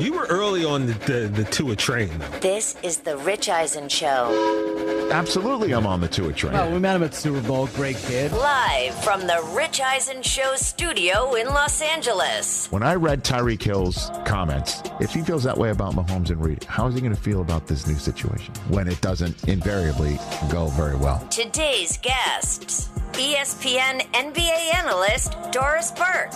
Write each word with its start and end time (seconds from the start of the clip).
You 0.00 0.12
were 0.12 0.26
early 0.26 0.64
on 0.64 0.86
the, 0.86 0.92
the, 0.92 1.28
the 1.28 1.44
Tua 1.44 1.74
train, 1.74 2.10
though. 2.18 2.38
This 2.38 2.76
is 2.84 2.98
the 2.98 3.16
Rich 3.16 3.48
Eisen 3.48 3.88
Show. 3.88 5.08
Absolutely, 5.10 5.74
I'm 5.74 5.86
on 5.86 6.00
the 6.00 6.06
Tua 6.06 6.32
train. 6.32 6.52
Well, 6.52 6.70
we 6.70 6.78
met 6.78 6.94
him 6.94 7.02
at 7.02 7.14
Super 7.14 7.40
Bowl. 7.40 7.66
Great 7.68 7.96
kid. 7.96 8.30
Live 8.32 8.94
from 9.02 9.26
the 9.26 9.42
Rich 9.56 9.80
Eisen 9.80 10.22
Show 10.22 10.54
studio 10.54 11.34
in 11.34 11.48
Los 11.48 11.82
Angeles. 11.82 12.68
When 12.70 12.84
I 12.84 12.94
read 12.94 13.24
Tyreek 13.24 13.60
Hill's 13.60 14.10
comments, 14.24 14.82
if 15.00 15.12
he 15.12 15.22
feels 15.22 15.42
that 15.42 15.58
way 15.58 15.70
about 15.70 15.94
Mahomes 15.94 16.30
and 16.30 16.44
Reed, 16.44 16.62
how 16.64 16.86
is 16.86 16.94
he 16.94 17.00
going 17.00 17.14
to 17.14 17.20
feel 17.20 17.40
about 17.40 17.66
this 17.66 17.86
new 17.86 17.96
situation 17.96 18.54
when 18.68 18.86
it 18.86 19.00
doesn't 19.00 19.48
invariably 19.48 20.18
go 20.48 20.66
very 20.68 20.96
well? 20.96 21.26
Today's 21.28 21.96
guests 21.98 22.88
ESPN 23.14 24.02
NBA 24.12 24.74
analyst 24.74 25.34
Doris 25.50 25.90
Burke, 25.90 26.32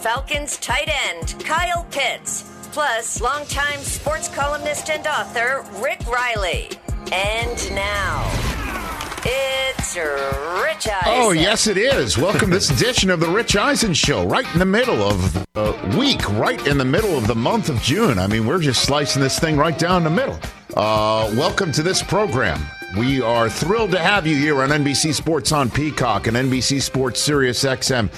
Falcons 0.00 0.56
tight 0.56 0.88
end 1.10 1.44
Kyle 1.44 1.84
Pitts, 1.90 2.44
plus 2.72 3.20
longtime 3.20 3.80
sports 3.80 4.28
columnist 4.28 4.88
and 4.88 5.06
author 5.06 5.62
Rick 5.82 6.00
Reilly. 6.10 6.70
And 7.12 7.70
now, 7.74 8.26
it's 9.26 9.94
Rich 9.94 10.88
Eisen. 10.88 11.02
Oh, 11.04 11.32
yes, 11.32 11.66
it 11.66 11.76
is. 11.76 12.16
Welcome 12.16 12.48
to 12.48 12.56
this 12.56 12.70
edition 12.70 13.10
of 13.10 13.20
the 13.20 13.28
Rich 13.28 13.56
Eisen 13.56 13.92
Show, 13.92 14.26
right 14.26 14.50
in 14.54 14.58
the 14.58 14.64
middle 14.64 15.02
of 15.02 15.46
the 15.52 15.96
week, 15.98 16.26
right 16.30 16.66
in 16.66 16.78
the 16.78 16.84
middle 16.84 17.18
of 17.18 17.26
the 17.26 17.34
month 17.34 17.68
of 17.68 17.80
June. 17.82 18.18
I 18.18 18.26
mean, 18.26 18.46
we're 18.46 18.58
just 18.58 18.82
slicing 18.84 19.20
this 19.20 19.38
thing 19.38 19.58
right 19.58 19.78
down 19.78 20.02
the 20.02 20.10
middle. 20.10 20.38
Uh, 20.74 21.30
welcome 21.36 21.72
to 21.72 21.82
this 21.82 22.02
program. 22.02 22.58
We 22.96 23.20
are 23.20 23.50
thrilled 23.50 23.90
to 23.90 23.98
have 23.98 24.26
you 24.26 24.36
here 24.36 24.62
on 24.62 24.70
NBC 24.70 25.12
Sports 25.12 25.52
on 25.52 25.70
Peacock 25.70 26.26
and 26.26 26.38
NBC 26.38 26.80
Sports 26.80 27.20
Sirius 27.20 27.64
XM. 27.64 28.10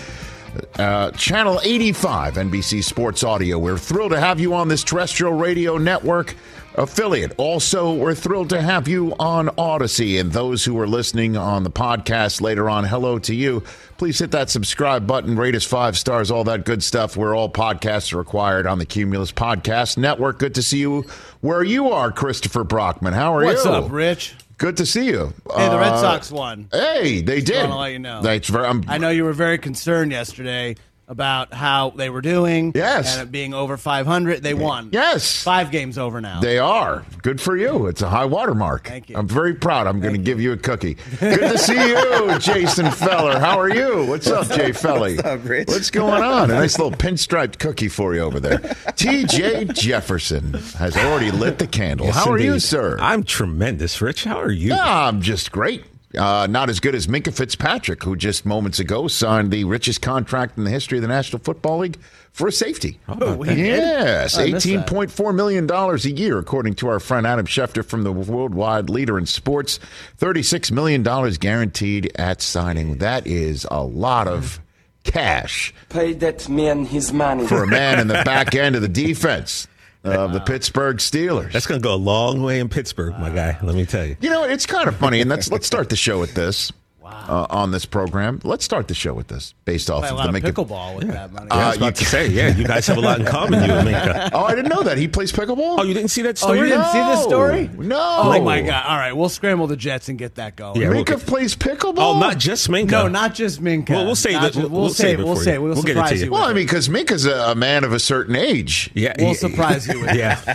Uh, 0.79 1.11
channel 1.13 1.61
85 1.63 2.35
NBC 2.35 2.83
Sports 2.83 3.23
Audio. 3.25 3.59
We're 3.59 3.79
thrilled 3.79 4.13
to 4.13 4.21
have 4.21 4.41
you 4.41 4.55
on 4.55 4.69
this 4.69 4.85
terrestrial 4.85 5.33
radio 5.35 5.79
network 5.79 6.35
affiliate. 6.75 7.33
Also, 7.39 7.95
we're 7.95 8.15
thrilled 8.15 8.51
to 8.51 8.61
have 8.61 8.89
you 8.89 9.15
on 9.19 9.49
Audacy. 9.49 10.21
And 10.21 10.33
those 10.33 10.65
who 10.65 10.79
are 10.79 10.87
listening 10.87 11.37
on 11.37 11.63
the 11.65 11.71
podcast 11.71 12.41
later 12.41 12.69
on, 12.69 12.85
hello 12.85 13.19
to 13.21 13.35
you. 13.35 13.63
Please 13.97 14.19
hit 14.19 14.33
that 14.33 14.51
subscribe 14.51 15.07
button, 15.07 15.37
rate 15.37 15.55
us 15.55 15.65
five 15.65 15.97
stars, 15.97 16.31
all 16.31 16.45
that 16.45 16.65
good 16.65 16.83
stuff. 16.83 17.17
Where 17.17 17.35
all 17.35 17.49
podcasts 17.49 18.13
are 18.13 18.19
required 18.19 18.67
on 18.67 18.79
the 18.79 18.87
Cumulus 18.87 19.33
Podcast 19.33 19.97
Network. 19.97 20.39
Good 20.39 20.57
to 20.57 20.63
see 20.63 20.79
you 20.79 21.03
where 21.41 21.63
you 21.63 21.91
are, 21.91 22.11
Christopher 22.11 22.65
Brockman. 22.65 23.15
How 23.15 23.35
are 23.35 23.45
What's 23.45 23.65
you? 23.65 23.71
What's 23.71 23.87
up, 23.87 23.93
Rich? 23.93 24.35
Good 24.59 24.77
to 24.77 24.87
see 24.87 25.07
you. 25.07 25.33
Hey, 25.57 25.69
the 25.69 25.79
Red 25.79 25.93
Uh, 25.95 26.01
Sox 26.01 26.31
won. 26.31 26.69
Hey, 26.73 27.21
they 27.23 27.41
did. 27.41 27.57
I 27.57 27.63
wanna 27.65 27.81
let 27.81 27.93
you 27.93 27.99
know. 27.99 28.23
That's 28.23 28.49
very. 28.49 28.67
I'm, 28.67 28.85
I 28.89 28.99
know 28.99 29.11
you 29.11 29.25
were 29.25 29.33
very 29.33 29.59
concerned 29.59 30.13
yesterday 30.13 30.77
about 31.07 31.53
how 31.53 31.91
they 31.91 32.09
were 32.09 32.21
doing. 32.21 32.73
Yes. 32.75 33.15
And 33.19 33.29
it 33.29 33.33
being 33.33 33.53
over 33.53 33.77
500. 33.77 34.43
They 34.43 34.55
won. 34.55 34.89
Yes. 34.93 35.43
Five 35.43 35.71
games 35.71 35.99
over 35.99 36.21
now. 36.21 36.41
They 36.41 36.59
are. 36.59 37.05
Good 37.23 37.41
for 37.41 37.57
you. 37.57 37.87
It's 37.87 38.03
a 38.03 38.09
high 38.09 38.25
water 38.25 38.55
mark. 38.55 38.87
Thank 38.89 39.11
you. 39.11 39.17
I'm 39.17 39.29
very 39.29 39.55
proud. 39.55 39.87
I'm 39.87 40.01
going 40.01 40.15
to 40.15 40.21
give 40.21 40.41
you 40.41 40.53
a 40.53 40.57
cookie. 40.57 40.97
Good 41.21 41.41
to 41.41 41.59
see 41.59 41.75
you, 41.89 42.39
Jason 42.39 42.91
Feller. 42.91 43.39
How 43.39 43.59
are 43.59 43.69
you? 43.69 44.07
What's 44.07 44.29
up, 44.29 44.49
Jay 44.49 44.73
Felly? 44.73 45.17
What's 45.17 45.29
up, 45.29 45.45
Rich? 45.45 45.69
What's 45.69 45.91
going 45.91 46.23
on? 46.23 46.51
A 46.51 46.55
nice 46.55 46.79
little 46.79 46.93
pinstriped 46.99 47.59
cookie 47.59 47.89
for 47.89 48.15
you 48.15 48.21
over 48.21 48.41
there. 48.41 48.59
TJ 48.59 49.75
Jefferson 49.75 50.55
has 50.79 50.97
already 50.97 51.31
lit 51.31 51.59
the 51.59 51.67
candle. 51.67 52.07
Yes, 52.07 52.15
How 52.17 52.31
are 52.31 52.39
you, 52.39 52.59
sir? 52.59 52.97
I'm 53.01 53.25
tremendous, 53.25 54.01
Rich. 54.01 54.25
How 54.25 54.41
are 54.41 54.51
you? 54.51 54.73
I'm 54.75 55.21
just 55.21 55.53
great. 55.53 55.85
Uh, 56.17 56.47
not 56.49 56.71
as 56.71 56.81
good 56.81 56.95
as 56.95 57.07
Minkah 57.07 57.35
Fitzpatrick, 57.35 58.03
who 58.03 58.17
just 58.17 58.47
moments 58.47 58.79
ago 58.79 59.09
signed 59.09 59.51
the 59.51 59.65
richest 59.65 60.03
contract 60.03 60.57
in 60.59 60.65
the 60.65 60.71
history 60.71 60.99
of 60.99 61.03
the 61.03 61.09
National 61.09 61.41
Football 61.41 61.79
League 61.79 61.99
for 62.33 62.49
a 62.49 62.53
safety. 62.53 63.01
Oh, 63.09 63.43
he? 63.43 63.67
Yes, 63.67 64.37
I 64.37 64.43
eighteen 64.45 64.83
point 64.85 65.11
four 65.11 65.33
million 65.33 65.67
dollars 65.67 66.05
a 66.05 66.11
year, 66.11 66.39
according 66.39 66.75
to 66.77 66.89
our 66.89 67.01
friend 67.01 67.27
Adam 67.27 67.47
Schefter 67.47 67.85
from 67.85 68.03
the 68.03 68.13
worldwide 68.13 68.91
leader 68.91 69.19
in 69.19 69.27
sports. 69.27 69.79
Thirty-six 70.17 70.71
million 70.71 71.03
dollars 71.03 71.39
guaranteed 71.39 72.13
at 72.17 72.43
signing. 72.43 72.99
That 72.99 73.27
is 73.27 73.67
a 73.71 73.83
lot 73.83 74.29
of 74.29 74.61
cash 75.05 75.75
Pay 75.91 76.15
that 76.15 76.49
man 76.49 76.87
his 76.87 77.13
money. 77.13 77.47
for 77.47 77.63
a 77.63 77.67
man 77.67 78.01
in 78.01 78.09
the 78.09 78.15
back 78.25 78.55
end 78.55 78.75
of 78.75 78.81
the 78.81 78.89
defense 78.89 79.69
of 80.05 80.33
the 80.33 80.41
Pittsburgh 80.41 80.99
Steelers. 80.99 81.53
That's 81.53 81.67
going 81.67 81.81
to 81.81 81.85
go 81.85 81.95
a 81.95 81.97
long 81.97 82.43
way 82.43 82.61
in 82.61 82.69
Pittsburgh, 82.69 83.19
my 83.19 83.31
guy. 83.31 83.59
Let 83.63 83.75
me 83.75 83.87
tell 83.87 84.05
you. 84.05 84.17
You 84.21 84.31
know, 84.31 84.45
it's 84.45 84.67
kind 84.67 84.89
of 84.89 84.97
funny, 84.97 85.21
and 85.21 85.31
let's 85.31 85.51
let's 85.51 85.67
start 85.67 85.89
the 85.89 85.97
show 85.97 86.21
with 86.21 86.35
this. 86.35 86.73
Uh, 87.05 87.47
on 87.51 87.71
this 87.71 87.85
program, 87.85 88.41
let's 88.45 88.65
start 88.65 88.89
the 88.89 88.95
show 88.95 89.13
with 89.13 89.29
this, 89.29 89.55
based 89.65 89.91
off 89.91 90.05
a 90.05 90.09
of 90.09 90.17
lot 90.17 90.33
the 90.33 90.39
of 90.39 90.43
pickleball 90.55 90.97
with 90.97 91.09
that 91.09 91.33
money. 91.33 91.49
Yeah, 91.51 91.55
I 91.57 91.67
was 91.69 91.77
Uh, 91.77 91.79
about 91.81 92.01
you 92.01 92.05
to 92.05 92.11
say, 92.11 92.29
yeah, 92.29 92.49
you 92.57 92.65
guys 92.67 92.87
have 92.87 92.97
a 92.97 93.01
lot 93.01 93.21
in 93.21 93.27
common, 93.27 93.63
you 93.65 93.73
and 93.75 93.89
Minkah. 93.89 94.31
Oh, 94.35 94.45
I 94.45 94.55
didn't 94.55 94.71
know 94.71 94.83
that 94.83 94.97
he 94.99 95.07
plays 95.09 95.31
pickleball. 95.33 95.79
Oh, 95.79 95.83
you 95.85 95.93
didn't 95.95 96.09
see 96.11 96.23
that 96.23 96.39
story? 96.39 96.53
Oh, 96.61 96.65
story? 96.65 96.69
you 96.71 96.75
didn't 96.77 96.93
see 96.93 97.01
this 97.01 97.23
story? 97.23 97.71
No. 97.79 97.99
Oh, 98.25 98.41
my 98.43 98.63
God. 98.63 98.85
All 98.87 98.97
right. 98.97 99.13
We'll 99.13 99.29
scramble 99.29 99.67
the 99.67 99.77
Jets 99.77 100.09
and 100.09 100.19
get 100.19 100.37
that 100.37 100.57
going. 100.57 100.81
Yeah, 100.81 100.89
we'll 100.89 101.05
Minkah 101.05 101.25
plays 101.27 101.55
pickleball. 101.55 101.95
Oh, 101.99 102.19
not 102.19 102.39
just 102.39 102.69
Minkah. 102.69 102.91
No, 102.91 103.09
not 103.09 103.35
just 103.35 103.63
Minkah. 103.63 103.91
Well, 103.91 104.07
we'll 104.07 104.15
say 104.17 104.33
Not 104.33 104.45
it. 104.47 104.57
We'll- 104.57 104.69
We'll, 104.71 104.81
we'll 104.83 104.91
save 104.91 105.05
save 105.07 105.19
it. 105.19 105.23
it 105.23 105.25
We'll 105.27 105.37
say 105.37 105.53
you. 105.55 105.63
We'll, 105.63 105.75
We'll 105.75 105.83
get 105.83 105.97
it 105.97 106.01
to 106.01 106.07
surprise 106.07 106.21
you. 106.21 106.27
you. 106.27 106.33
Well, 106.33 106.43
I 106.45 106.53
mean, 106.53 106.65
because 106.67 106.89
Minkah's 106.89 107.27
a, 107.27 107.35
a 107.51 107.55
man 107.55 107.85
of 107.85 107.93
a 107.93 107.99
certain 108.01 108.35
age. 108.35 108.91
Yeah, 108.95 109.15
We'll 109.19 109.29
yeah, 109.29 109.33
surprise 109.35 109.87
you 109.87 110.01
with. 110.01 110.15
Yeah. 110.15 110.55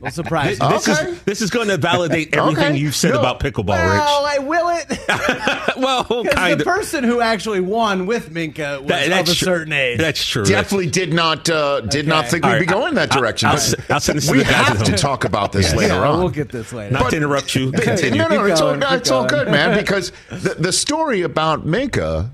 We'll 0.00 0.10
surprise 0.12 0.58
This, 0.58 0.68
you. 0.68 0.74
this 0.78 0.88
Okay. 1.00 1.10
is 1.10 1.22
this 1.24 1.40
is 1.42 1.50
going 1.50 1.68
to 1.68 1.76
validate 1.76 2.34
everything 2.34 2.64
Okay. 2.66 2.76
you've 2.78 2.94
said 2.94 3.12
No. 3.14 3.18
about 3.20 3.40
pickleball, 3.40 3.76
Rich. 3.82 4.00
Well, 4.00 4.26
I 4.26 4.38
will 4.38 4.68
it. 4.70 5.76
Rich. 5.98 6.06
well, 6.10 6.22
Because 6.22 6.34
kind 6.34 6.60
the 6.60 6.62
of. 6.62 6.66
person 6.76 7.04
who 7.04 7.20
actually 7.20 7.60
won 7.60 8.06
with 8.06 8.30
Minkah 8.32 8.80
was 8.80 8.88
That- 8.88 9.10
of 9.12 9.20
a 9.20 9.24
true. 9.24 9.34
certain 9.34 9.72
age. 9.72 9.98
That's 9.98 10.24
true. 10.24 10.42
Rich. 10.42 10.50
Definitely 10.50 10.90
did 10.90 11.12
not 11.12 11.48
uh, 11.48 11.80
did 11.82 12.06
not 12.06 12.24
Okay. 12.24 12.30
think 12.30 12.44
we'd 12.44 12.50
All 12.50 12.54
be 12.56 12.66
right, 12.66 12.68
going 12.68 12.94
that 12.94 13.12
I'll- 13.12 13.20
direction. 13.20 13.48
I'll 13.48 13.54
but 13.54 13.62
s- 13.62 13.74
I'll 13.90 14.00
send 14.00 14.18
this 14.18 14.26
to 14.26 14.32
we 14.32 14.38
the 14.38 14.44
guys 14.44 14.66
have 14.68 14.82
to 14.84 14.90
home. 14.90 14.96
talk 14.96 15.24
about 15.24 15.52
this 15.52 15.70
Yeah. 15.72 15.78
later 15.78 15.94
Yeah, 15.94 16.08
on. 16.08 16.18
We'll 16.20 16.28
get 16.30 16.50
this 16.50 16.72
later. 16.72 16.92
Not 16.92 17.10
to 17.10 17.16
interrupt 17.16 17.54
you. 17.54 17.72
Continue. 17.72 18.18
No, 18.22 18.28
no, 18.28 18.44
it's, 18.44 18.60
all, 18.60 18.68
going, 18.76 18.80
keep 18.82 18.92
it's 18.92 19.10
all 19.10 19.26
good, 19.26 19.48
man. 19.48 19.76
Because 19.78 20.12
the, 20.30 20.54
the 20.58 20.72
story 20.72 21.22
about 21.22 21.66
Minkah 21.66 22.30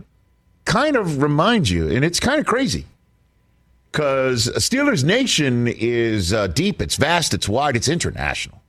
kind 0.64 0.97
of 0.97 1.22
reminds 1.22 1.70
you, 1.70 1.88
and 1.91 2.04
it's 2.04 2.19
kind 2.20 2.41
of 2.41 2.47
crazy. 2.47 2.87
Because 3.93 4.48
Steelers 4.56 5.04
Nation 5.04 5.69
is 5.69 6.32
uh, 6.32 6.49
deep, 6.49 6.82
it's 6.82 6.96
vast, 6.96 7.32
it's 7.32 7.49
wide, 7.49 7.76
it's 7.76 7.87
international. 7.88 8.61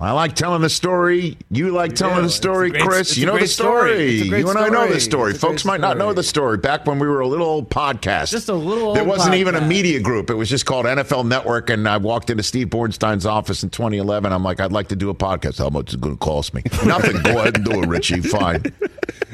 I 0.00 0.12
like 0.12 0.36
telling 0.36 0.62
the 0.62 0.68
story. 0.70 1.36
You 1.50 1.70
like 1.72 1.96
telling 1.96 2.18
do. 2.18 2.22
the 2.22 2.28
story, 2.30 2.70
great- 2.70 2.84
Chris. 2.84 3.16
You 3.16 3.26
know 3.26 3.36
the 3.36 3.48
story. 3.48 3.90
story. 3.90 4.14
It's 4.18 4.26
a 4.26 4.28
great 4.28 4.38
you 4.44 4.48
and 4.50 4.56
I 4.58 4.68
know 4.68 4.82
the 4.86 5.00
story. 5.00 5.00
story. 5.00 5.30
It's 5.32 5.40
Folks 5.40 5.62
great 5.64 5.72
might 5.72 5.80
not 5.80 5.98
know 5.98 6.12
the 6.12 6.22
story. 6.22 6.56
Back 6.56 6.86
when 6.86 7.00
we 7.00 7.08
were 7.08 7.18
a 7.18 7.26
little 7.26 7.48
old 7.48 7.68
podcast, 7.68 8.30
Just 8.30 8.48
a 8.48 8.54
little 8.54 8.94
There 8.94 9.02
wasn't 9.02 9.34
even 9.34 9.56
a 9.56 9.60
media 9.60 9.98
group. 9.98 10.30
It 10.30 10.34
was 10.34 10.48
just 10.48 10.66
called 10.66 10.86
NFL 10.86 11.26
Network. 11.26 11.68
And 11.70 11.88
I 11.88 11.96
walked 11.96 12.30
into 12.30 12.44
Steve 12.44 12.68
Bornstein's 12.68 13.26
office 13.26 13.64
in 13.64 13.70
2011. 13.70 14.32
I'm 14.32 14.44
like, 14.44 14.60
I'd 14.60 14.70
like 14.70 14.86
to 14.88 14.96
do 14.96 15.10
a 15.10 15.14
podcast. 15.16 15.58
How 15.58 15.68
much 15.68 15.88
is 15.88 15.94
it 15.94 16.00
going 16.00 16.14
to 16.14 16.20
cost 16.20 16.54
me? 16.54 16.62
Nothing. 16.86 17.20
Go 17.22 17.40
ahead 17.40 17.56
and 17.56 17.64
do 17.64 17.82
it, 17.82 17.88
Richie. 17.88 18.20
Fine. 18.20 18.62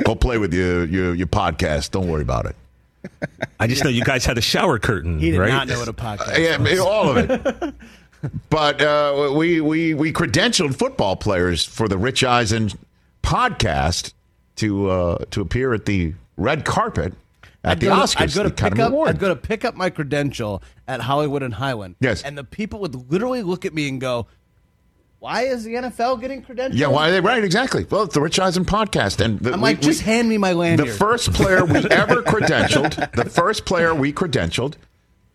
Go 0.04 0.14
play 0.14 0.38
with 0.38 0.54
your 0.54 0.86
your, 0.86 1.14
your 1.14 1.26
podcast. 1.26 1.90
Don't 1.90 2.08
worry 2.08 2.22
about 2.22 2.46
it. 2.46 2.56
I 3.60 3.66
just 3.66 3.84
know 3.84 3.90
you 3.90 4.02
guys 4.02 4.24
had 4.24 4.38
a 4.38 4.40
shower 4.40 4.78
curtain, 4.78 5.18
He 5.18 5.30
did 5.30 5.38
right? 5.38 5.50
not 5.50 5.68
know 5.68 5.78
what 5.78 5.88
a 5.88 5.92
podcast 5.92 6.38
uh, 6.38 6.40
Yeah, 6.40 6.56
was. 6.56 6.80
all 6.80 7.10
of 7.10 7.18
it. 7.30 7.74
But 8.50 8.80
uh, 8.82 9.32
we 9.36 9.60
we 9.60 9.94
we 9.94 10.12
credentialed 10.12 10.76
football 10.76 11.16
players 11.16 11.64
for 11.64 11.88
the 11.88 11.98
Rich 11.98 12.24
Eisen 12.24 12.70
podcast 13.22 14.12
to 14.56 14.90
uh, 14.90 15.24
to 15.30 15.40
appear 15.40 15.74
at 15.74 15.86
the 15.86 16.14
red 16.36 16.64
carpet 16.64 17.14
at 17.64 17.72
I'd 17.72 17.80
the 17.80 17.86
go 17.86 17.94
to- 17.96 18.00
Oscars. 18.02 18.20
I'd 18.20 18.34
go 18.34 18.42
to 18.44 18.50
pick 18.50 18.78
up. 18.78 18.90
Award. 18.90 19.08
I'd 19.08 19.18
go 19.18 19.28
to 19.28 19.36
pick 19.36 19.64
up 19.64 19.74
my 19.74 19.90
credential 19.90 20.62
at 20.86 21.00
Hollywood 21.00 21.42
and 21.42 21.54
Highland. 21.54 21.96
Yes. 22.00 22.22
and 22.22 22.36
the 22.36 22.44
people 22.44 22.80
would 22.80 23.10
literally 23.10 23.42
look 23.42 23.64
at 23.64 23.72
me 23.74 23.88
and 23.88 24.00
go, 24.00 24.26
"Why 25.18 25.42
is 25.42 25.64
the 25.64 25.74
NFL 25.74 26.20
getting 26.20 26.42
credentials?" 26.42 26.78
yeah, 26.80 26.88
why 26.88 27.08
are 27.08 27.12
they 27.12 27.20
right? 27.20 27.42
Exactly. 27.42 27.84
Well, 27.90 28.02
it's 28.02 28.14
the 28.14 28.20
Rich 28.20 28.38
Eisen 28.38 28.64
podcast, 28.64 29.20
and 29.24 29.40
the, 29.40 29.52
I'm 29.52 29.60
we- 29.60 29.70
like, 29.70 29.80
just 29.80 30.00
we- 30.00 30.12
hand 30.12 30.28
me 30.28 30.38
my 30.38 30.52
land. 30.52 30.78
the 30.80 30.86
first 30.86 31.32
player 31.32 31.64
we 31.64 31.78
ever 31.90 32.22
credentialed, 32.22 33.12
the 33.12 33.28
first 33.28 33.64
player 33.64 33.94
we 33.94 34.12
credentialed 34.12 34.74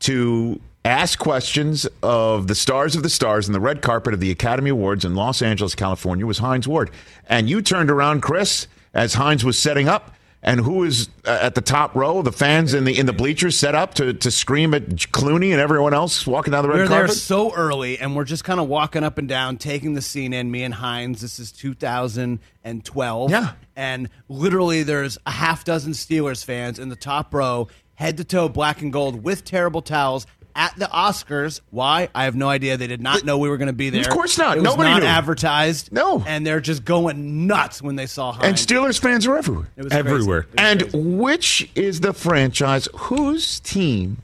to 0.02 0.62
ask 0.86 1.20
questions 1.20 1.88
of 2.02 2.48
the 2.48 2.56
stars 2.56 2.96
of 2.96 3.04
the 3.04 3.10
stars 3.10 3.48
in 3.48 3.54
the 3.54 3.60
red 3.60 3.82
carpet 3.82 4.14
of 4.14 4.20
the 4.20 4.32
Academy 4.32 4.70
Awards 4.70 5.06
in 5.06 5.16
Los 5.16 5.42
Angeles, 5.42 5.76
California 5.76 6.26
was 6.26 6.38
Hines 6.40 6.68
Ward. 6.68 6.90
And 7.28 7.50
you 7.50 7.62
turned 7.62 7.92
around, 7.92 8.22
Chris, 8.22 8.68
as 8.94 9.14
Hines 9.16 9.44
was 9.44 9.58
setting 9.60 9.88
up. 9.88 10.16
And 10.42 10.62
who 10.62 10.86
is 10.86 11.10
uh, 11.26 11.38
at 11.42 11.56
the 11.56 11.62
top 11.62 11.96
row? 11.96 12.22
The 12.22 12.32
fans 12.32 12.74
in 12.74 12.86
the 12.86 12.98
in 12.98 13.06
the 13.08 13.12
bleachers 13.12 13.60
set 13.60 13.76
up 13.76 13.94
to, 13.96 14.14
to 14.14 14.32
scream 14.32 14.74
at 14.74 14.88
Clooney 14.88 15.52
and 15.52 15.60
everyone 15.60 15.94
else 15.94 16.26
walking 16.26 16.52
down 16.52 16.64
the 16.64 16.70
red 16.70 16.76
we 16.76 16.82
were 16.84 16.88
there 16.88 17.00
carpet. 17.00 17.18
so 17.18 17.54
early, 17.54 18.00
and 18.00 18.16
we're 18.16 18.24
just 18.24 18.46
kind 18.46 18.62
of 18.62 18.70
walking 18.70 19.04
up 19.04 19.18
and 19.18 19.28
down, 19.28 19.58
taking 19.58 19.96
the 19.96 20.02
scene 20.02 20.32
in. 20.32 20.50
Me 20.50 20.64
and 20.64 20.76
Hines. 20.76 21.20
This 21.20 21.40
is 21.40 21.52
2012. 21.52 23.32
Yeah. 23.32 23.52
and 23.76 24.10
literally, 24.30 24.84
there's 24.84 25.18
a 25.26 25.32
half 25.32 25.66
dozen 25.66 25.92
Steelers 25.92 26.46
fans 26.46 26.80
in 26.80 26.88
the 26.88 26.96
top 26.96 27.34
row, 27.34 27.68
head 27.96 28.16
to 28.16 28.24
toe, 28.24 28.48
black 28.48 28.82
and 28.82 28.94
gold, 28.94 29.22
with 29.22 29.44
terrible 29.44 29.82
towels. 29.82 30.26
At 30.60 30.76
the 30.76 30.88
Oscars, 30.88 31.62
why? 31.70 32.10
I 32.14 32.26
have 32.26 32.36
no 32.36 32.50
idea. 32.50 32.76
They 32.76 32.88
did 32.88 33.02
not 33.02 33.24
know 33.24 33.38
we 33.38 33.48
were 33.48 33.56
going 33.56 33.68
to 33.68 33.74
be 33.74 33.90
there. 33.90 34.02
Of 34.02 34.10
course 34.10 34.38
not. 34.38 34.58
It 34.58 34.60
was 34.62 34.66
Nobody 34.72 34.90
not 34.90 35.02
knew. 35.04 35.08
advertised. 35.08 35.92
No. 35.94 36.22
and 36.28 36.46
they're 36.46 36.60
just 36.60 36.84
going 36.84 37.48
nuts 37.48 37.82
when 37.82 37.96
they 37.96 38.08
saw 38.08 38.34
Hines. 38.34 38.46
and 38.46 38.56
Steelers 38.58 39.00
fans 39.00 39.26
are 39.26 39.38
everywhere. 39.38 39.70
It 39.78 39.84
was 39.86 39.94
crazy. 39.94 40.08
Everywhere. 40.10 40.40
It 40.40 40.48
was 40.48 40.94
And 40.94 41.18
which 41.20 41.70
is 41.76 42.02
the 42.02 42.12
franchise 42.12 42.90
whose 42.94 43.62
team 43.62 44.18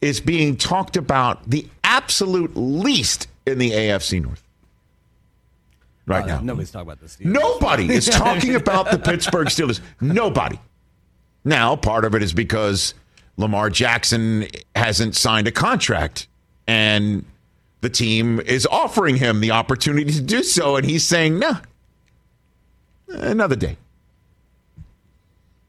is 0.00 0.22
being 0.22 0.56
talked 0.56 0.96
about 0.96 1.48
the 1.50 1.68
absolute 1.84 2.52
least 2.56 3.28
in 3.46 3.58
the 3.58 3.72
AFC 3.72 4.22
North 4.22 4.42
right 6.06 6.24
Uh, 6.24 6.28
now? 6.28 6.40
Nobody's 6.40 6.70
talking 6.70 6.88
about 6.88 7.00
this. 7.02 7.18
Nobody 7.20 7.92
is 7.92 8.06
talking 8.10 8.54
about 8.54 8.90
the 8.90 8.98
Pittsburgh 8.98 9.48
Steelers. 9.48 9.80
Nobody. 10.00 10.58
Now, 11.44 11.76
part 11.76 12.06
of 12.06 12.14
it 12.14 12.22
is 12.22 12.32
because 12.32 12.94
Lamar 13.36 13.70
Jackson 13.70 14.46
hasn't 14.76 15.16
signed 15.16 15.48
a 15.48 15.52
contract 15.52 16.28
and 16.66 17.24
the 17.80 17.90
team 17.90 18.40
is 18.40 18.66
offering 18.66 19.16
him 19.16 19.40
the 19.40 19.50
opportunity 19.50 20.10
to 20.12 20.22
do 20.22 20.42
so, 20.42 20.76
and 20.76 20.86
he's 20.86 21.06
saying, 21.06 21.38
no, 21.38 21.58
another 23.08 23.56
day. 23.56 23.76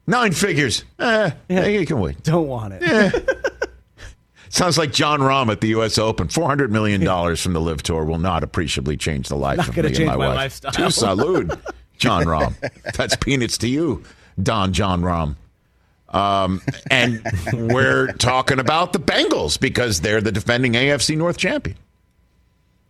Nine 0.08 0.32
figures. 0.32 0.86
Eh, 1.00 1.32
you 1.50 1.86
can 1.86 2.00
wait. 2.00 2.24
Don't 2.24 2.48
want 2.48 2.74
it. 2.78 3.30
Sounds 4.50 4.78
like 4.78 4.94
Jon 4.94 5.20
Rahm 5.20 5.52
at 5.52 5.60
the 5.60 5.68
U.S. 5.70 5.98
Open. 5.98 6.30
Four 6.30 6.48
hundred 6.48 6.72
million 6.72 7.02
dollars 7.04 7.42
from 7.42 7.52
the 7.52 7.60
LIV 7.60 7.84
Tour 7.84 8.06
will 8.06 8.20
not 8.20 8.44
appreciably 8.44 8.96
change 8.96 9.28
the 9.28 9.36
life 9.36 9.58
Not 9.58 9.70
of 9.70 9.76
me 9.76 9.88
and 9.88 10.06
my, 10.06 10.16
my 10.16 10.28
wife. 10.28 10.36
lifestyle. 10.36 10.72
To 10.72 10.92
salute, 10.92 11.52
Jon 11.98 12.24
Rahm. 12.24 12.54
That's 12.96 13.18
peanuts 13.18 13.58
to 13.58 13.68
you, 13.68 14.04
Don 14.42 14.72
Jon 14.72 15.02
Rahm. 15.02 15.36
Um, 16.16 16.62
and 16.90 17.22
we're 17.54 18.08
talking 18.14 18.60
about 18.60 18.94
the 18.94 19.00
Bengals 19.00 19.60
because 19.60 20.00
they're 20.00 20.22
the 20.22 20.32
defending 20.32 20.74
AFC 20.74 21.18
North 21.18 21.38
champion. 21.38 21.78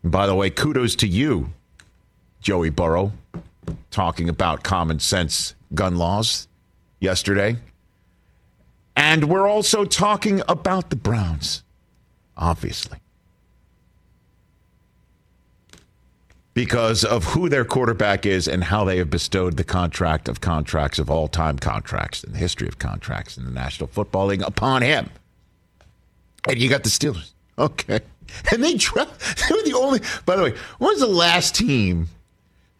By 0.03 0.27
the 0.27 0.35
way, 0.35 0.51
kudos 0.51 0.95
to 0.97 1.07
you, 1.07 1.49
Joey 2.39 2.69
Burrow, 2.69 3.13
talking 3.89 4.29
about 4.29 4.61
common 4.61 4.99
sense 4.99 5.55
gun 5.73 5.95
laws 5.95 6.47
yesterday. 6.99 7.57
And 8.95 9.27
we're 9.27 9.47
also 9.47 9.85
talking 9.85 10.43
about 10.47 10.91
the 10.91 10.95
Browns, 10.95 11.63
obviously. 12.37 12.99
Because 16.55 17.03
of 17.03 17.25
who 17.25 17.49
their 17.49 17.65
quarterback 17.65 18.25
is 18.25 18.47
and 18.47 18.63
how 18.63 18.85
they 18.85 18.97
have 18.97 19.09
bestowed 19.09 19.57
the 19.57 19.63
contract 19.63 20.27
of 20.27 20.41
contracts 20.41 20.97
of 20.97 21.11
all 21.11 21.27
time 21.27 21.59
contracts 21.59 22.23
in 22.23 22.31
the 22.31 22.37
history 22.39 22.67
of 22.67 22.79
contracts 22.79 23.37
in 23.37 23.45
the 23.45 23.51
National 23.51 23.87
Football 23.87 24.27
League 24.27 24.41
upon 24.41 24.81
him. 24.81 25.09
And 26.47 26.57
you 26.57 26.69
got 26.69 26.83
the 26.83 26.89
Steelers. 26.89 27.31
Okay. 27.59 27.99
And 28.51 28.63
they, 28.63 28.73
dra- 28.73 29.05
they 29.49 29.55
were 29.55 29.61
the 29.61 29.75
only, 29.77 29.99
by 30.25 30.35
the 30.35 30.43
way, 30.43 30.55
was 30.79 30.99
the 30.99 31.05
last 31.05 31.53
team 31.53 32.07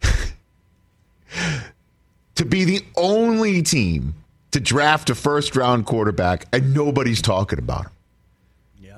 to 2.34 2.44
be 2.44 2.64
the 2.64 2.84
only 2.96 3.62
team 3.62 4.14
to 4.50 4.58
draft 4.58 5.08
a 5.08 5.14
first 5.14 5.54
round 5.54 5.86
quarterback 5.86 6.46
and 6.52 6.74
nobody's 6.74 7.22
talking 7.22 7.60
about 7.60 7.86
him. 7.86 7.92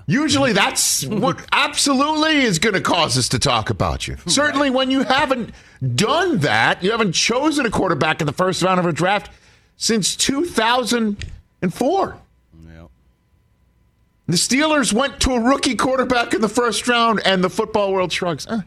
Usually 0.09 0.53
that's 0.55 1.05
what 1.05 1.47
absolutely 1.53 2.37
is 2.37 2.59
going 2.59 2.75
to 2.75 2.81
cause 2.81 3.19
us 3.19 3.29
to 3.29 3.39
talk 3.39 3.69
about 3.69 4.09
you. 4.09 4.17
Certainly 4.25 4.71
when 4.71 4.91
you 4.91 5.03
haven't 5.03 5.53
done 5.95 6.39
that, 6.39 6.83
you 6.83 6.93
haven't 6.93 7.13
chosen 7.13 7.67
a 7.67 7.71
quarterback 7.71 8.23
in 8.23 8.27
the 8.27 8.33
first 8.33 8.63
round 8.63 8.81
of 8.81 8.87
a 8.87 8.93
draft 8.93 9.31
since 9.77 10.17
2004. 10.17 12.19
Yeah. 12.67 12.87
The 14.27 14.33
Steelers 14.33 14.95
went 14.95 15.21
to 15.21 15.33
a 15.33 15.43
rookie 15.43 15.77
quarterback 15.77 16.33
in 16.33 16.41
the 16.41 16.49
first 16.49 16.89
round, 16.89 17.21
and 17.27 17.45
the 17.45 17.51
football 17.51 17.93
world 17.93 18.11
shrugs. 18.11 18.47
Uh, 18.47 18.63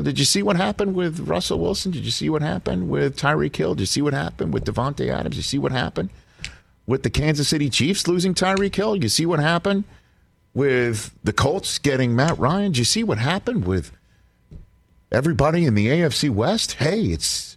did 0.00 0.18
you 0.18 0.24
see 0.24 0.42
what 0.42 0.56
happened 0.56 0.94
with 0.94 1.20
Russell 1.20 1.58
Wilson? 1.58 1.92
Did 1.92 2.06
you 2.06 2.10
see 2.10 2.30
what 2.30 2.40
happened 2.40 2.88
with 2.88 3.18
Tyreek 3.18 3.54
Hill? 3.54 3.74
Did 3.74 3.82
you 3.82 3.86
see 3.86 4.00
what 4.00 4.14
happened 4.14 4.54
with 4.54 4.64
Davante 4.64 5.10
Adams? 5.10 5.34
Did 5.34 5.36
you 5.36 5.42
see 5.42 5.58
what 5.58 5.72
happened 5.72 6.08
with 6.86 7.02
the 7.02 7.10
Kansas 7.10 7.48
City 7.48 7.68
Chiefs 7.68 8.08
losing 8.08 8.32
Tyreek 8.32 8.74
Hill? 8.74 8.94
Did 8.94 9.02
you 9.02 9.10
see 9.10 9.26
what 9.26 9.38
happened 9.38 9.84
with 10.54 11.14
the 11.24 11.32
Colts 11.32 11.78
getting 11.78 12.14
Matt 12.14 12.38
Ryan? 12.38 12.72
Do 12.72 12.80
you 12.80 12.84
see 12.84 13.04
what 13.04 13.18
happened 13.18 13.66
with 13.66 13.92
everybody 15.10 15.64
in 15.64 15.74
the 15.74 15.88
AFC 15.88 16.30
West? 16.30 16.74
Hey, 16.74 17.06
it's 17.06 17.56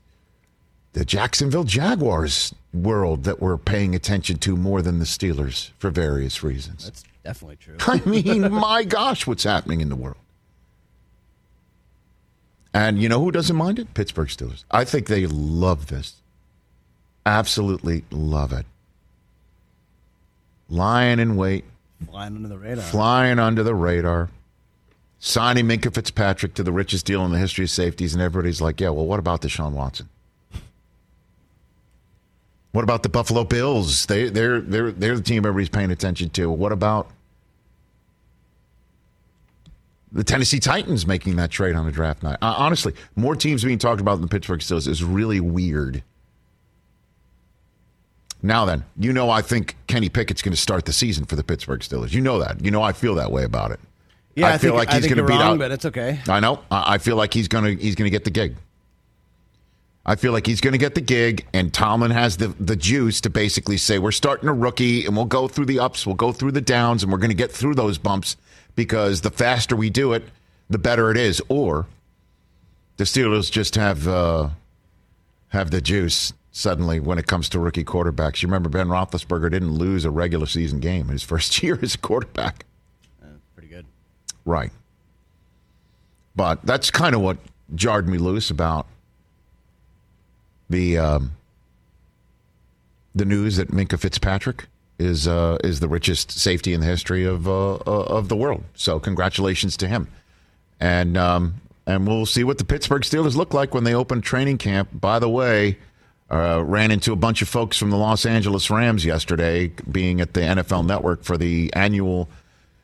the 0.93 1.05
Jacksonville 1.05 1.65
Jaguars 1.65 2.53
world 2.73 3.23
that 3.23 3.41
we're 3.41 3.57
paying 3.57 3.95
attention 3.95 4.37
to 4.39 4.55
more 4.55 4.81
than 4.81 4.99
the 4.99 5.05
Steelers 5.05 5.71
for 5.77 5.89
various 5.89 6.43
reasons. 6.43 6.85
That's 6.85 7.03
definitely 7.23 7.57
true. 7.57 7.77
I 7.81 8.01
mean, 8.05 8.51
my 8.51 8.83
gosh, 8.83 9.27
what's 9.27 9.43
happening 9.43 9.81
in 9.81 9.89
the 9.89 9.95
world? 9.95 10.17
And 12.73 13.01
you 13.01 13.07
know 13.07 13.21
who 13.21 13.31
doesn't 13.31 13.55
mind 13.55 13.79
it? 13.79 13.93
Pittsburgh 13.93 14.27
Steelers. 14.27 14.65
I 14.69 14.83
think 14.83 15.07
they 15.07 15.25
love 15.27 15.87
this. 15.87 16.15
Absolutely 17.25 18.03
love 18.11 18.51
it. 18.51 18.65
Lying 20.69 21.19
in 21.19 21.37
wait, 21.37 21.63
Flying 22.09 22.35
under 22.35 22.47
the 22.47 22.57
radar. 22.57 22.83
flying 22.83 23.39
under 23.39 23.63
the 23.63 23.75
radar, 23.75 24.29
signing 25.19 25.65
Minkah 25.65 25.93
Fitzpatrick 25.93 26.53
to 26.55 26.63
the 26.63 26.71
richest 26.71 27.05
deal 27.05 27.25
in 27.25 27.31
the 27.31 27.39
history 27.39 27.65
of 27.65 27.69
safeties, 27.69 28.13
and 28.13 28.21
everybody's 28.21 28.61
like, 28.61 28.81
yeah, 28.81 28.89
well, 28.89 29.05
what 29.05 29.19
about 29.19 29.41
Deshaun 29.41 29.71
Watson? 29.71 30.09
What 32.73 32.83
about 32.83 33.03
the 33.03 33.09
Buffalo 33.09 33.45
Bills? 33.45 34.05
They, 34.05 34.27
they're, 34.27 34.59
they're, 34.59 34.91
they're 34.91 35.15
the 35.15 35.21
team 35.21 35.45
everybody's 35.45 35.69
paying 35.69 35.91
attention 35.91 36.29
to. 36.31 36.51
What 36.51 36.73
about 36.73 37.09
the 40.11 40.25
Tennessee 40.25 40.59
Titans 40.59 41.07
making 41.07 41.37
that 41.37 41.51
trade 41.51 41.75
on 41.75 41.87
a 41.87 41.91
draft 41.91 42.21
night? 42.21 42.37
Uh, 42.41 42.53
honestly, 42.57 42.93
more 43.15 43.33
teams 43.33 43.63
being 43.63 43.77
talked 43.77 44.01
about 44.01 44.15
than 44.15 44.23
the 44.23 44.27
Pittsburgh 44.27 44.59
Steelers 44.59 44.89
is 44.89 45.03
really 45.05 45.39
weird. 45.39 46.03
Now 48.45 48.65
then, 48.65 48.83
you 48.97 49.11
know 49.11 49.29
I 49.29 49.41
think 49.41 49.75
Kenny 49.87 50.09
Pickett's 50.09 50.41
going 50.41 50.53
to 50.53 50.61
start 50.61 50.85
the 50.85 50.93
season 50.93 51.25
for 51.25 51.35
the 51.35 51.43
Pittsburgh 51.43 51.79
Steelers. 51.79 52.13
You 52.13 52.21
know 52.21 52.39
that. 52.39 52.63
You 52.63 52.71
know 52.71 52.81
I 52.81 52.93
feel 52.93 53.15
that 53.15 53.31
way 53.31 53.43
about 53.43 53.71
it. 53.71 53.79
Yeah, 54.35 54.47
I, 54.47 54.53
I, 54.53 54.57
feel 54.57 54.77
think, 54.77 54.89
like 54.89 54.95
he's 54.95 55.05
going 55.05 55.17
to 55.17 55.23
beat 55.23 55.39
wrong, 55.39 55.53
out. 55.53 55.59
but 55.59 55.71
it's 55.71 55.85
okay. 55.85 56.19
I 56.27 56.39
know. 56.39 56.61
I 56.69 56.95
I 56.95 56.97
feel 56.97 57.15
like 57.15 57.33
he's 57.33 57.47
going 57.47 57.63
to 57.63 57.83
he's 57.83 57.95
going 57.95 58.05
to 58.05 58.11
get 58.11 58.23
the 58.23 58.29
gig. 58.29 58.55
I 60.05 60.15
feel 60.15 60.33
like 60.33 60.45
he's 60.45 60.61
going 60.61 60.73
to 60.73 60.77
get 60.77 60.93
the 60.93 61.01
gig, 61.01 61.47
and 61.53 61.73
Tomlin 61.73 62.11
has 62.11 62.37
the 62.37 62.49
the 62.59 62.75
juice 62.75 63.21
to 63.21 63.29
basically 63.29 63.77
say 63.77 63.97
we're 63.97 64.11
starting 64.11 64.47
a 64.47 64.53
rookie, 64.53 65.05
and 65.05 65.15
we'll 65.15 65.25
go 65.25 65.47
through 65.47 65.65
the 65.65 65.79
ups, 65.79 66.05
we'll 66.05 66.15
go 66.15 66.31
through 66.31 66.51
the 66.51 66.61
downs, 66.61 67.01
and 67.01 67.11
we're 67.11 67.17
going 67.17 67.31
to 67.31 67.35
get 67.35 67.51
through 67.51 67.75
those 67.75 67.97
bumps 67.97 68.37
because 68.75 69.21
the 69.21 69.31
faster 69.31 69.75
we 69.75 69.89
do 69.89 70.13
it, 70.13 70.23
the 70.69 70.77
better 70.77 71.09
it 71.09 71.17
is. 71.17 71.41
Or 71.49 71.87
the 72.97 73.05
Steelers 73.05 73.49
just 73.51 73.75
have 73.75 74.07
uh, 74.07 74.49
have 75.49 75.71
the 75.71 75.81
juice 75.81 76.33
suddenly 76.55 77.01
when 77.01 77.17
it 77.17 77.27
comes 77.27 77.49
to 77.49 77.59
rookie 77.59 77.83
quarterbacks. 77.83 78.41
You 78.41 78.47
remember 78.47 78.69
Ben 78.69 78.87
Roethlisberger 78.87 79.51
didn't 79.51 79.73
lose 79.73 80.05
a 80.05 80.09
regular 80.09 80.45
season 80.45 80.79
game 80.79 81.09
his 81.09 81.21
first 81.31 81.61
year 81.61 81.77
as 81.81 81.95
a 81.95 81.97
quarterback. 81.97 82.65
Pretty 83.53 83.67
good. 83.67 83.85
Right. 84.45 84.71
But 86.33 86.65
that's 86.65 86.89
kind 86.89 87.13
of 87.13 87.19
what 87.19 87.37
jarred 87.73 88.07
me 88.07 88.17
loose 88.17 88.49
about 88.49 88.87
the 90.69 90.97
um, 90.97 91.31
the 93.13 93.25
news 93.25 93.57
that 93.57 93.71
Minkah 93.71 93.99
Fitzpatrick 93.99 94.67
is 94.97 95.27
uh, 95.27 95.57
is 95.63 95.81
the 95.81 95.89
richest 95.89 96.31
safety 96.31 96.73
in 96.73 96.79
the 96.79 96.85
history 96.85 97.25
of 97.25 97.47
uh, 97.47 97.75
uh, 97.75 97.79
of 97.85 98.29
the 98.29 98.35
world. 98.35 98.63
So 98.75 98.99
congratulations 98.99 99.75
to 99.77 99.87
him, 99.87 100.07
and 100.79 101.17
um, 101.17 101.55
and 101.85 102.07
we'll 102.07 102.25
see 102.25 102.43
what 102.43 102.57
the 102.57 102.65
Pittsburgh 102.65 103.03
Steelers 103.03 103.35
look 103.35 103.53
like 103.53 103.73
when 103.73 103.83
they 103.83 103.93
open 103.93 104.21
training 104.21 104.57
camp. 104.57 104.89
By 104.93 105.19
the 105.19 105.29
way, 105.29 105.77
Uh, 106.31 106.63
ran 106.65 106.89
into 106.89 107.13
a 107.13 107.15
bunch 107.15 107.41
of 107.43 107.47
folks 107.47 107.77
from 107.77 107.91
the 107.91 107.97
Los 107.97 108.25
Angeles 108.25 108.69
Rams 108.71 109.05
yesterday, 109.05 109.67
being 109.91 110.19
at 110.21 110.33
the 110.33 110.41
NFL 110.41 110.85
Network 110.85 111.23
for 111.23 111.37
the 111.37 111.71
annual 111.73 112.27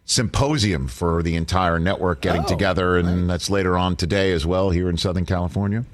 symposium 0.06 0.88
for 0.88 1.24
the 1.24 1.36
entire 1.36 1.80
network 1.80 2.22
getting 2.22 2.44
Oh, 2.44 2.48
together, 2.48 2.98
and 2.98 3.28
that's 3.30 3.50
later 3.50 3.78
on 3.78 3.96
today 3.96 4.32
as 4.32 4.46
well 4.46 4.70
here 4.70 4.90
in 4.90 4.98
Southern 4.98 5.26
California. 5.26 5.86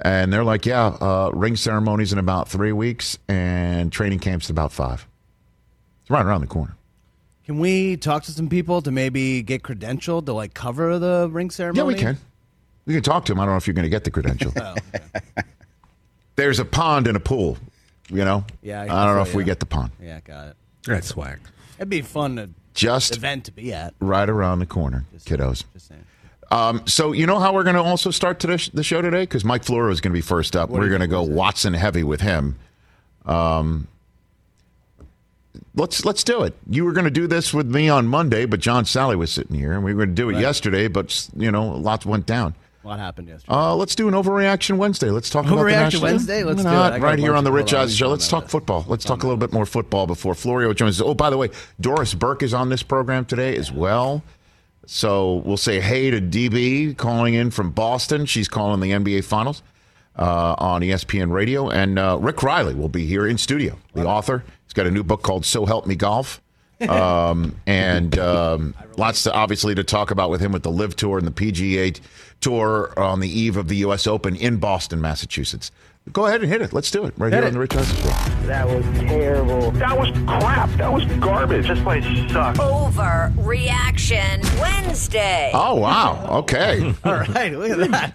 And 0.00 0.32
they're 0.32 0.44
like, 0.44 0.64
yeah, 0.66 0.86
uh, 0.86 1.30
ring 1.34 1.56
ceremonies 1.56 2.12
in 2.12 2.18
about 2.18 2.48
three 2.48 2.72
weeks, 2.72 3.18
and 3.28 3.92
training 3.92 4.20
camps 4.20 4.48
in 4.48 4.54
about 4.54 4.72
five. 4.72 5.06
It's 6.02 6.10
right 6.10 6.24
around 6.24 6.42
the 6.42 6.46
corner. 6.46 6.76
Can 7.44 7.58
we 7.58 7.96
talk 7.96 8.22
to 8.24 8.32
some 8.32 8.48
people 8.48 8.80
to 8.82 8.90
maybe 8.90 9.42
get 9.42 9.62
credentialed 9.62 10.26
to 10.26 10.32
like 10.32 10.54
cover 10.54 10.98
the 10.98 11.28
ring 11.30 11.50
ceremony? 11.50 11.78
Yeah, 11.78 11.86
we 11.86 11.94
can. 11.94 12.18
We 12.86 12.94
can 12.94 13.02
talk 13.02 13.24
to 13.26 13.32
them. 13.32 13.40
I 13.40 13.44
don't 13.44 13.52
know 13.54 13.58
if 13.58 13.66
you're 13.66 13.74
going 13.74 13.84
to 13.84 13.90
get 13.90 14.04
the 14.04 14.10
credential. 14.10 14.52
Oh, 14.62 14.74
There's 16.36 16.58
a 16.58 16.64
pond 16.64 17.06
and 17.06 17.16
a 17.16 17.20
pool. 17.20 17.58
You 18.08 18.24
know. 18.24 18.44
Yeah, 18.62 18.82
I 18.82 18.84
I, 18.84 19.06
don't 19.06 19.16
know 19.16 19.24
so, 19.24 19.30
if 19.30 19.34
we 19.34 19.44
get 19.44 19.58
the 19.58 19.66
pond. 19.66 19.90
Yeah, 20.00 20.20
got 20.20 20.48
it. 20.48 20.56
That's 20.84 21.08
swag. 21.08 21.40
It'd 21.78 21.88
be 21.88 22.02
fun 22.02 22.36
to 22.36 22.50
Just 22.74 23.16
event 23.16 23.46
to 23.46 23.52
be 23.52 23.72
at. 23.72 23.94
right 24.00 24.28
around 24.28 24.60
the 24.60 24.66
corner, 24.66 25.04
kiddos. 25.24 25.64
Just 25.72 25.88
saying. 25.88 26.04
Um, 26.50 26.86
so 26.86 27.10
you 27.12 27.26
know 27.26 27.40
how 27.40 27.52
we're 27.52 27.64
going 27.64 27.74
to 27.74 27.82
also 27.82 28.12
start 28.12 28.38
to 28.40 28.70
the 28.72 28.84
show 28.84 29.02
today 29.02 29.22
because 29.22 29.44
Mike 29.44 29.64
Florio 29.64 29.90
is 29.90 30.00
going 30.00 30.12
to 30.12 30.16
be 30.16 30.20
first 30.20 30.54
up. 30.54 30.70
What 30.70 30.80
we're 30.80 30.88
going 30.88 31.00
to 31.00 31.08
go 31.08 31.22
Watson 31.22 31.74
heavy 31.74 32.04
with 32.04 32.20
him. 32.20 32.56
Um, 33.24 33.88
let's 35.74 36.04
let's 36.04 36.22
do 36.22 36.42
it. 36.42 36.54
You 36.70 36.84
were 36.84 36.92
going 36.92 37.04
to 37.06 37.10
do 37.10 37.26
this 37.26 37.52
with 37.52 37.66
me 37.66 37.88
on 37.88 38.06
Monday, 38.06 38.46
but 38.46 38.60
John 38.60 38.84
Salley 38.84 39.16
was 39.16 39.32
sitting 39.32 39.56
here, 39.56 39.72
and 39.72 39.82
we 39.82 39.92
were 39.92 40.06
going 40.06 40.14
to 40.14 40.22
do 40.22 40.30
it 40.30 40.40
yesterday, 40.40 40.86
but 40.86 41.28
you 41.36 41.50
know, 41.50 41.66
lots 41.66 42.06
went 42.06 42.26
down. 42.26 42.54
What 42.86 43.00
happened 43.00 43.26
yesterday? 43.26 43.52
Uh, 43.52 43.74
let's 43.74 43.96
do 43.96 44.06
an 44.06 44.14
overreaction 44.14 44.76
Wednesday. 44.76 45.10
Let's 45.10 45.28
talk 45.28 45.44
about 45.44 45.58
Overreaction 45.58 45.70
National- 45.72 46.02
Wednesday? 46.02 46.44
Let's 46.44 46.62
Why 46.62 46.62
do 46.62 46.68
it. 46.68 46.72
not? 46.72 46.92
I 46.92 46.98
got 47.00 47.04
a 47.04 47.08
right 47.10 47.18
here 47.18 47.34
on 47.34 47.42
the 47.42 47.50
Rich 47.50 47.72
hold 47.72 47.82
Eisen 47.82 47.96
Show. 47.96 48.06
let 48.06 48.10
me 48.10 48.12
Let's 48.12 48.28
talk 48.28 48.48
football. 48.48 48.84
Let's 48.86 49.04
talk 49.04 49.24
a 49.24 49.26
little 49.26 49.36
bit 49.36 49.52
more 49.52 49.66
football 49.66 50.06
before 50.06 50.36
Florio 50.36 50.72
joins 50.72 51.00
us. 51.00 51.04
Oh, 51.04 51.12
by 51.12 51.28
the 51.28 51.36
way, 51.36 51.50
Doris 51.80 52.14
Burke 52.14 52.44
is 52.44 52.54
on 52.54 52.68
this 52.68 52.84
program 52.84 53.24
today 53.24 53.56
as 53.56 53.72
well. 53.72 54.22
So 54.86 55.42
we'll 55.44 55.56
say 55.56 55.80
hey 55.80 56.12
to 56.12 56.20
DB 56.20 56.96
calling 56.96 57.34
in 57.34 57.50
from 57.50 57.72
Boston. 57.72 58.24
She's 58.24 58.46
calling 58.46 58.78
the 58.78 58.92
NBA 58.92 59.24
Finals 59.24 59.64
uh, 60.16 60.54
on 60.56 60.80
ESPN 60.82 61.32
Radio, 61.32 61.68
and 61.68 61.98
uh, 61.98 62.18
Rick 62.20 62.44
Reilly 62.44 62.76
will 62.76 62.88
be 62.88 63.04
here 63.04 63.26
in 63.26 63.36
studio. 63.36 63.76
The 63.94 64.06
author. 64.06 64.44
He's 64.64 64.74
got 64.74 64.86
a 64.86 64.92
new 64.92 65.02
book 65.02 65.22
called 65.24 65.44
"So 65.44 65.66
Help 65.66 65.88
Me 65.88 65.96
Golf." 65.96 66.40
um, 66.88 67.56
and 67.66 68.18
um, 68.18 68.74
lots 68.98 69.22
to 69.22 69.32
obviously 69.32 69.74
to 69.74 69.82
talk 69.82 70.10
about 70.10 70.28
with 70.30 70.42
him 70.42 70.52
with 70.52 70.62
the 70.62 70.70
LIV 70.70 70.94
Tour 70.94 71.18
and 71.18 71.26
the 71.26 71.32
PGA 71.32 71.98
Tour 72.40 72.92
on 72.98 73.20
the 73.20 73.28
eve 73.28 73.56
of 73.56 73.68
the 73.68 73.76
U.S. 73.76 74.06
Open 74.06 74.36
in 74.36 74.58
Boston, 74.58 75.00
Massachusetts. 75.00 75.70
Go 76.12 76.26
ahead 76.26 76.40
and 76.40 76.48
hit 76.50 76.62
it. 76.62 76.72
Let's 76.72 76.90
do 76.92 77.04
it 77.04 77.14
right 77.16 77.32
here 77.32 77.44
on 77.44 77.52
the 77.52 77.58
Rich 77.58 77.74
Eisen 77.74 77.96
Show. 77.96 78.08
That 78.46 78.68
was 78.68 78.84
terrible. 79.00 79.72
That 79.72 79.98
was 79.98 80.10
crap. 80.10 80.70
That 80.76 80.92
was 80.92 81.04
garbage. 81.18 81.66
This 81.66 81.80
place 81.80 82.04
sucks. 82.32 82.58
Overreaction 82.60 84.60
Wednesday. 84.60 85.50
Oh 85.52 85.74
wow! 85.74 86.38
Okay, 86.40 86.94
All 87.04 87.16
right, 87.18 87.52
look 87.52 87.70
at 87.70 87.90
that. 87.90 88.14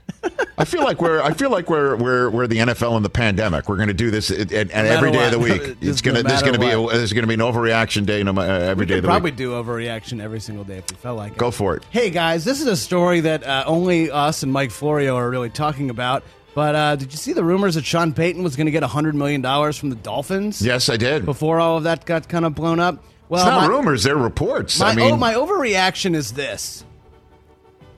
I 0.62 0.64
feel 0.64 0.84
like 0.84 1.02
we're 1.02 1.20
I 1.24 1.34
feel 1.34 1.50
like 1.50 1.72
we're 1.72 1.96
we're 1.96 2.30
we're 2.30 2.46
the 2.46 2.60
NFL 2.60 2.96
in 2.96 3.02
the 3.02 3.10
pandemic. 3.10 3.68
We're 3.68 3.78
going 3.78 3.88
to 3.88 3.96
do 3.96 4.12
this 4.12 4.30
at, 4.30 4.52
at, 4.52 4.70
at 4.70 4.86
every 4.86 5.12
day 5.12 5.26
of 5.26 5.32
the 5.32 5.40
week. 5.40 5.78
It's 5.82 6.02
gonna 6.02 6.22
no 6.22 6.30
there's 6.30 6.44
going 6.44 6.54
to 6.54 6.60
be 6.60 6.70
a, 6.70 6.88
there's 6.88 7.14
going 7.14 7.24
to 7.24 7.28
be 7.28 7.34
an 7.34 7.40
overreaction 7.40 8.06
day 8.06 8.22
no, 8.22 8.32
uh, 8.32 8.44
every 8.44 8.86
day 8.86 8.98
of 8.98 9.02
the 9.02 9.08
probably 9.08 9.32
week. 9.32 9.38
do 9.38 9.54
overreaction 9.54 10.22
every 10.22 10.40
single 10.40 10.64
day 10.64 10.78
if 10.78 10.92
we 10.92 10.98
felt 10.98 11.18
like 11.18 11.32
it. 11.32 11.40
Go 11.40 11.50
for 11.50 11.76
it. 11.76 11.84
Hey 11.90 12.12
guys, 12.12 12.46
this 12.46 12.62
is 12.62 12.68
a 12.68 12.78
story 12.78 13.22
that 13.22 13.44
uh, 13.44 13.64
only 13.66 14.12
us 14.12 14.44
and 14.44 14.54
Mike 14.54 14.70
Florio 14.70 15.16
are 15.16 15.32
really 15.32 15.50
talking 15.50 15.90
about. 15.90 16.24
But 16.54 16.76
uh, 16.76 16.96
did 16.96 17.12
you 17.12 17.18
see 17.18 17.34
the 17.34 17.44
rumors 17.44 17.74
that 17.74 17.84
Sean 17.84 18.14
Payton 18.14 18.44
was 18.44 18.56
going 18.56 18.66
to 18.66 18.72
get 18.72 18.84
hundred 18.84 19.16
million 19.16 19.42
dollars 19.42 19.78
from 19.78 19.90
the 19.90 19.96
Dolphins? 19.96 20.62
Yes, 20.62 20.90
I 20.90 20.98
did. 20.98 21.26
Before 21.26 21.60
all 21.60 21.78
of 21.78 21.86
that 21.86 22.06
got 22.06 22.30
kind 22.30 22.46
of 22.46 22.54
blown 22.54 22.80
up. 22.80 23.04
Well, 23.30 23.42
it's 23.42 23.50
not 23.50 23.62
my, 23.62 23.68
rumors; 23.68 24.04
they're 24.04 24.16
reports. 24.16 24.80
My, 24.80 24.90
I 24.90 24.96
mean, 24.96 25.14
oh, 25.14 25.18
my 25.18 25.34
overreaction 25.34 26.14
is 26.14 26.34
this: 26.34 26.86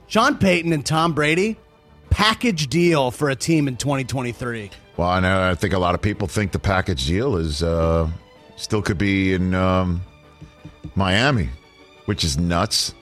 Sean 0.06 0.38
Payton 0.38 0.72
and 0.72 0.86
Tom 0.86 1.12
Brady 1.12 1.58
package 2.14 2.68
deal 2.68 3.10
for 3.10 3.28
a 3.28 3.36
team 3.36 3.66
in 3.68 3.76
2023. 3.76 4.70
Well, 4.96 5.08
I 5.08 5.20
know. 5.20 5.50
I 5.50 5.54
think 5.54 5.74
a 5.74 5.78
lot 5.78 5.94
of 5.94 6.00
people 6.00 6.28
think 6.28 6.52
the 6.52 6.58
package 6.60 7.06
deal 7.06 7.36
is 7.36 7.62
uh, 7.62 8.08
still 8.56 8.82
could 8.82 8.98
be 8.98 9.34
in 9.34 9.52
um, 9.54 10.00
Miami, 10.94 11.48
which 12.04 12.22
is 12.22 12.38
nuts. 12.38 12.94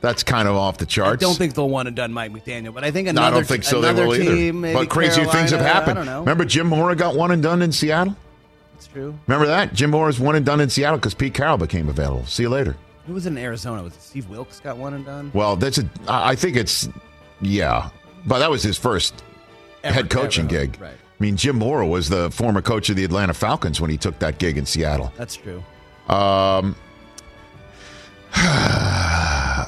That's 0.00 0.24
kind 0.24 0.48
of 0.48 0.56
off 0.56 0.78
the 0.78 0.86
charts. 0.86 1.22
I 1.22 1.26
don't 1.26 1.36
think 1.36 1.54
they'll 1.54 1.68
want 1.68 1.86
to 1.86 1.92
done 1.92 2.12
Mike 2.12 2.32
McDaniel, 2.32 2.74
but 2.74 2.82
I 2.82 2.90
think 2.90 3.06
No, 3.06 3.10
another 3.10 3.26
I 3.26 3.30
don't 3.30 3.46
think 3.46 3.62
so. 3.62 3.80
They 3.80 3.92
will 3.92 4.12
team, 4.16 4.64
either. 4.64 4.74
But 4.80 4.90
crazier 4.90 5.26
things 5.26 5.52
have 5.52 5.60
happened. 5.60 6.00
I 6.00 6.04
don't 6.04 6.06
know. 6.06 6.20
Remember, 6.20 6.44
Jim 6.44 6.66
Mora 6.66 6.96
got 6.96 7.14
one 7.14 7.30
and 7.30 7.40
done 7.40 7.62
in 7.62 7.70
Seattle. 7.70 8.16
It's 8.74 8.88
true. 8.88 9.16
Remember 9.28 9.46
that 9.46 9.74
Jim 9.74 9.90
Mora's 9.90 10.18
one 10.18 10.34
and 10.34 10.44
done 10.44 10.60
in 10.60 10.68
Seattle 10.68 10.98
because 10.98 11.14
Pete 11.14 11.34
Carroll 11.34 11.58
became 11.58 11.88
available. 11.88 12.26
See 12.26 12.42
you 12.42 12.48
later. 12.48 12.76
Who 13.06 13.14
was 13.14 13.26
in 13.26 13.38
Arizona? 13.38 13.84
Was 13.84 13.94
it 13.94 14.02
Steve 14.02 14.28
Wilks 14.28 14.58
got 14.58 14.76
one 14.76 14.94
and 14.94 15.06
done? 15.06 15.30
Well, 15.32 15.54
that's 15.54 15.78
a. 15.78 15.88
I 16.08 16.34
think 16.34 16.56
it's 16.56 16.88
yeah, 17.40 17.90
but 18.26 18.38
that 18.40 18.50
was 18.50 18.62
his 18.62 18.76
first 18.78 19.22
Ever- 19.84 19.94
head 19.94 20.10
coaching 20.10 20.44
ever. 20.46 20.66
gig. 20.66 20.78
Right. 20.80 20.92
I 20.92 21.22
mean, 21.22 21.36
Jim 21.36 21.56
Mora 21.56 21.86
was 21.86 22.08
the 22.08 22.30
former 22.30 22.60
coach 22.62 22.90
of 22.90 22.96
the 22.96 23.04
Atlanta 23.04 23.32
Falcons 23.34 23.80
when 23.80 23.90
he 23.90 23.96
took 23.96 24.18
that 24.18 24.38
gig 24.38 24.58
in 24.58 24.66
Seattle. 24.66 25.12
That's 25.16 25.36
true. 25.36 25.62
Um, 26.08 26.74
uh, 28.34 29.66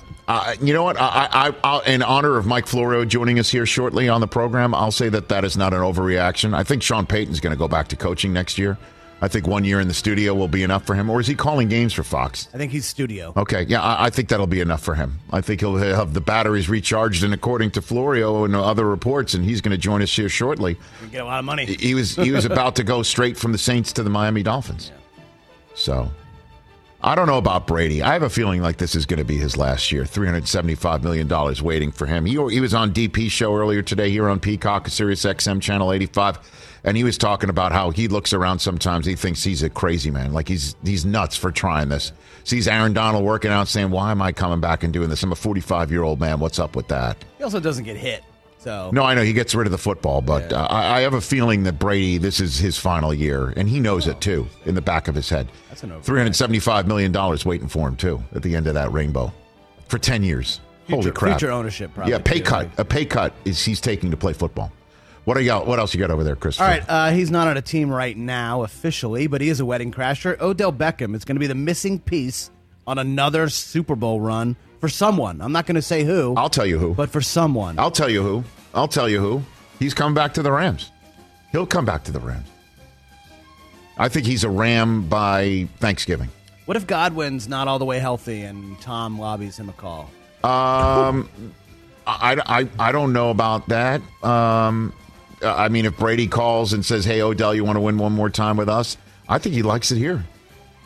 you 0.61 0.73
know 0.73 0.83
what? 0.83 0.97
I, 0.99 1.29
I, 1.33 1.55
I, 1.63 1.83
in 1.87 2.03
honor 2.03 2.37
of 2.37 2.47
Mike 2.47 2.67
Florio 2.67 3.05
joining 3.05 3.39
us 3.39 3.51
here 3.51 3.67
shortly 3.67 4.09
on 4.09 4.21
the 4.21 4.27
program, 4.27 4.75
I'll 4.75 4.91
say 4.91 5.09
that 5.11 5.29
that 5.29 5.45
is 5.45 5.57
not 5.57 5.73
an 5.75 5.81
overreaction. 5.81 6.55
I 6.55 6.65
think 6.65 6.83
Sean 6.83 7.07
Payton's 7.07 7.41
going 7.41 7.53
to 7.53 7.59
go 7.59 7.69
back 7.69 7.89
to 7.89 7.97
coaching 7.97 8.33
next 8.33 8.59
year. 8.59 8.79
I 9.25 9.29
think 9.29 9.47
one 9.47 9.65
year 9.65 9.81
in 9.81 9.89
the 9.89 9.95
studio 9.95 10.35
will 10.35 10.49
be 10.49 10.63
enough 10.63 10.85
for 10.85 10.95
him. 10.95 11.09
Or 11.09 11.19
is 11.19 11.27
he 11.27 11.35
calling 11.35 11.71
games 11.71 11.95
for 11.95 12.03
Fox? 12.03 12.47
I 12.53 12.59
think 12.59 12.73
he's 12.73 12.85
studio. 12.85 13.33
Okay, 13.39 13.63
yeah, 13.63 13.81
I, 13.81 14.05
I 14.05 14.11
think 14.11 14.29
that'll 14.29 14.47
be 14.47 14.61
enough 14.61 14.83
for 14.83 14.95
him. 14.95 15.19
I 15.33 15.41
think 15.41 15.61
he'll 15.61 15.79
have 15.79 16.13
the 16.13 16.21
batteries 16.21 16.69
recharged, 16.69 17.25
and 17.25 17.33
according 17.33 17.71
to 17.71 17.81
Florio 17.81 18.45
and 18.45 18.55
other 18.55 18.87
reports, 18.87 19.33
and 19.33 19.43
he's 19.43 19.63
going 19.63 19.71
to 19.71 19.79
join 19.79 20.03
us 20.03 20.15
here 20.15 20.29
shortly. 20.29 20.77
You 21.01 21.09
get 21.09 21.23
a 21.23 21.25
lot 21.25 21.39
of 21.39 21.47
money. 21.47 21.65
He 21.65 21.95
was 21.95 22.17
he 22.17 22.33
was 22.33 22.45
about 22.51 22.77
to 22.77 22.85
go 22.85 23.03
straight 23.03 23.39
from 23.39 23.53
the 23.53 23.59
Saints 23.59 23.95
to 23.95 24.03
the 24.03 24.11
Miami 24.11 24.43
Dolphins. 24.43 24.93
So 25.75 26.11
I 27.07 27.15
don't 27.15 27.27
know 27.27 27.37
about 27.37 27.67
Brady. 27.67 28.01
I 28.01 28.15
have 28.15 28.23
a 28.23 28.31
feeling 28.31 28.63
like 28.63 28.79
this 28.79 28.95
is 28.95 29.05
going 29.05 29.19
to 29.19 29.27
be 29.27 29.37
his 29.37 29.59
last 29.59 29.93
year. 29.93 30.07
Three 30.07 30.27
hundred 30.27 30.49
seventy-five 30.49 31.05
million 31.05 31.29
dollars 31.29 31.61
waiting 31.61 31.93
for 31.93 32.07
him. 32.07 32.25
He, 32.25 32.33
he 32.33 32.61
was 32.63 32.73
on 32.73 32.95
DP 32.95 33.31
show 33.31 33.55
earlier 33.55 33.83
today 33.83 34.09
here 34.09 34.27
on 34.27 34.41
Peacock, 34.41 34.89
Sirius 34.89 35.23
XM 35.23 35.61
channel 35.61 35.93
eighty-five, 35.93 36.39
and 36.83 36.97
he 36.97 37.05
was 37.05 37.19
talking 37.19 37.51
about 37.51 37.73
how 37.73 37.91
he 37.91 38.09
looks 38.09 38.33
around 38.33 38.61
sometimes. 38.61 39.05
He 39.05 39.17
thinks 39.17 39.45
he's 39.45 39.63
a 39.63 39.69
crazy 39.69 40.11
man, 40.11 40.33
like 40.33 40.49
he's 40.49 40.77
he's 40.83 41.05
nuts 41.05 41.37
for 41.37 41.53
trying 41.53 41.91
this. 41.91 42.11
Sees 42.45 42.67
Aaron 42.67 42.95
Donald 42.95 43.23
working 43.23 43.51
out, 43.51 43.69
saying, 43.69 43.91
"Why 43.91 44.11
am 44.11 44.23
I 44.23 44.33
coming 44.33 44.61
back 44.61 44.83
and 44.83 44.91
doing 44.91 45.11
this? 45.11 45.23
I'm 45.23 45.31
a 45.31 45.37
forty-five-year-old 45.37 46.19
man. 46.19 46.41
What's 46.41 46.59
up 46.59 46.75
with 46.75 46.89
that?" 46.89 47.23
He 47.37 47.45
also 47.45 47.61
doesn't 47.61 47.85
get 47.85 47.99
hit. 47.99 48.25
So 48.65 48.91
No, 48.95 49.03
I 49.05 49.13
know 49.15 49.23
he 49.23 49.35
gets 49.35 49.55
rid 49.55 49.67
of 49.67 49.73
the 49.73 49.79
football, 49.79 50.23
but 50.23 50.51
uh, 50.53 50.67
I, 50.71 50.99
I 50.99 51.01
have 51.03 51.13
a 51.13 51.21
feeling 51.21 51.65
that 51.65 51.79
Brady, 51.79 52.17
this 52.17 52.41
is 52.41 52.57
his 52.59 52.79
final 52.79 53.13
year, 53.13 53.53
and 53.59 53.69
he 53.69 53.79
knows 53.79 54.07
it 54.09 54.21
too 54.23 54.49
in 54.65 54.75
the 54.75 54.81
back 54.81 55.07
of 55.07 55.15
his 55.15 55.29
head. 55.29 55.49
That's 55.69 55.83
an. 55.83 56.01
Three 56.01 56.19
hundred 56.19 56.35
seventy-five 56.35 56.89
million 56.89 57.13
dollars 57.13 57.45
waiting 57.45 57.69
for 57.69 57.87
him 57.87 57.95
too 57.97 58.23
at 58.35 58.43
the 58.43 58.57
end 58.57 58.67
of 58.67 58.75
that 58.75 58.91
rainbow 58.91 59.33
for 59.89 59.99
ten 59.99 60.23
years. 60.23 60.61
Holy 60.89 61.03
Future- 61.03 61.13
crap! 61.13 61.39
future 61.39 61.53
ownership, 61.53 61.93
probably, 61.95 62.13
yeah, 62.13 62.19
pay 62.19 62.39
too, 62.39 62.45
cut. 62.45 62.69
A 62.79 62.85
pay 62.85 63.05
cut 63.05 63.35
is 63.45 63.63
he's 63.63 63.81
taking 63.81 64.11
to 64.11 64.17
play 64.17 64.33
football. 64.33 64.73
What 65.25 65.37
are 65.37 65.41
y'all? 65.41 65.67
What 65.67 65.79
else 65.79 65.93
you 65.95 66.01
got 66.01 66.11
over 66.11 66.25
there, 66.25 66.37
Chris? 66.37 66.59
All 66.61 66.67
right, 66.67 66.83
uh, 66.89 67.11
he's 67.11 67.31
not 67.31 67.49
on 67.49 67.57
a 67.57 67.63
team 67.63 67.91
right 67.91 68.17
now 68.17 68.63
officially, 68.63 69.27
but 69.27 69.41
he 69.43 69.49
is 69.51 69.61
a 69.61 69.67
wedding 69.67 69.93
crasher. 69.93 70.41
Odell 70.41 70.73
Beckham 70.73 71.15
is 71.15 71.25
going 71.25 71.37
to 71.37 71.41
be 71.41 71.47
the 71.47 71.55
missing 71.55 71.99
piece 71.99 72.51
on 72.87 72.99
another 72.99 73.49
Super 73.51 73.95
Bowl 73.97 74.21
run 74.21 74.57
for 74.85 74.91
someone. 74.91 75.41
I'm 75.41 75.51
not 75.51 75.65
going 75.65 75.77
to 75.77 75.81
say 75.83 76.05
who, 76.05 76.35
I'll 76.37 76.51
tell 76.51 76.67
you 76.67 76.79
who. 76.79 76.93
but 76.93 77.09
for 77.09 77.23
someone. 77.23 77.79
I'll 77.79 77.91
tell 77.91 78.11
you 78.11 78.23
who. 78.23 78.45
I'll 78.75 78.87
tell 78.87 79.09
you 79.09 79.19
who. 79.19 79.43
He's 79.79 79.95
coming 79.95 80.15
back 80.15 80.35
to 80.35 80.43
the 80.43 80.53
Rams. 80.53 80.93
He'll 81.53 81.65
come 81.65 81.87
back 81.87 82.05
to 82.05 82.13
the 82.13 82.21
Rams. 82.21 82.47
I 83.97 84.11
think 84.11 84.27
he's 84.27 84.45
a 84.45 84.51
Ram 84.51 85.09
by 85.09 85.69
Thanksgiving. 85.79 86.29
What 86.67 86.77
if 86.77 86.87
Godwin's 86.87 87.49
not 87.49 87.67
all 87.67 87.79
the 87.79 87.87
way 87.87 87.99
healthy 87.99 88.43
and 88.43 88.79
Tom 88.83 89.19
lobbies 89.19 89.59
him 89.59 89.71
a 89.71 89.73
call? 89.73 90.11
Um, 90.43 91.31
I, 92.07 92.37
I, 92.45 92.69
I 92.79 92.93
don't 92.93 93.15
know 93.15 93.31
about 93.31 93.67
that. 93.71 94.03
Um, 94.23 94.93
I 95.43 95.71
mean, 95.71 95.87
if 95.87 95.97
Brady 95.97 96.27
calls 96.27 96.75
and 96.75 96.85
says, 96.85 97.07
"Hey, 97.07 97.23
Odell, 97.23 97.55
you 97.55 97.65
want 97.65 97.77
to 97.77 97.81
win 97.81 97.97
one 97.97 98.13
more 98.13 98.29
time 98.29 98.59
with 98.59 98.69
us?" 98.69 98.99
I 99.31 99.39
think 99.39 99.55
he 99.55 99.63
likes 99.63 99.91
it 99.93 99.97
here. 99.97 100.23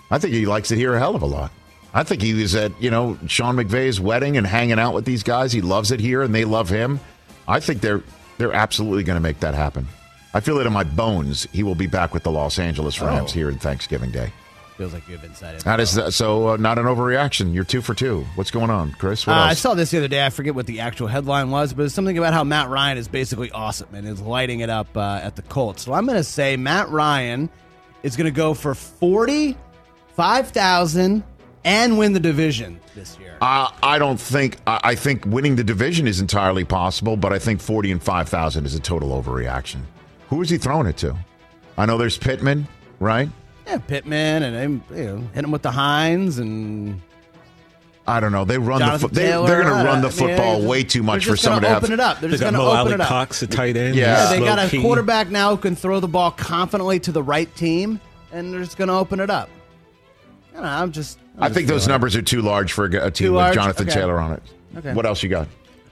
I 0.09 0.19
think 0.21 0.35
he 0.35 0.47
likes 0.47 0.71
it 0.71 0.77
here 0.77 0.95
a 0.95 1.01
hell 1.01 1.17
of 1.17 1.23
a 1.23 1.27
lot. 1.27 1.51
I 1.95 2.03
think 2.03 2.21
he 2.23 2.35
was 2.35 2.55
at 2.55 2.73
you 2.81 2.91
know 2.91 3.19
Sean 3.27 3.57
McVay's 3.57 4.01
wedding 4.01 4.37
and 4.37 4.47
hanging 4.47 4.79
out 4.79 4.95
with 4.95 5.05
these 5.05 5.23
guys. 5.23 5.53
He 5.53 5.61
loves 5.63 5.91
it 5.91 6.01
here, 6.01 6.23
and 6.23 6.35
they 6.35 6.45
love 6.45 6.69
him. 6.69 7.01
I 7.47 7.61
think 7.61 7.81
they're 7.81 8.03
they're 8.39 8.53
absolutely 8.53 9.05
going 9.05 9.17
to 9.17 9.23
make 9.23 9.41
that 9.41 9.55
happen. 9.55 9.87
I 10.35 10.41
feel 10.41 10.59
it 10.59 10.67
in 10.67 10.73
my 10.73 10.85
bones. 10.85 11.49
He 11.53 11.63
will 11.63 11.75
be 11.75 11.87
back 11.87 12.13
with 12.15 12.23
the 12.23 12.31
Los 12.31 12.59
Angeles 12.59 13.01
Rams 13.01 13.31
Oh. 13.31 13.35
here 13.35 13.49
in 13.49 13.59
Thanksgiving 13.59 14.11
Day. 14.11 14.33
Feels 14.77 14.93
like 14.93 15.09
you 15.09 15.17
have 15.17 15.25
inside 15.25 15.55
info. 15.55 15.69
How 15.71 15.77
does 15.77 15.95
that? 15.95 16.13
So 16.13 16.51
uh, 16.51 16.57
not 16.57 16.79
an 16.79 16.85
overreaction. 16.85 17.53
You're 17.53 17.65
two 17.65 17.81
for 17.81 17.95
two. 17.95 18.25
What's 18.37 18.53
going 18.53 18.71
on, 18.71 18.93
Chris? 18.93 19.27
Uh, 19.27 19.33
I 19.33 19.55
saw 19.55 19.75
this 19.75 19.91
the 19.91 19.99
other 19.99 20.07
day. 20.07 20.25
I 20.25 20.31
forget 20.31 20.55
what 20.55 20.67
the 20.67 20.79
actual 20.81 21.09
headline 21.09 21.51
was, 21.51 21.73
but 21.73 21.87
it's 21.87 21.95
something 21.95 22.17
about 22.17 22.33
how 22.33 22.45
Matt 22.45 22.69
Ryan 22.69 22.97
is 22.99 23.09
basically 23.09 23.51
awesome 23.51 23.89
and 23.93 24.07
is 24.07 24.21
lighting 24.21 24.61
it 24.61 24.71
up 24.71 24.95
uh, 24.97 25.19
at 25.21 25.35
the 25.35 25.43
Colts. 25.43 25.83
So 25.83 25.95
I'm 25.95 26.07
going 26.07 26.19
to 26.19 26.23
say 26.23 26.57
Matt 26.57 26.91
Ryan 26.91 27.51
is 28.05 28.17
going 28.17 28.27
to 28.27 28.37
go 28.37 28.55
for 28.55 28.75
forty 28.77 29.57
five 30.15 30.51
thousand 30.51 31.25
and 31.69 31.99
win 31.99 32.13
the 32.13 32.21
division 32.21 32.81
this 32.95 33.19
year. 33.19 33.37
Uh, 33.41 33.69
I 33.83 33.99
don't 33.99 34.19
think. 34.21 34.57
I, 34.67 34.81
I 34.83 34.95
think 34.95 35.25
winning 35.27 35.57
the 35.57 35.65
division 35.65 36.07
is 36.09 36.21
entirely 36.21 36.65
possible, 36.65 37.17
but 37.17 37.33
I 37.33 37.39
think 37.39 37.61
forty 37.61 37.91
and 37.93 38.03
five 38.03 38.29
thousand 38.29 38.65
is 38.67 38.75
a 38.75 38.81
total 38.81 39.11
overreaction. 39.23 39.81
Who 40.31 40.43
is 40.43 40.51
he 40.51 40.59
throwing 40.59 40.87
it 40.87 40.97
to? 40.99 41.17
I 41.77 41.87
know 41.87 41.97
there's 41.99 42.19
Pittman, 42.19 42.67
right? 43.01 43.29
Yeah, 43.67 43.79
Pittman 43.79 44.43
and 44.43 44.83
you 44.91 45.05
know, 45.05 45.17
hit 45.35 45.45
him 45.45 45.51
with 45.51 45.63
the 45.63 45.71
Hines 45.71 46.39
and 46.39 47.01
I 48.07 48.21
don't 48.21 48.33
know. 48.33 48.45
They 48.47 48.57
run 48.57 48.81
the. 48.81 48.87
Jonathan 48.87 49.09
Fo- 49.11 49.15
they, 49.15 49.23
Taylor, 49.27 49.47
they're 49.47 49.63
going 49.65 49.79
to 49.79 49.85
run 49.85 50.01
the 50.01 50.11
football 50.11 50.61
they're 50.61 50.69
way 50.69 50.83
too 50.83 51.03
much 51.03 51.25
for 51.27 51.33
just 51.33 51.45
gonna 51.45 51.57
someone 51.57 51.63
to 51.63 51.69
have. 51.69 51.83
open 51.85 51.93
it 51.93 52.01
up. 52.01 52.21
They're 52.21 52.31
They 52.31 52.39
just 52.39 52.43
going 52.43 52.55
to 52.55 52.61
open 52.61 52.77
Alley 52.77 52.93
it 52.95 53.01
up. 53.03 53.09
Cox, 53.09 53.41
the 53.41 53.47
tight 53.47 53.77
end. 53.77 53.95
Yeah. 53.95 54.25
Yeah, 54.25 54.31
they 54.31 54.37
Slow 54.39 54.47
got 54.47 54.59
a 54.67 54.69
key. 54.71 54.81
quarterback 54.81 55.29
now 55.29 55.51
who 55.55 55.59
can 55.61 55.77
throw 55.77 56.01
the 56.01 56.09
ball 56.09 56.31
confidently 56.31 56.99
to 57.01 57.13
the 57.13 57.23
right 57.23 57.55
team, 57.55 58.01
and 58.33 58.51
they're 58.53 58.65
just 58.65 58.79
going 58.79 58.89
to 58.89 58.95
open 58.95 59.21
it 59.21 59.29
up. 59.29 59.51
I 60.51 60.55
don't 60.55 60.63
know. 60.63 60.69
I'm 60.71 60.91
just. 60.91 61.19
I 61.41 61.49
think 61.49 61.69
those 61.69 61.87
numbers 61.89 62.17
are 62.17 62.23
too 62.23 62.43
large 62.43 62.73
for 62.73 62.85
a 62.87 62.91
team 63.11 63.11
Too 63.13 63.33
with 63.33 63.41
large? 63.41 63.55
Jonathan 63.55 63.89
Okay. 63.89 63.95
Taylor 63.99 64.19
on 64.19 64.33
it. 64.33 64.43
Okay. 64.77 64.93
What 64.95 65.07
else 65.07 65.23
you 65.23 65.29
got? 65.29 65.49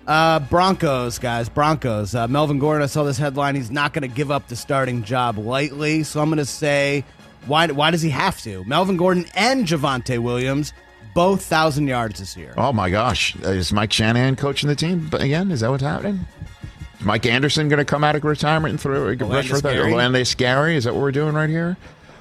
Uh, 0.06 0.38
Broncos, 0.38 1.18
guys, 1.18 1.48
Broncos. 1.48 2.14
Uh, 2.14 2.28
Melvin 2.28 2.58
Gordon, 2.58 2.82
I 2.82 2.86
saw 2.86 3.02
this 3.02 3.18
headline. 3.18 3.56
He's 3.56 3.70
not 3.70 3.92
going 3.92 4.08
to 4.08 4.14
give 4.14 4.30
up 4.30 4.46
the 4.48 4.56
starting 4.56 5.02
job 5.02 5.36
lightly. 5.38 6.04
So 6.04 6.20
I'm 6.20 6.28
going 6.28 6.38
to 6.38 6.44
say, 6.44 7.04
why, 7.46 7.66
why 7.68 7.90
does 7.90 8.02
he 8.02 8.10
have 8.10 8.40
to? 8.42 8.62
Melvin 8.64 8.96
Gordon 8.96 9.26
and 9.34 9.66
Javonte 9.66 10.18
Williams, 10.20 10.72
both 11.14 11.40
1,000 11.40 11.88
yards 11.88 12.20
this 12.20 12.36
year. 12.36 12.54
Oh 12.56 12.72
my 12.72 12.88
gosh, 12.90 13.34
is 13.36 13.72
Mike 13.72 13.92
Shanahan 13.92 14.36
coaching 14.36 14.68
the 14.68 14.76
team 14.76 15.10
again? 15.12 15.50
Is 15.50 15.60
that 15.60 15.70
what's 15.70 15.82
happening? 15.82 16.24
Is 17.00 17.04
Mike 17.04 17.26
Anderson 17.26 17.68
going 17.68 17.78
to 17.78 17.84
come 17.84 18.04
out 18.04 18.14
of 18.14 18.22
retirement 18.22 18.70
and 18.70 18.80
throw 18.80 19.12
rush 19.12 19.48
for 19.48 19.60
that? 19.60 19.72
Gary? 19.72 19.92
Olandis 19.92 20.36
Gary? 20.36 20.76
Is 20.76 20.84
that 20.84 20.94
what 20.94 21.02
we're 21.02 21.12
doing 21.12 21.34
right 21.34 21.50
here? 21.50 21.76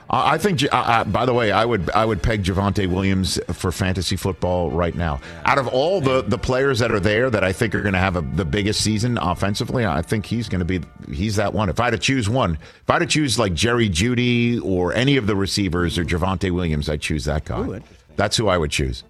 I 0.09 0.37
think. 0.37 0.63
Uh, 0.63 0.67
uh, 0.71 1.03
by 1.03 1.25
the 1.25 1.33
way, 1.33 1.51
I 1.51 1.65
would 1.65 1.89
I 1.91 2.05
would 2.05 2.21
peg 2.21 2.43
Javonte 2.43 2.87
Williams 2.87 3.39
for 3.51 3.71
fantasy 3.71 4.15
football 4.15 4.69
right 4.69 4.93
now. 4.93 5.19
Out 5.45 5.57
of 5.57 5.67
all 5.67 5.99
the 5.99 6.21
the 6.21 6.37
players 6.37 6.79
that 6.79 6.91
are 6.91 6.99
there 6.99 7.29
that 7.29 7.43
I 7.43 7.51
think 7.51 7.73
are 7.73 7.81
going 7.81 7.93
to 7.93 7.99
have 7.99 8.15
a, 8.15 8.21
the 8.21 8.45
biggest 8.45 8.81
season 8.81 9.17
offensively, 9.17 9.85
I 9.85 10.01
think 10.01 10.25
he's 10.25 10.47
going 10.47 10.59
to 10.59 10.65
be 10.65 10.81
he's 11.11 11.37
that 11.37 11.53
one. 11.53 11.69
If 11.69 11.79
I 11.79 11.85
had 11.85 11.91
to 11.91 11.97
choose 11.97 12.29
one, 12.29 12.53
if 12.53 12.89
I 12.89 12.93
had 12.93 12.99
to 12.99 13.05
choose 13.07 13.39
like 13.39 13.53
Jerry 13.53 13.89
Jeudy 13.89 14.61
or 14.63 14.93
any 14.93 15.17
of 15.17 15.27
the 15.27 15.35
receivers 15.35 15.97
or 15.97 16.05
Javonte 16.05 16.51
Williams, 16.51 16.87
I'd 16.87 17.01
choose 17.01 17.25
that 17.25 17.45
guy. 17.45 17.61
interesting. 17.61 17.83
That's 18.15 18.37
who 18.37 18.47
I 18.47 18.57
would 18.57 18.71
choose. 18.71 19.03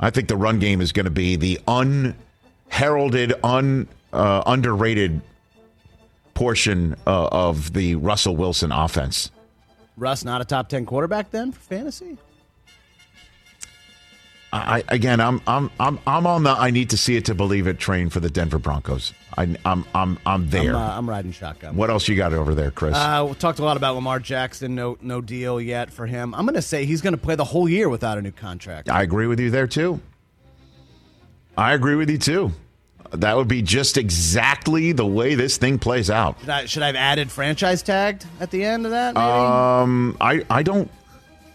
I 0.00 0.10
think 0.10 0.28
the 0.28 0.36
run 0.36 0.58
game 0.58 0.80
is 0.80 0.92
going 0.92 1.04
to 1.04 1.10
be 1.10 1.36
the 1.36 1.60
unheralded, 1.66 3.34
un 3.42 3.88
uh, 4.12 4.42
underrated 4.46 5.20
portion 6.34 6.94
uh, 7.06 7.28
of 7.32 7.72
the 7.72 7.96
Russell 7.96 8.36
Wilson 8.36 8.70
offense. 8.70 9.30
Russ 9.98 10.24
not 10.24 10.40
a 10.40 10.44
top 10.44 10.68
10 10.68 10.86
quarterback 10.86 11.30
then 11.30 11.52
for 11.52 11.60
fantasy? 11.60 12.18
I, 14.50 14.82
again, 14.88 15.20
I'm 15.20 15.42
I'm 15.46 15.70
I'm 15.78 15.98
I'm 16.06 16.26
on 16.26 16.42
the 16.42 16.50
I 16.50 16.70
need 16.70 16.88
to 16.90 16.96
see 16.96 17.16
it 17.16 17.26
to 17.26 17.34
believe 17.34 17.66
it 17.66 17.78
train 17.78 18.08
for 18.08 18.20
the 18.20 18.30
Denver 18.30 18.58
Broncos. 18.58 19.12
I, 19.36 19.54
I'm 19.64 19.84
I'm 19.94 20.18
I'm 20.24 20.48
there. 20.48 20.74
I'm, 20.74 20.76
uh, 20.76 20.96
I'm 20.96 21.08
riding 21.08 21.32
shotgun. 21.32 21.76
what 21.76 21.90
else 21.90 22.08
you 22.08 22.16
got 22.16 22.32
over 22.32 22.54
there, 22.54 22.70
Chris? 22.70 22.96
Uh, 22.96 23.26
we 23.28 23.34
talked 23.34 23.58
a 23.58 23.64
lot 23.64 23.76
about 23.76 23.94
Lamar 23.94 24.20
Jackson. 24.20 24.74
No, 24.74 24.96
no 25.02 25.20
deal 25.20 25.60
yet 25.60 25.90
for 25.90 26.06
him. 26.06 26.34
I'm 26.34 26.46
going 26.46 26.54
to 26.54 26.62
say 26.62 26.86
he's 26.86 27.02
going 27.02 27.12
to 27.12 27.20
play 27.20 27.34
the 27.34 27.44
whole 27.44 27.68
year 27.68 27.90
without 27.90 28.16
a 28.16 28.22
new 28.22 28.32
contract. 28.32 28.88
I 28.88 29.02
agree 29.02 29.26
with 29.26 29.38
you 29.38 29.50
there 29.50 29.66
too. 29.66 30.00
I 31.56 31.74
agree 31.74 31.96
with 31.96 32.08
you 32.08 32.18
too. 32.18 32.52
That 33.10 33.36
would 33.36 33.48
be 33.48 33.62
just 33.62 33.96
exactly 33.96 34.92
the 34.92 35.06
way 35.06 35.34
this 35.34 35.56
thing 35.56 35.78
plays 35.78 36.10
out. 36.10 36.38
Should 36.40 36.48
I, 36.50 36.66
should 36.66 36.82
I 36.82 36.86
have 36.88 36.96
added 36.96 37.30
franchise 37.30 37.82
tagged 37.82 38.26
at 38.38 38.50
the 38.50 38.64
end 38.64 38.84
of 38.84 38.92
that? 38.92 39.14
Maybe? 39.14 39.24
Um, 39.24 40.16
I 40.20 40.44
I 40.50 40.62
don't 40.62 40.90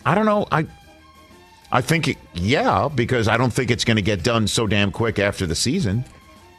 I 0.06 0.16
don't 0.16 0.26
know. 0.26 0.48
I 0.52 0.66
I 1.72 1.82
think 1.82 2.08
it, 2.08 2.18
yeah 2.34 2.90
because 2.94 3.28
I 3.28 3.38
don't 3.38 3.54
think 3.54 3.70
it's 3.70 3.86
going 3.86 3.98
to 3.98 4.04
get 4.04 4.24
done 4.24 4.48
so 4.48 4.66
damn 4.66 4.92
quick 4.92 5.20
after 5.20 5.46
the 5.46 5.56
season. 5.56 6.06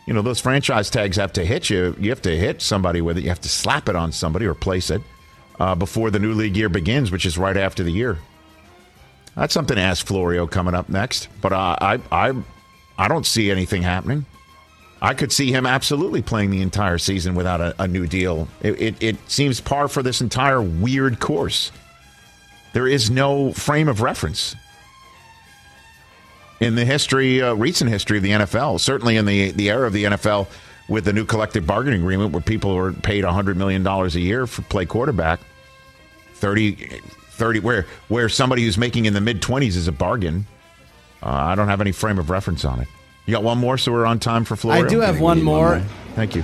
You 0.06 0.14
know, 0.14 0.22
those 0.22 0.38
franchise 0.38 0.90
tags 0.90 1.16
have 1.16 1.32
to 1.32 1.44
hit 1.44 1.70
you. 1.70 1.96
You 1.98 2.10
have 2.10 2.22
to 2.22 2.36
hit 2.36 2.62
somebody 2.62 3.00
with 3.00 3.18
it. 3.18 3.22
You 3.22 3.30
have 3.30 3.40
to 3.40 3.48
slap 3.48 3.88
it 3.88 3.96
on 3.96 4.12
somebody 4.12 4.46
or 4.46 4.54
place 4.54 4.90
it 4.90 5.00
uh, 5.58 5.74
before 5.74 6.10
the 6.10 6.18
new 6.18 6.34
league 6.34 6.56
year 6.56 6.68
begins, 6.68 7.10
which 7.10 7.24
is 7.26 7.38
right 7.38 7.56
after 7.56 7.82
the 7.82 7.90
year. 7.90 8.18
That's 9.34 9.54
something 9.54 9.76
to 9.76 9.82
ask 9.82 10.06
Florio 10.06 10.46
coming 10.46 10.74
up 10.74 10.88
next. 10.88 11.28
But 11.40 11.52
uh, 11.52 11.76
I 11.80 12.00
I 12.12 12.34
I 12.96 13.08
don't 13.08 13.26
see 13.26 13.50
anything 13.50 13.82
happening. 13.82 14.26
I 15.02 15.14
could 15.14 15.32
see 15.32 15.52
him 15.52 15.66
absolutely 15.66 16.22
playing 16.22 16.50
the 16.50 16.62
entire 16.62 16.98
season 16.98 17.34
without 17.34 17.60
a, 17.60 17.74
a 17.78 17.86
new 17.86 18.06
deal. 18.06 18.48
It, 18.62 18.80
it, 18.80 19.02
it 19.02 19.30
seems 19.30 19.60
par 19.60 19.88
for 19.88 20.02
this 20.02 20.20
entire 20.20 20.62
weird 20.62 21.20
course. 21.20 21.72
There 22.72 22.88
is 22.88 23.10
no 23.10 23.52
frame 23.52 23.88
of 23.88 24.00
reference 24.00 24.56
in 26.60 26.74
the 26.74 26.84
history, 26.84 27.42
uh, 27.42 27.54
recent 27.54 27.90
history 27.90 28.16
of 28.16 28.22
the 28.22 28.30
NFL. 28.30 28.80
Certainly 28.80 29.16
in 29.16 29.26
the 29.26 29.50
the 29.52 29.70
era 29.70 29.86
of 29.86 29.92
the 29.92 30.04
NFL 30.04 30.48
with 30.88 31.04
the 31.04 31.12
new 31.12 31.24
collective 31.24 31.66
bargaining 31.66 32.00
agreement, 32.00 32.32
where 32.32 32.42
people 32.42 32.76
are 32.76 32.92
paid 32.92 33.24
hundred 33.24 33.56
million 33.56 33.82
dollars 33.82 34.16
a 34.16 34.20
year 34.20 34.46
for 34.46 34.62
play 34.62 34.86
quarterback. 34.86 35.40
30, 36.34 36.72
30 36.72 37.60
where 37.60 37.86
where 38.08 38.28
somebody 38.28 38.64
who's 38.64 38.76
making 38.76 39.06
in 39.06 39.14
the 39.14 39.20
mid 39.20 39.40
twenties 39.40 39.76
is 39.76 39.88
a 39.88 39.92
bargain. 39.92 40.46
Uh, 41.22 41.28
I 41.30 41.54
don't 41.54 41.68
have 41.68 41.80
any 41.80 41.92
frame 41.92 42.18
of 42.18 42.28
reference 42.28 42.64
on 42.64 42.80
it. 42.80 42.88
You 43.26 43.32
got 43.32 43.42
one 43.42 43.58
more, 43.58 43.78
so 43.78 43.90
we're 43.92 44.06
on 44.06 44.18
time 44.18 44.44
for 44.44 44.54
Florio. 44.56 44.84
I 44.84 44.88
do 44.88 45.00
have 45.00 45.20
one 45.20 45.42
more. 45.42 45.80
Thank 46.14 46.34
you. 46.36 46.42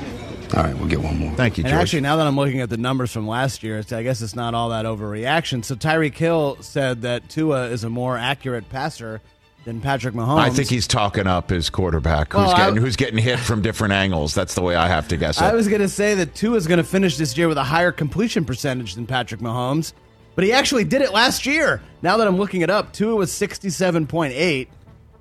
All 0.57 0.63
right, 0.65 0.75
we'll 0.77 0.89
get 0.89 1.01
one 1.01 1.17
more. 1.19 1.33
Thank 1.35 1.59
you, 1.59 1.65
And 1.65 1.71
George. 1.71 1.83
actually, 1.83 2.01
now 2.01 2.17
that 2.17 2.27
I'm 2.27 2.35
looking 2.37 2.61
at 2.61 2.71
the 2.71 2.77
numbers 2.77 3.13
from 3.13 3.29
last 3.29 3.63
year, 3.63 3.85
I 3.93 4.03
guess 4.03 4.21
it's 4.21 4.35
not 4.35 4.53
all 4.55 4.71
that 4.71 4.85
overreaction. 4.85 5.65
So 5.65 5.77
Tyreek 5.77 6.17
Hill 6.17 6.57
said 6.61 7.03
that 7.03 7.29
Tua 7.29 7.67
is 7.69 7.85
a 7.85 7.91
more 7.91 8.17
accurate 8.17 8.69
passer 8.69 9.21
than 9.65 9.81
Patrick 9.81 10.15
Mahomes. 10.15 10.41
I 10.41 10.51
think 10.51 10.69
he's 10.69 10.89
talking 10.89 11.27
up 11.29 11.51
his 11.51 11.71
quarterback, 11.71 12.33
who's 12.33 12.39
Well, 12.47 12.51
I- 12.51 12.57
getting 12.67 12.77
who's 12.83 12.97
getting 12.97 13.19
hit 13.19 13.39
from 13.39 13.61
different 13.63 13.93
angles. 13.93 14.35
That's 14.35 14.55
the 14.55 14.63
way 14.63 14.75
I 14.75 14.89
have 14.89 15.07
to 15.09 15.17
guess 15.17 15.37
it. 15.41 15.45
I 15.45 15.55
was 15.55 15.69
going 15.69 15.83
to 15.83 15.89
say 15.89 16.15
that 16.15 16.35
Tua 16.35 16.57
is 16.57 16.67
going 16.67 16.79
to 16.79 16.85
finish 16.85 17.17
this 17.19 17.37
year 17.37 17.47
with 17.47 17.59
a 17.59 17.63
higher 17.65 17.93
completion 17.93 18.45
percentage 18.45 18.95
than 18.95 19.07
Patrick 19.07 19.41
Mahomes, 19.43 19.93
but 20.35 20.45
he 20.45 20.53
actually 20.53 20.85
did 20.85 21.03
it 21.03 21.13
last 21.13 21.45
year. 21.47 21.81
Now 22.03 22.17
that 22.17 22.27
I'm 22.27 22.39
looking 22.39 22.63
it 22.63 22.71
up, 22.71 22.93
Tua 22.93 23.15
was 23.15 23.31
67.8 23.31 24.67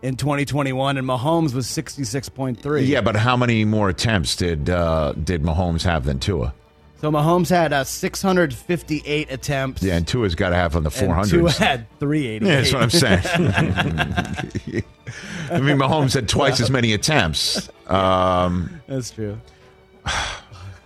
in 0.02 0.16
2021, 0.16 0.98
and 0.98 1.08
Mahomes 1.08 1.54
was 1.54 1.68
66.3. 1.68 2.88
yeah, 2.88 3.02
but 3.02 3.16
how 3.16 3.36
many 3.36 3.66
more 3.66 3.90
attempts 3.90 4.36
did 4.36 4.70
uh, 4.70 5.14
did 5.24 5.44
Mahomes 5.44 5.84
have 5.84 6.06
than 6.06 6.20
Tua? 6.20 6.54
So 7.02 7.10
Mahomes 7.10 7.50
had 7.50 7.72
uh, 7.72 7.86
658 7.86 9.32
attempts. 9.32 9.82
Yeah, 9.82 9.96
and 9.96 10.06
Tua's 10.06 10.36
got 10.36 10.50
to 10.50 10.56
have 10.56 10.76
on 10.76 10.84
the 10.84 10.92
four 10.92 11.16
and 11.18 11.30
Tua 11.30 11.52
had 11.52 11.88
388. 12.00 12.42
Yeah, 12.42 12.56
that's 12.58 12.74
what 12.74 12.84
I'm 12.84 12.90
saying. 12.90 13.22
I 15.50 15.60
mean, 15.60 15.78
Mahomes 15.78 16.14
had 16.14 16.28
twice 16.28 16.60
as 16.60 16.70
many 16.70 16.94
attempts. 16.94 17.70
Um, 17.90 18.82
That's 18.86 19.10
true. 19.10 19.40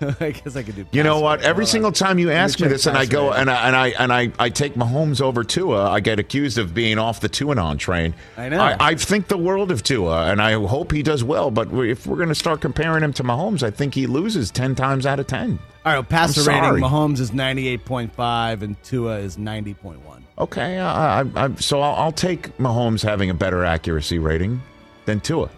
I 0.20 0.32
guess 0.32 0.56
I 0.56 0.64
could 0.64 0.76
do. 0.76 0.86
you 0.92 1.04
know 1.04 1.20
what? 1.20 1.42
Every 1.42 1.66
single 1.66 1.92
time 1.92 2.20
you 2.20 2.32
ask 2.32 2.60
me 2.60 2.68
this, 2.68 2.86
and 2.86 2.98
I 2.98 3.06
go 3.06 3.32
and 3.32 3.50
I 3.50 3.68
and 3.68 3.76
I 3.76 3.88
and 3.90 4.14
I, 4.14 4.32
I 4.40 4.50
take 4.50 4.76
Mahomes 4.76 5.22
over 5.22 5.44
Tua, 5.44 5.90
I 5.90 6.00
get 6.00 6.20
accused 6.20 6.58
of 6.58 6.74
being 6.74 6.98
off 6.98 7.20
the 7.20 7.30
Tuanon 7.30 7.78
train. 7.78 8.14
I 8.38 8.50
know. 8.50 8.60
I, 8.60 8.78
I 8.80 8.96
think 8.96 9.28
the 9.28 9.38
world 9.38 9.72
of 9.72 9.84
Tua, 9.84 10.32
and 10.32 10.42
I 10.42 10.54
hope 10.54 10.92
he 10.92 11.04
does 11.04 11.24
well. 11.24 11.52
But 11.52 11.74
if 11.74 12.06
we're 12.08 12.18
going 12.18 12.30
to 12.30 12.36
start 12.36 12.62
comparing 12.62 13.04
him 13.04 13.14
to 13.14 13.24
Mahomes, 13.24 13.64
I 13.64 13.72
think 13.72 13.94
he 13.94 14.08
loses 14.08 14.52
ten 14.52 14.76
times 14.76 15.06
out 15.06 15.20
of 15.20 15.28
ten. 15.28 15.60
All 15.86 15.92
right, 15.92 15.96
well, 15.96 16.04
passer 16.04 16.42
I'm 16.42 16.48
rating: 16.48 16.64
sorry. 16.64 16.82
Mahomes 16.82 17.20
is 17.20 17.32
98.5 17.32 18.62
and 18.62 18.82
Tua 18.84 19.18
is 19.20 19.36
90.1. 19.36 19.98
Okay, 20.40 20.80
I, 20.80 21.22
I, 21.22 21.26
I, 21.36 21.56
so 21.56 21.82
I'll, 21.82 21.96
I'll 21.96 22.12
take 22.14 22.58
Mahomes 22.58 23.04
having 23.04 23.30
a 23.30 23.34
better 23.34 23.66
accuracy 23.66 24.18
rating 24.18 24.62
than 25.06 25.20
Tua. 25.20 25.50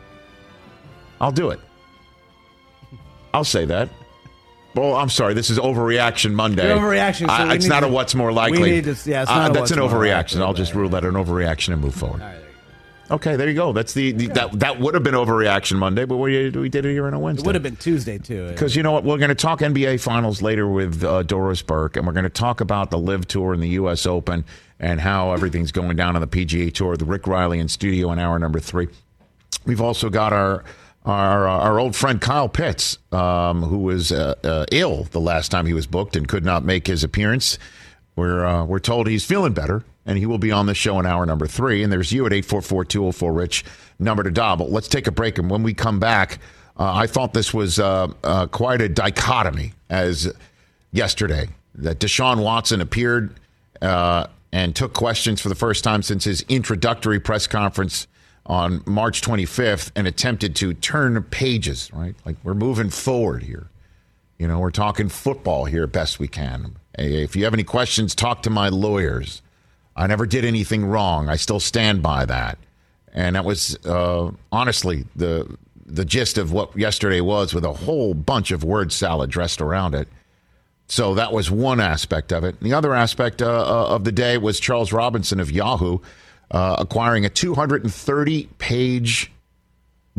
I'll 1.22 1.32
do 1.32 1.52
it. 1.52 1.60
I'll 3.36 3.44
say 3.44 3.66
that. 3.66 3.90
Well, 4.76 4.96
I'm 4.96 5.10
sorry. 5.10 5.34
This 5.34 5.50
is 5.50 5.58
overreaction 5.58 6.34
Monday. 6.34 6.70
Overreaction, 6.70 7.28
so 7.28 7.34
I- 7.34 7.54
it's 7.54 7.66
not 7.66 7.80
to- 7.82 7.86
a 7.88 7.90
what's 7.90 8.14
more 8.14 8.32
likely. 8.32 8.62
we 8.62 8.72
need 8.72 8.84
to- 8.86 9.10
yeah, 9.10 9.22
it's 9.24 9.32
Uh, 9.32 9.50
that's 9.50 9.72
an 9.72 9.80
overreaction. 9.80 10.42
I'll 10.42 10.54
just 10.54 10.76
rule 10.76 10.90
that 10.90 11.06
an 11.06 11.14
overreaction 11.14 11.74
and 11.74 11.82
move 11.82 11.96
forward. 11.96 12.22
All 12.22 12.28
right, 12.28 12.36
there. 12.36 12.42
Okay, 13.16 13.36
there 13.36 13.48
you 13.48 13.54
go. 13.54 13.72
That's 13.72 13.94
the, 13.94 14.12
the 14.12 14.28
that 14.30 14.60
that 14.60 14.80
would 14.80 14.96
have 14.96 15.04
been 15.04 15.14
overreaction 15.14 15.78
Monday, 15.78 16.06
but 16.06 16.18
we 16.18 16.50
we 16.50 16.70
did 16.70 16.86
it 16.86 16.92
here 16.92 17.06
on 17.08 17.14
a 17.14 17.20
Wednesday. 17.20 17.44
It 17.44 17.46
would 17.46 17.56
have 17.56 17.64
been 17.64 17.76
Tuesday 17.76 18.18
too. 18.18 18.48
Because 18.50 18.76
you 18.76 18.82
know 18.84 18.92
what? 18.92 19.04
We're 19.04 19.18
going 19.20 19.30
to 19.30 19.36
talk 19.36 19.60
NBA 19.62 19.98
Finals 20.02 20.42
later 20.42 20.68
with 20.68 21.04
uh, 21.04 21.22
Doris 21.24 21.62
Burke, 21.62 21.98
and 21.98 22.06
we're 22.08 22.14
going 22.14 22.24
to 22.24 22.30
talk 22.30 22.62
about 22.62 22.90
the 22.92 22.98
LIV 22.98 23.28
Tour 23.28 23.54
and 23.54 23.62
the 23.62 23.70
U.S. 23.70 24.06
Open 24.08 24.44
and 24.80 25.00
how 25.00 25.32
everything's 25.34 25.72
going 25.72 25.96
down 25.96 26.16
on 26.16 26.22
the 26.22 26.28
PGA 26.28 26.74
Tour. 26.74 26.98
The 26.98 27.06
Rick 27.06 27.28
Reilly 27.28 27.60
in 27.60 27.68
studio 27.68 28.12
in 28.12 28.18
hour 28.20 28.40
number 28.40 28.60
three. 28.60 28.88
We've 29.66 29.82
also 29.82 30.10
got 30.10 30.34
our 30.34 30.64
our 31.06 31.48
our 31.48 31.80
old 31.80 31.96
friend 31.96 32.20
Kyle 32.20 32.50
Pitts, 32.50 32.98
um, 33.12 33.64
who 33.64 33.78
was 33.78 34.12
uh, 34.12 34.36
uh, 34.44 34.66
ill 34.72 35.04
the 35.06 35.20
last 35.20 35.50
time 35.50 35.66
he 35.66 35.74
was 35.74 35.88
booked 35.88 36.16
and 36.16 36.28
could 36.28 36.44
not 36.44 36.64
make 36.64 36.88
his 36.88 37.04
appearance. 37.04 37.58
We're 38.16 38.46
uh, 38.46 38.66
we're 38.66 38.80
told 38.80 39.08
he's 39.08 39.26
feeling 39.26 39.54
better. 39.54 39.84
and 40.06 40.18
he 40.18 40.26
will 40.26 40.38
be 40.38 40.52
on 40.52 40.68
the 40.68 40.76
show 40.76 41.00
in 41.00 41.06
hour 41.06 41.26
number 41.26 41.48
three. 41.48 41.82
And 41.82 41.92
there's 41.92 42.12
you 42.12 42.28
at 42.28 42.32
844-204-RICH, 42.32 43.66
number 43.98 44.22
to. 44.22 44.32
But 44.32 44.70
let's 44.70 44.88
take 44.88 45.08
a 45.08 45.12
break, 45.12 45.40
and 45.40 45.50
when 45.50 45.64
we 45.64 45.74
come 45.74 46.00
back, 46.00 46.40
uh, 46.78 46.94
I 46.94 47.08
thought 47.08 47.34
this 47.34 47.54
was 47.54 47.80
uh, 47.80 48.08
uh, 48.24 48.48
quite 48.48 48.82
a 48.82 48.90
dichotomy 48.90 49.74
as 49.90 50.32
yesterday 50.92 51.48
that 51.76 52.00
Deshaun 52.00 52.44
Watson 52.44 52.82
appeared 52.82 53.40
uh, 53.82 54.28
and 54.52 54.76
took 54.76 54.94
questions 54.94 55.42
for 55.42 55.50
the 55.50 55.56
first 55.56 55.84
time 55.84 56.04
since 56.04 56.24
his 56.24 56.46
introductory 56.48 57.20
press 57.20 57.48
conference 57.48 58.08
on 58.46 58.84
March 58.86 59.22
25th 59.22 59.92
and 59.96 60.08
attempted 60.08 60.56
to 60.58 60.74
turn 60.74 61.22
pages, 61.24 61.92
right? 61.94 62.16
Like 62.26 62.38
we're 62.44 62.54
moving 62.54 62.90
forward 62.90 63.44
here. 63.44 63.68
You 64.38 64.48
know, 64.48 64.60
we're 64.60 64.72
talking 64.72 65.10
football 65.10 65.66
here 65.66 65.88
best 65.88 66.20
we 66.20 66.28
can. 66.28 66.76
If 66.98 67.36
you 67.36 67.44
have 67.46 67.54
any 67.54 67.64
questions, 67.64 68.14
talk 68.14 68.44
to 68.44 68.50
my 68.50 68.70
lawyers. 68.70 69.42
I 69.96 70.08
never 70.08 70.26
did 70.26 70.46
anything 70.46 70.86
wrong. 70.86 71.30
I 71.30 71.38
still 71.38 71.60
stand 71.60 72.04
by 72.04 72.26
that. 72.26 72.58
And 73.14 73.36
that 73.36 73.46
was 73.46 73.78
uh, 73.86 74.32
honestly 74.52 75.06
the 75.16 75.58
the 75.88 76.04
gist 76.04 76.40
of 76.40 76.52
what 76.52 76.76
yesterday 76.76 77.22
was, 77.22 77.54
with 77.54 77.64
a 77.64 77.72
whole 77.72 78.16
bunch 78.16 78.50
of 78.50 78.64
word 78.64 78.92
salad 78.92 79.30
dressed 79.30 79.62
around 79.62 79.94
it. 79.94 80.08
So 80.88 81.14
that 81.14 81.32
was 81.32 81.52
one 81.52 81.80
aspect 81.80 82.34
of 82.34 82.44
it. 82.44 82.60
The 82.60 82.74
other 82.74 82.94
aspect 82.94 83.42
uh, 83.42 83.46
uh 83.46 83.88
of 83.96 84.04
the 84.04 84.12
day 84.12 84.38
was 84.38 84.60
Charles 84.60 84.92
Robinson 84.92 85.40
of 85.40 85.52
Yahoo 85.52 86.00
uh, 86.52 86.78
acquiring 86.80 87.26
a 87.26 87.30
230 87.30 88.50
page 88.58 89.32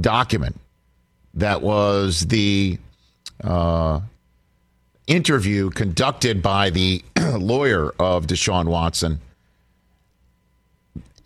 document 0.01 0.61
that 1.35 1.63
was 1.63 2.27
the 2.27 2.79
uh, 3.45 4.01
interview 5.07 5.71
conducted 5.71 6.43
by 6.43 6.71
the 6.71 7.03
lawyer 7.39 7.93
of 7.99 8.27
Deshaun 8.27 8.67
Watson 8.67 9.21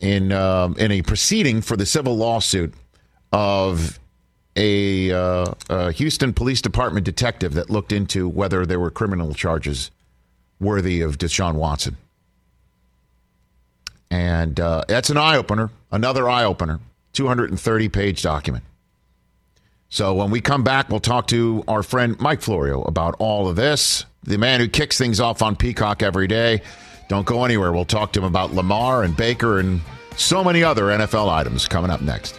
in 0.00 0.32
um, 0.32 0.76
in 0.78 0.90
a 0.90 1.02
proceeding 1.02 1.60
for 1.60 1.76
the 1.76 1.86
civil 1.86 2.16
lawsuit 2.16 2.74
of 3.32 3.98
a, 4.56 5.12
uh, 5.12 5.52
a, 5.68 5.92
Houston 5.92 6.32
Police 6.32 6.60
Department 6.60 7.04
detective 7.04 7.54
that 7.54 7.70
looked 7.70 7.92
into 7.92 8.28
whether 8.28 8.66
there 8.66 8.80
were 8.80 8.90
criminal 8.90 9.32
charges 9.32 9.90
worthy 10.58 11.00
of 11.00 11.18
Deshaun 11.18 11.54
Watson. 11.54 11.96
And 14.10 14.58
uh, 14.58 14.84
that's 14.88 15.10
an 15.10 15.16
eye 15.16 15.36
opener, 15.36 15.70
another 15.92 16.28
eye 16.28 16.44
opener, 16.44 16.80
230 17.12 17.88
page 17.88 18.22
document. 18.22 18.64
So 19.88 20.14
when 20.14 20.30
we 20.30 20.40
come 20.40 20.62
back, 20.62 20.88
we'll 20.88 21.00
talk 21.00 21.26
to 21.28 21.64
our 21.66 21.82
friend 21.82 22.18
Mike 22.20 22.42
Florio 22.42 22.82
about 22.82 23.16
all 23.18 23.48
of 23.48 23.56
this, 23.56 24.04
the 24.22 24.38
man 24.38 24.60
who 24.60 24.68
kicks 24.68 24.96
things 24.96 25.20
off 25.20 25.42
on 25.42 25.56
Peacock 25.56 26.02
every 26.02 26.28
day. 26.28 26.62
Don't 27.08 27.26
go 27.26 27.44
anywhere. 27.44 27.72
We'll 27.72 27.84
talk 27.84 28.12
to 28.12 28.20
him 28.20 28.26
about 28.26 28.54
Lamar 28.54 29.02
and 29.02 29.16
Baker 29.16 29.58
and 29.58 29.80
so 30.16 30.44
many 30.44 30.62
other 30.62 30.84
NFL 30.84 31.28
items 31.28 31.66
coming 31.66 31.90
up 31.90 32.02
next. 32.02 32.38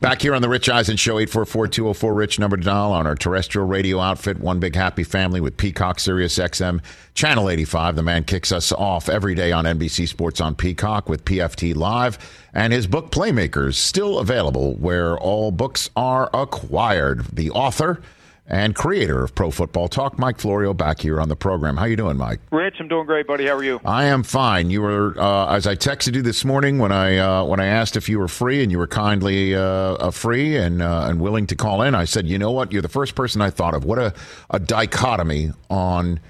Back 0.00 0.22
here 0.22 0.34
on 0.34 0.42
the 0.42 0.48
Rich 0.48 0.68
Eisen 0.68 0.96
Show, 0.96 1.14
844-204-RICH, 1.24 2.40
number 2.40 2.56
to 2.56 2.64
dial 2.64 2.90
on 2.92 3.06
our 3.06 3.14
terrestrial 3.14 3.68
radio 3.68 4.00
outfit, 4.00 4.40
One 4.40 4.58
Big 4.58 4.74
Happy 4.74 5.04
Family 5.04 5.40
with 5.40 5.56
Peacock, 5.56 6.00
Sirius 6.00 6.36
XM, 6.36 6.82
Channel 7.14 7.48
85. 7.48 7.94
The 7.94 8.02
man 8.02 8.24
kicks 8.24 8.50
us 8.50 8.72
off 8.72 9.08
every 9.08 9.36
day 9.36 9.52
on 9.52 9.64
NBC 9.64 10.08
Sports 10.08 10.40
on 10.40 10.56
Peacock 10.56 11.08
with 11.08 11.24
PFT 11.24 11.76
Live. 11.76 12.18
And 12.52 12.72
his 12.72 12.88
book, 12.88 13.12
Playmakers, 13.12 13.74
still 13.74 14.18
available 14.18 14.74
where 14.74 15.16
all 15.16 15.52
books 15.52 15.88
are 15.94 16.28
acquired. 16.34 17.24
The 17.32 17.52
author 17.52 18.02
and 18.46 18.74
creator 18.74 19.24
of 19.24 19.34
Pro 19.34 19.50
Football 19.50 19.88
Talk, 19.88 20.18
Mike 20.18 20.38
Florio, 20.38 20.74
back 20.74 21.00
here 21.00 21.20
on 21.20 21.28
the 21.28 21.36
program. 21.36 21.76
How 21.76 21.86
you 21.86 21.96
doing, 21.96 22.16
Mike? 22.16 22.40
Rich, 22.52 22.76
I'm 22.78 22.88
doing 22.88 23.06
great, 23.06 23.26
buddy. 23.26 23.46
How 23.46 23.54
are 23.54 23.64
you? 23.64 23.80
I 23.84 24.04
am 24.04 24.22
fine. 24.22 24.70
You 24.70 24.82
were, 24.82 25.18
uh, 25.18 25.54
as 25.54 25.66
I 25.66 25.76
texted 25.76 26.14
you 26.14 26.22
this 26.22 26.44
morning 26.44 26.78
when 26.78 26.92
I 26.92 27.16
uh, 27.18 27.44
when 27.44 27.60
I 27.60 27.66
asked 27.66 27.96
if 27.96 28.08
you 28.08 28.18
were 28.18 28.28
free, 28.28 28.62
and 28.62 28.70
you 28.70 28.78
were 28.78 28.86
kindly 28.86 29.54
uh, 29.54 30.10
free 30.10 30.56
and 30.56 30.82
uh, 30.82 31.06
and 31.08 31.20
willing 31.20 31.46
to 31.48 31.56
call 31.56 31.82
in. 31.82 31.94
I 31.94 32.04
said, 32.04 32.26
you 32.26 32.38
know 32.38 32.50
what? 32.50 32.72
You're 32.72 32.82
the 32.82 32.88
first 32.88 33.14
person 33.14 33.40
I 33.40 33.50
thought 33.50 33.74
of. 33.74 33.84
What 33.84 33.98
a 33.98 34.12
a 34.50 34.58
dichotomy 34.58 35.52
on 35.70 36.20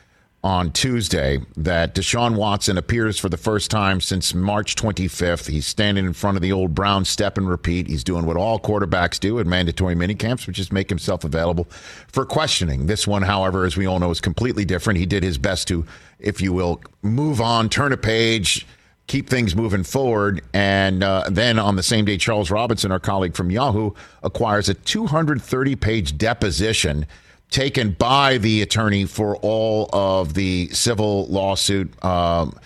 on 0.45 0.71
Tuesday 0.71 1.39
that 1.57 1.95
Deshaun 1.95 2.37
Watson 2.37 2.77
appears 2.77 3.19
for 3.19 3.31
the 3.31 3.39
first 3.39 3.71
time 3.71 3.99
since 3.99 4.35
March 4.35 4.77
25th. 4.77 5.49
He's 5.49 5.67
standing 5.67 6.05
in 6.05 6.13
front 6.13 6.37
of 6.37 6.43
the 6.43 6.53
old 6.53 6.75
Brown 6.75 7.07
step 7.07 7.39
and 7.39 7.49
repeat. 7.49 7.87
He's 7.87 8.05
doing 8.05 8.27
what 8.27 8.37
all 8.37 8.61
quarterbacks 8.61 9.19
do 9.19 9.41
at 9.41 9.47
mandatory 9.47 9.95
minicamps, 9.95 10.47
which 10.47 10.59
is 10.59 10.71
make 10.71 10.91
himself 10.91 11.25
available 11.25 11.65
for 12.09 12.27
questioning. 12.27 12.85
This 12.85 13.07
one, 13.07 13.23
however, 13.23 13.65
as 13.65 13.79
we 13.79 13.87
all 13.87 13.99
know, 13.99 14.11
is 14.11 14.21
completely 14.21 14.67
different. 14.67 14.99
He 14.99 15.07
did 15.07 15.23
his 15.23 15.39
best 15.39 15.67
to, 15.69 15.87
if 16.19 16.43
you 16.43 16.53
will, 16.53 16.83
move 17.01 17.41
on, 17.41 17.71
turn 17.71 17.95
a 17.95 17.97
page, 17.97 18.67
keep 19.07 19.31
things 19.31 19.57
moving 19.57 19.83
forward. 19.83 20.43
And 20.53 21.03
uh, 21.03 21.25
then 21.31 21.59
on 21.59 21.77
the 21.77 21.83
same 21.83 22.05
day, 22.05 22.19
Charles 22.19 22.51
Robinson, 22.51 22.93
our 22.93 23.01
colleague 23.01 23.35
from 23.35 23.51
Yahoo, 23.51 23.93
acquires 24.23 24.69
a 24.69 24.75
230 24.75 25.75
page 25.77 26.19
deposition 26.19 27.07
taken 27.51 27.93
by 27.93 28.39
the 28.39 28.63
attorney 28.63 29.05
for 29.05 29.37
all 29.37 29.89
of 29.93 30.35
the 30.35 30.69
civil 30.69 31.27
lawsuit 31.27 31.93
um, 32.05 32.59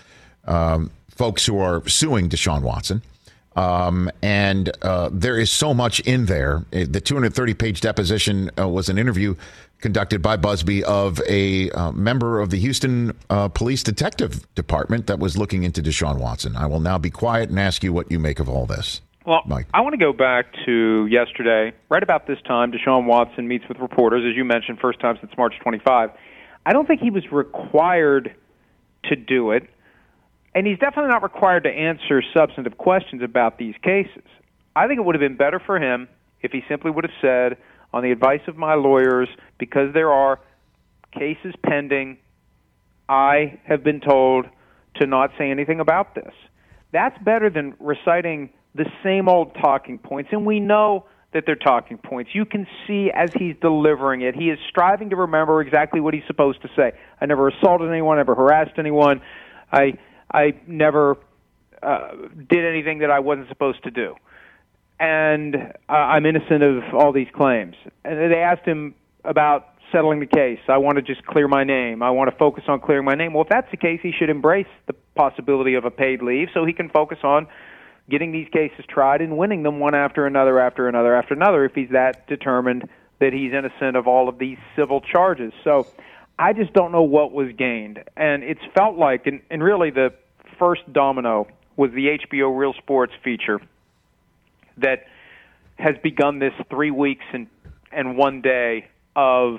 um, 0.47 0.91
folks 1.11 1.45
who 1.45 1.59
are 1.59 1.87
suing 1.89 2.29
Deshaun 2.29 2.63
Watson. 2.63 3.03
Um, 3.57 4.09
and 4.23 4.71
uh, 4.83 5.11
there 5.13 5.37
is 5.37 5.51
so 5.51 5.75
much 5.75 5.99
in 6.01 6.27
there. 6.27 6.65
The 6.71 7.01
230 7.01 7.55
page 7.55 7.81
deposition 7.81 8.51
uh, 8.59 8.69
was 8.69 8.89
an 8.89 8.99
interview 8.99 9.35
conducted 9.81 10.23
by 10.23 10.37
Buzbee 10.37 10.83
of 10.83 11.21
a 11.29 11.71
uh, 11.71 11.93
member 11.93 12.41
of 12.41 12.51
the 12.51 12.59
Houston 12.59 13.17
uh, 13.31 13.49
Police 13.49 13.83
Detective 13.83 14.47
Department 14.55 15.07
that 15.09 15.19
was 15.19 15.37
looking 15.37 15.65
into 15.65 15.83
Deshaun 15.83 16.19
Watson. 16.19 16.57
I 16.57 16.67
will 16.67 16.81
now 16.81 16.99
be 16.99 17.11
quiet 17.11 17.51
and 17.51 17.59
ask 17.59 17.83
you 17.83 17.93
what 17.93 18.11
you 18.11 18.19
make 18.19 18.39
of 18.39 18.49
all 18.49 18.67
this. 18.67 19.01
Well, 19.29 19.43
Mike. 19.45 19.67
I 19.75 19.83
want 19.83 19.93
to 19.93 19.99
go 19.99 20.15
back 20.15 20.47
to 20.65 21.07
yesterday. 21.07 21.77
Right 21.91 22.03
about 22.03 22.27
this 22.27 22.39
time, 22.47 22.73
Deshaun 22.73 23.05
Watson 23.05 23.47
meets 23.47 23.63
with 23.69 23.79
reporters, 23.79 24.25
as 24.27 24.35
you 24.35 24.43
mentioned, 24.43 24.79
first 24.81 25.01
time 25.01 25.19
since 25.21 25.31
March 25.37 25.53
25. 25.61 26.13
I 26.65 26.73
don't 26.73 26.89
think 26.89 27.03
he 27.03 27.11
was 27.11 27.31
required 27.31 28.35
to 29.05 29.17
do 29.17 29.51
it, 29.51 29.69
and 30.55 30.67
he's 30.67 30.79
definitely 30.79 31.11
not 31.11 31.23
required 31.23 31.65
to 31.65 31.69
answer 31.71 32.23
substantive 32.35 32.79
questions 32.79 33.23
about 33.23 33.59
these 33.59 33.75
cases. 33.83 34.25
I 34.75 34.87
think 34.87 34.99
it 34.99 35.03
would 35.03 35.15
have 35.15 35.21
been 35.21 35.37
better 35.37 35.61
for 35.61 35.79
him 35.79 36.09
if 36.41 36.53
he 36.53 36.63
simply 36.67 36.91
would 36.91 37.05
have 37.05 37.15
said, 37.21 37.59
on 37.93 38.03
the 38.03 38.13
advice 38.13 38.41
of 38.49 38.57
my 38.57 38.77
lawyers, 38.77 39.29
because 39.59 39.93
there 39.93 40.11
are 40.11 40.41
cases 41.13 41.53
pending, 41.63 42.17
I 43.11 43.59
have 43.65 43.85
been 43.85 44.01
told 44.01 44.47
to 44.95 45.07
not 45.07 45.33
say 45.37 45.51
anything 45.51 45.81
about 45.81 46.15
this. 46.15 46.33
That's 46.93 47.23
better 47.23 47.51
than 47.51 47.75
reciting 47.79 48.55
the 48.79 48.91
same 49.03 49.29
old 49.29 49.55
talking 49.55 49.99
points, 49.99 50.31
and 50.33 50.47
we 50.47 50.61
know 50.61 51.05
that 51.33 51.45
they're 51.45 51.57
talking 51.57 51.99
points. 51.99 52.31
You 52.33 52.47
can 52.47 52.67
see 52.87 53.11
as 53.15 53.31
he's 53.39 53.55
delivering 53.61 54.23
it, 54.23 54.35
he 54.35 54.49
is 54.49 54.59
striving 54.71 55.11
to 55.11 55.17
remember 55.17 55.61
exactly 55.61 56.01
what 56.01 56.15
he's 56.15 56.23
supposed 56.27 56.63
to 56.63 56.69
say. 56.75 56.93
I 57.21 57.27
never 57.27 57.49
assaulted 57.49 57.91
anyone, 57.91 58.17
never 58.17 58.35
harassed 58.35 58.79
anyone. 58.79 59.21
I 59.71 59.99
I 60.33 60.55
never 60.67 61.17
uh, 61.83 62.13
did 62.49 62.65
anything 62.65 63.01
that 63.01 63.11
I 63.11 63.19
wasn't 63.21 63.49
supposed 63.49 63.83
to 63.85 63.91
do, 63.91 64.15
and 64.99 65.55
uh, 65.89 65.93
I'm 65.93 66.25
innocent 66.25 66.63
of 66.63 66.95
all 66.95 67.13
these 67.13 67.29
claims. 67.35 67.75
And 68.05 68.33
they 68.33 68.39
asked 68.39 68.65
him 68.65 68.95
about 69.25 69.69
settling 69.93 70.21
the 70.21 70.27
case. 70.27 70.61
I 70.69 70.79
want 70.79 70.97
to 70.97 71.03
just 71.03 71.25
clear 71.27 71.49
my 71.49 71.65
name. 71.65 72.03
I 72.03 72.11
want 72.11 72.31
to 72.31 72.37
focus 72.37 72.65
on 72.69 72.81
clearing 72.81 73.05
my 73.05 73.15
name. 73.15 73.33
Well, 73.33 73.43
if 73.43 73.49
that's 73.49 73.71
the 73.71 73.77
case, 73.77 74.01
he 74.03 74.13
should 74.13 74.31
embrace 74.31 74.67
the 74.87 74.95
possibility 75.15 75.75
of 75.75 75.85
a 75.85 75.91
paid 75.91 76.23
leave 76.23 76.49
so 76.55 76.65
he 76.65 76.73
can 76.73 76.89
focus 76.89 77.19
on 77.23 77.49
getting 78.11 78.33
these 78.33 78.49
cases 78.49 78.85
tried 78.89 79.21
and 79.21 79.37
winning 79.37 79.63
them 79.63 79.81
one 79.81 79.95
after 79.95 80.27
another 80.27 80.59
after 80.59 80.89
another 80.89 81.15
after 81.15 81.35
another 81.35 81.65
if 81.65 81.75
he's 81.75 81.91
that 81.91 82.27
determined 82.27 82.89
that 83.21 83.33
he's 83.33 83.53
innocent 83.53 83.97
of 83.97 84.07
all 84.07 84.29
of 84.29 84.39
these 84.39 84.59
civil 84.77 85.01
charges. 85.01 85.53
So 85.65 85.87
I 86.39 86.53
just 86.53 86.73
don't 86.73 86.93
know 86.93 87.03
what 87.03 87.33
was 87.33 87.49
gained. 87.57 88.03
And 88.17 88.45
it's 88.45 88.61
felt 88.75 88.97
like, 88.97 89.27
and, 89.27 89.41
and 89.51 89.63
really 89.63 89.91
the 89.91 90.15
first 90.59 90.91
domino 90.93 91.49
was 91.77 91.91
the 91.93 92.19
HBO 92.19 92.57
Real 92.57 92.75
Sports 92.75 93.13
feature 93.25 93.61
that 94.79 95.07
has 95.79 95.97
begun 96.03 96.39
this 96.39 96.53
three 96.71 96.91
weeks 96.91 97.25
and, 97.33 97.49
and 97.91 98.17
one 98.17 98.41
day 98.41 98.89
of 99.17 99.59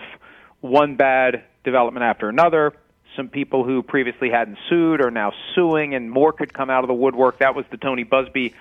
one 0.62 0.96
bad 0.96 1.44
development 1.64 2.04
after 2.04 2.30
another. 2.30 2.74
Some 3.16 3.28
people 3.28 3.64
who 3.64 3.82
previously 3.84 4.30
hadn't 4.30 4.58
sued 4.70 5.02
are 5.02 5.12
now 5.12 5.34
suing, 5.56 5.96
and 5.96 6.10
more 6.12 6.32
could 6.32 6.54
come 6.54 6.70
out 6.70 6.84
of 6.84 6.88
the 6.88 6.94
woodwork. 6.94 7.40
That 7.40 7.56
was 7.56 7.66
the 7.72 7.78
Tony 7.78 8.06
Buzbee 8.06 8.54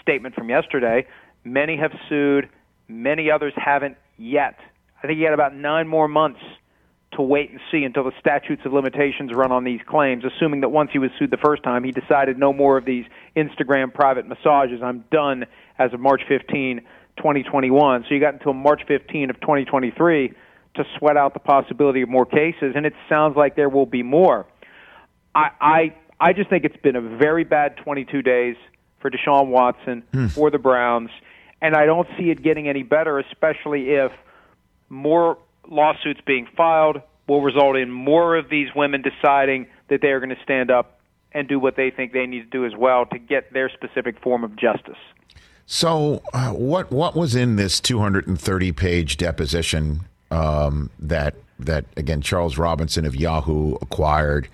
statement 0.00 0.34
from 0.34 0.48
yesterday. 0.48 1.06
Many 1.44 1.76
have 1.76 1.92
sued, 2.08 2.48
many 2.88 3.30
others 3.30 3.52
haven't 3.56 3.96
yet. 4.16 4.58
I 5.02 5.06
think 5.06 5.18
he 5.18 5.24
had 5.24 5.34
about 5.34 5.54
nine 5.54 5.88
more 5.88 6.08
months 6.08 6.40
to 7.12 7.22
wait 7.22 7.50
and 7.50 7.60
see 7.70 7.84
until 7.84 8.04
the 8.04 8.12
statutes 8.20 8.62
of 8.64 8.72
limitations 8.72 9.32
run 9.32 9.50
on 9.52 9.64
these 9.64 9.80
claims, 9.86 10.24
assuming 10.24 10.60
that 10.60 10.68
once 10.68 10.90
he 10.92 10.98
was 10.98 11.10
sued 11.18 11.30
the 11.30 11.36
first 11.36 11.62
time, 11.62 11.84
he 11.84 11.92
decided 11.92 12.38
no 12.38 12.52
more 12.52 12.76
of 12.76 12.84
these 12.84 13.04
Instagram 13.36 13.92
private 13.92 14.26
massages. 14.26 14.82
I'm 14.82 15.04
done 15.10 15.46
as 15.78 15.92
of 15.92 16.00
March 16.00 16.22
15, 16.28 16.80
2021. 17.16 18.04
So 18.08 18.14
you 18.14 18.20
got 18.20 18.34
until 18.34 18.52
March 18.52 18.82
15 18.86 19.30
of 19.30 19.40
2023 19.40 20.34
to 20.76 20.84
sweat 20.98 21.16
out 21.16 21.34
the 21.34 21.40
possibility 21.40 22.02
of 22.02 22.08
more 22.08 22.26
cases, 22.26 22.72
and 22.74 22.86
it 22.86 22.94
sounds 23.08 23.36
like 23.36 23.56
there 23.56 23.68
will 23.68 23.86
be 23.86 24.02
more. 24.02 24.46
I 25.34 25.50
I, 25.60 25.96
I 26.20 26.32
just 26.32 26.50
think 26.50 26.64
it's 26.64 26.76
been 26.76 26.96
a 26.96 27.00
very 27.00 27.44
bad 27.44 27.76
22 27.78 28.22
days 28.22 28.56
for 29.00 29.10
Deshaun 29.10 29.48
Watson 29.48 30.02
for 30.34 30.50
the 30.50 30.58
Browns, 30.58 31.10
and 31.60 31.74
I 31.74 31.86
don't 31.86 32.08
see 32.18 32.30
it 32.30 32.42
getting 32.42 32.68
any 32.68 32.82
better, 32.82 33.18
especially 33.18 33.90
if 33.90 34.12
more 34.88 35.38
lawsuits 35.68 36.20
being 36.26 36.46
filed 36.56 37.00
will 37.28 37.42
result 37.42 37.76
in 37.76 37.90
more 37.90 38.36
of 38.36 38.48
these 38.48 38.68
women 38.74 39.02
deciding 39.02 39.66
that 39.88 40.00
they 40.00 40.08
are 40.08 40.20
going 40.20 40.34
to 40.34 40.42
stand 40.42 40.70
up 40.70 41.00
and 41.32 41.48
do 41.48 41.58
what 41.58 41.76
they 41.76 41.90
think 41.90 42.12
they 42.12 42.26
need 42.26 42.40
to 42.40 42.50
do 42.50 42.64
as 42.64 42.72
well 42.76 43.04
to 43.06 43.18
get 43.18 43.52
their 43.52 43.68
specific 43.68 44.20
form 44.22 44.44
of 44.44 44.56
justice. 44.56 44.96
So, 45.66 46.22
uh, 46.32 46.52
what 46.52 46.92
what 46.92 47.16
was 47.16 47.34
in 47.34 47.56
this 47.56 47.80
230 47.80 48.72
page 48.72 49.16
deposition 49.16 50.02
um, 50.30 50.90
that 50.98 51.34
that 51.58 51.84
again 51.96 52.20
Charles 52.20 52.58
Robinson 52.58 53.04
of 53.04 53.14
Yahoo 53.14 53.76
acquired? 53.80 54.48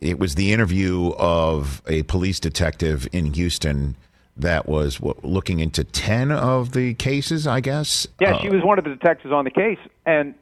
It 0.00 0.18
was 0.18 0.36
the 0.36 0.52
interview 0.52 1.12
of 1.18 1.82
a 1.88 2.04
police 2.04 2.38
detective 2.38 3.08
in 3.12 3.34
Houston 3.34 3.96
that 4.36 4.68
was 4.68 5.00
what, 5.00 5.24
looking 5.24 5.58
into 5.58 5.82
10 5.82 6.30
of 6.30 6.70
the 6.70 6.94
cases, 6.94 7.48
I 7.48 7.58
guess. 7.58 8.06
Yeah, 8.20 8.36
Uh, 8.36 8.40
she 8.40 8.48
was 8.48 8.62
one 8.62 8.78
of 8.78 8.84
the 8.84 8.90
detectives 8.90 9.32
on 9.32 9.44
the 9.44 9.50
case, 9.50 9.80
and 10.06 10.34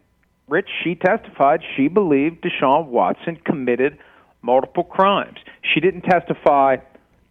Rich, 0.48 0.68
she 0.84 0.94
testified 0.94 1.62
she 1.76 1.88
believed 1.88 2.42
Deshaun 2.42 2.86
Watson 2.86 3.36
committed 3.36 3.98
multiple 4.42 4.84
crimes. 4.84 5.38
She 5.62 5.80
didn't 5.80 6.02
testify 6.02 6.76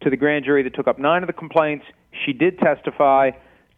to 0.01 0.09
the 0.09 0.17
grand 0.17 0.43
jury 0.45 0.63
that 0.63 0.73
took 0.73 0.87
up 0.87 0.99
nine 0.99 1.23
of 1.23 1.27
the 1.27 1.33
complaints. 1.33 1.85
She 2.25 2.33
did 2.33 2.59
testify 2.59 3.31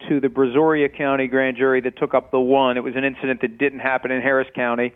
to 0.08 0.20
the 0.20 0.28
Brazoria 0.28 0.94
County 0.94 1.26
grand 1.26 1.56
jury 1.56 1.80
that 1.80 1.98
took 1.98 2.14
up 2.14 2.30
the 2.30 2.40
one. 2.40 2.76
It 2.76 2.84
was 2.84 2.94
an 2.96 3.04
incident 3.04 3.40
that 3.40 3.58
didn't 3.58 3.80
happen 3.80 4.10
in 4.10 4.22
Harris 4.22 4.48
County. 4.54 4.94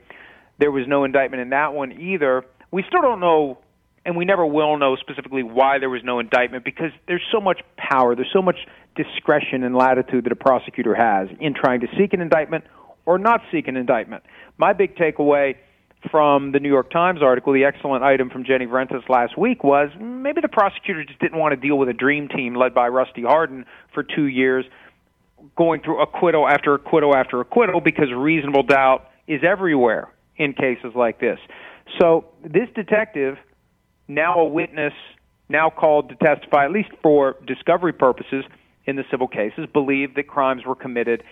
There 0.58 0.70
was 0.70 0.86
no 0.86 1.04
indictment 1.04 1.42
in 1.42 1.50
that 1.50 1.74
one 1.74 1.92
either. 1.92 2.44
We 2.70 2.84
still 2.86 3.02
don't 3.02 3.20
know, 3.20 3.58
and 4.04 4.16
we 4.16 4.24
never 4.24 4.46
will 4.46 4.78
know 4.78 4.96
specifically 4.96 5.42
why 5.42 5.78
there 5.78 5.90
was 5.90 6.02
no 6.04 6.20
indictment 6.20 6.64
because 6.64 6.90
there's 7.08 7.26
so 7.32 7.40
much 7.40 7.60
power, 7.76 8.14
there's 8.14 8.32
so 8.32 8.42
much 8.42 8.58
discretion 8.94 9.64
and 9.64 9.74
latitude 9.74 10.24
that 10.24 10.32
a 10.32 10.36
prosecutor 10.36 10.94
has 10.94 11.28
in 11.40 11.54
trying 11.54 11.80
to 11.80 11.88
seek 11.98 12.12
an 12.12 12.20
indictment 12.20 12.64
or 13.06 13.18
not 13.18 13.40
seek 13.50 13.68
an 13.68 13.76
indictment. 13.76 14.22
My 14.58 14.72
big 14.72 14.96
takeaway 14.96 15.56
from 16.10 16.52
the 16.52 16.58
New 16.58 16.68
York 16.68 16.90
Times 16.90 17.20
article, 17.22 17.52
the 17.52 17.64
excellent 17.64 18.02
item 18.02 18.28
from 18.30 18.44
Jenny 18.44 18.66
Vrentas 18.66 19.08
last 19.08 19.38
week, 19.38 19.62
was 19.62 19.88
maybe 20.00 20.40
the 20.40 20.48
prosecutor 20.48 21.04
just 21.04 21.20
didn't 21.20 21.38
want 21.38 21.52
to 21.52 21.56
deal 21.56 21.78
with 21.78 21.88
a 21.88 21.92
dream 21.92 22.28
team 22.28 22.54
led 22.54 22.74
by 22.74 22.88
Rusty 22.88 23.22
Hardin 23.22 23.64
for 23.94 24.02
two 24.02 24.26
years, 24.26 24.64
going 25.56 25.80
through 25.82 26.02
acquittal 26.02 26.48
after 26.48 26.74
acquittal 26.74 27.14
after 27.14 27.40
acquittal 27.40 27.80
because 27.80 28.06
reasonable 28.14 28.62
doubt 28.62 29.08
is 29.26 29.42
everywhere 29.44 30.08
in 30.36 30.52
cases 30.52 30.92
like 30.94 31.20
this. 31.20 31.38
So 32.00 32.26
this 32.42 32.68
detective, 32.74 33.36
now 34.08 34.34
a 34.34 34.44
witness, 34.44 34.94
now 35.48 35.70
called 35.70 36.08
to 36.08 36.14
testify, 36.16 36.64
at 36.64 36.72
least 36.72 36.90
for 37.02 37.36
discovery 37.46 37.92
purposes 37.92 38.44
in 38.86 38.96
the 38.96 39.04
civil 39.10 39.28
cases, 39.28 39.66
believed 39.72 40.16
that 40.16 40.26
crimes 40.26 40.64
were 40.64 40.74
committed. 40.74 41.22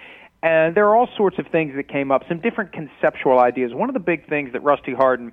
And 0.42 0.74
there 0.74 0.86
are 0.88 0.96
all 0.96 1.08
sorts 1.16 1.38
of 1.38 1.46
things 1.48 1.74
that 1.76 1.88
came 1.88 2.10
up, 2.10 2.22
some 2.28 2.40
different 2.40 2.72
conceptual 2.72 3.38
ideas. 3.38 3.72
One 3.74 3.88
of 3.88 3.94
the 3.94 4.00
big 4.00 4.28
things 4.28 4.52
that 4.52 4.62
Rusty 4.62 4.92
Hardin 4.94 5.32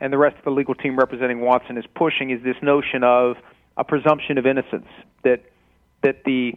and 0.00 0.12
the 0.12 0.18
rest 0.18 0.36
of 0.36 0.44
the 0.44 0.50
legal 0.50 0.74
team 0.74 0.98
representing 0.98 1.40
Watson 1.40 1.76
is 1.76 1.84
pushing 1.94 2.30
is 2.30 2.42
this 2.42 2.56
notion 2.62 3.02
of 3.02 3.36
a 3.76 3.84
presumption 3.84 4.38
of 4.38 4.46
innocence 4.46 4.86
that 5.24 5.42
that 6.02 6.24
the 6.24 6.54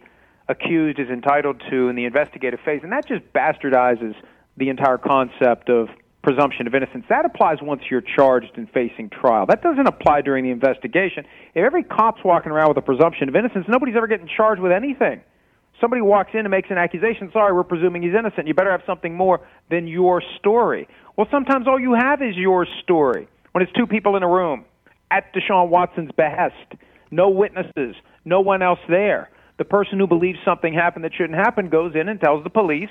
accused 0.50 0.98
is 0.98 1.08
entitled 1.08 1.62
to 1.70 1.88
in 1.88 1.96
the 1.96 2.04
investigative 2.04 2.60
phase, 2.64 2.80
and 2.82 2.92
that 2.92 3.06
just 3.06 3.22
bastardizes 3.32 4.14
the 4.56 4.68
entire 4.68 4.98
concept 4.98 5.70
of 5.70 5.88
presumption 6.22 6.66
of 6.66 6.74
innocence. 6.74 7.04
That 7.08 7.24
applies 7.24 7.58
once 7.62 7.82
you're 7.90 8.02
charged 8.02 8.52
and 8.56 8.68
facing 8.70 9.08
trial. 9.08 9.46
That 9.46 9.62
doesn't 9.62 9.86
apply 9.86 10.20
during 10.22 10.44
the 10.44 10.50
investigation. 10.50 11.24
If 11.54 11.64
every 11.64 11.84
cop's 11.84 12.22
walking 12.24 12.52
around 12.52 12.68
with 12.68 12.76
a 12.76 12.82
presumption 12.82 13.28
of 13.28 13.36
innocence, 13.36 13.64
nobody's 13.68 13.96
ever 13.96 14.06
getting 14.06 14.28
charged 14.36 14.60
with 14.60 14.72
anything. 14.72 15.22
Somebody 15.80 16.02
walks 16.02 16.32
in 16.34 16.40
and 16.40 16.50
makes 16.50 16.68
an 16.70 16.76
accusation, 16.76 17.30
sorry, 17.32 17.54
we're 17.54 17.64
presuming 17.64 18.02
he's 18.02 18.12
innocent. 18.18 18.46
You 18.46 18.52
better 18.52 18.70
have 18.72 18.82
something 18.86 19.14
more 19.14 19.40
than 19.70 19.86
your 19.86 20.22
story. 20.38 20.88
Well, 21.16 21.26
sometimes 21.30 21.66
all 21.66 21.80
you 21.80 21.94
have 21.94 22.20
is 22.20 22.36
your 22.36 22.66
story. 22.82 23.28
When 23.52 23.62
it's 23.62 23.72
two 23.72 23.86
people 23.86 24.16
in 24.16 24.22
a 24.22 24.28
room 24.28 24.66
at 25.10 25.32
Deshaun 25.34 25.70
Watson's 25.70 26.10
behest, 26.12 26.54
no 27.10 27.30
witnesses, 27.30 27.96
no 28.26 28.42
one 28.42 28.60
else 28.60 28.78
there. 28.88 29.30
The 29.60 29.66
person 29.66 29.98
who 29.98 30.06
believes 30.06 30.38
something 30.42 30.72
happened 30.72 31.04
that 31.04 31.12
shouldn't 31.12 31.38
happen 31.38 31.68
goes 31.68 31.94
in 31.94 32.08
and 32.08 32.18
tells 32.18 32.42
the 32.44 32.48
police, 32.48 32.88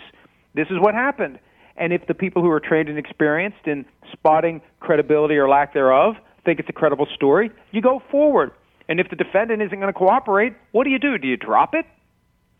this 0.53 0.67
is 0.69 0.77
what 0.79 0.93
happened. 0.93 1.39
And 1.75 1.91
if 1.91 2.05
the 2.05 2.13
people 2.13 2.43
who 2.43 2.51
are 2.51 2.59
trained 2.59 2.89
and 2.89 2.99
experienced 2.99 3.65
in 3.65 3.85
spotting 4.13 4.61
credibility 4.79 5.35
or 5.37 5.49
lack 5.49 5.73
thereof 5.73 6.13
think 6.45 6.59
it's 6.59 6.69
a 6.69 6.73
credible 6.73 7.07
story, 7.15 7.49
you 7.71 7.81
go 7.81 8.03
forward. 8.11 8.51
And 8.87 8.99
if 8.99 9.09
the 9.09 9.15
defendant 9.15 9.63
isn't 9.63 9.79
going 9.79 9.91
to 9.91 9.97
cooperate, 9.97 10.53
what 10.71 10.83
do 10.83 10.91
you 10.91 10.99
do? 10.99 11.17
Do 11.17 11.27
you 11.27 11.37
drop 11.37 11.73
it? 11.73 11.87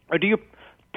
Or 0.10 0.18
do 0.18 0.26
you 0.26 0.40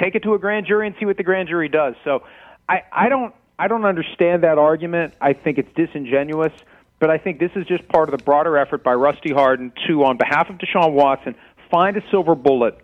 take 0.01 0.15
it 0.15 0.23
to 0.23 0.33
a 0.33 0.39
grand 0.39 0.65
jury 0.67 0.87
and 0.87 0.97
see 0.99 1.05
what 1.05 1.19
the 1.19 1.23
grand 1.23 1.51
jury 1.51 1.69
does? 1.69 1.95
So 2.05 2.23
I, 2.67 2.81
I 2.91 3.11
don't 3.11 3.35
I 3.59 3.69
don't 3.69 3.85
understand 3.85 4.43
that 4.45 4.57
argument. 4.57 5.13
I 5.21 5.35
think 5.35 5.59
it's 5.59 5.69
disingenuous, 5.77 6.55
but 6.99 7.11
I 7.11 7.19
think 7.19 7.41
this 7.41 7.53
is 7.57 7.67
just 7.67 7.87
part 7.89 8.09
of 8.09 8.19
the 8.19 8.25
broader 8.25 8.57
effort 8.57 8.83
by 8.83 8.95
Rusty 8.95 9.35
Hardin 9.35 9.71
to, 9.87 10.03
on 10.05 10.17
behalf 10.17 10.49
of 10.49 10.57
Deshaun 10.57 10.95
Watson, 10.95 11.35
find 11.71 11.99
a 11.99 12.03
silver 12.11 12.35
bullet 12.35 12.79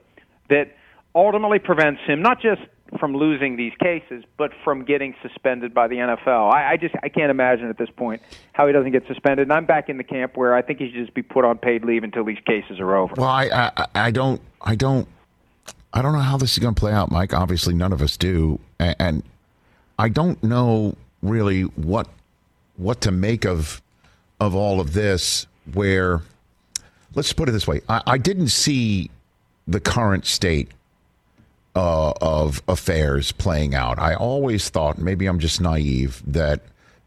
that 0.48 0.76
ultimately 1.14 1.58
prevents 1.58 2.00
him 2.06 2.22
not 2.22 2.40
just 2.40 2.62
from 2.98 3.14
losing 3.14 3.56
these 3.56 3.72
cases, 3.82 4.24
but 4.38 4.50
from 4.64 4.84
getting 4.84 5.14
suspended 5.22 5.74
by 5.74 5.88
the 5.88 5.96
NFL. 5.96 6.52
I, 6.52 6.72
I 6.72 6.76
just 6.76 6.94
I 7.02 7.08
can't 7.08 7.30
imagine 7.30 7.68
at 7.68 7.76
this 7.76 7.90
point 7.90 8.22
how 8.52 8.66
he 8.66 8.72
doesn't 8.72 8.92
get 8.92 9.06
suspended. 9.06 9.44
And 9.44 9.52
I'm 9.52 9.66
back 9.66 9.88
in 9.88 9.98
the 9.98 10.04
camp 10.04 10.36
where 10.36 10.54
I 10.54 10.62
think 10.62 10.78
he 10.78 10.86
should 10.90 11.04
just 11.04 11.14
be 11.14 11.22
put 11.22 11.44
on 11.44 11.58
paid 11.58 11.84
leave 11.84 12.02
until 12.02 12.24
these 12.24 12.38
cases 12.46 12.80
are 12.80 12.96
over. 12.96 13.14
Well, 13.16 13.28
I 13.28 13.72
I, 13.76 13.86
I 13.94 14.10
don't 14.10 14.40
I 14.60 14.74
don't 14.74 15.06
I 15.92 16.02
don't 16.02 16.12
know 16.12 16.20
how 16.20 16.36
this 16.36 16.52
is 16.52 16.58
going 16.58 16.74
to 16.74 16.78
play 16.78 16.92
out, 16.92 17.10
Mike. 17.10 17.34
Obviously, 17.34 17.74
none 17.74 17.92
of 17.92 18.00
us 18.02 18.16
do, 18.16 18.58
and, 18.78 18.96
and 18.98 19.22
I 19.98 20.08
don't 20.08 20.42
know 20.42 20.96
really 21.22 21.62
what 21.62 22.08
what 22.76 23.00
to 23.02 23.10
make 23.10 23.44
of 23.44 23.82
of 24.40 24.54
all 24.54 24.80
of 24.80 24.92
this. 24.94 25.46
Where 25.74 26.22
let's 27.14 27.32
put 27.34 27.48
it 27.48 27.52
this 27.52 27.66
way: 27.66 27.82
I, 27.88 28.02
I 28.06 28.18
didn't 28.18 28.48
see 28.48 29.10
the 29.68 29.80
current 29.80 30.26
state 30.26 30.70
uh, 31.76 32.12
of 32.20 32.62
affairs 32.66 33.30
playing 33.30 33.74
out. 33.74 33.98
I 33.98 34.14
always 34.14 34.68
thought, 34.70 34.98
maybe 34.98 35.26
I'm 35.26 35.38
just 35.38 35.60
naive, 35.60 36.22
that 36.26 36.62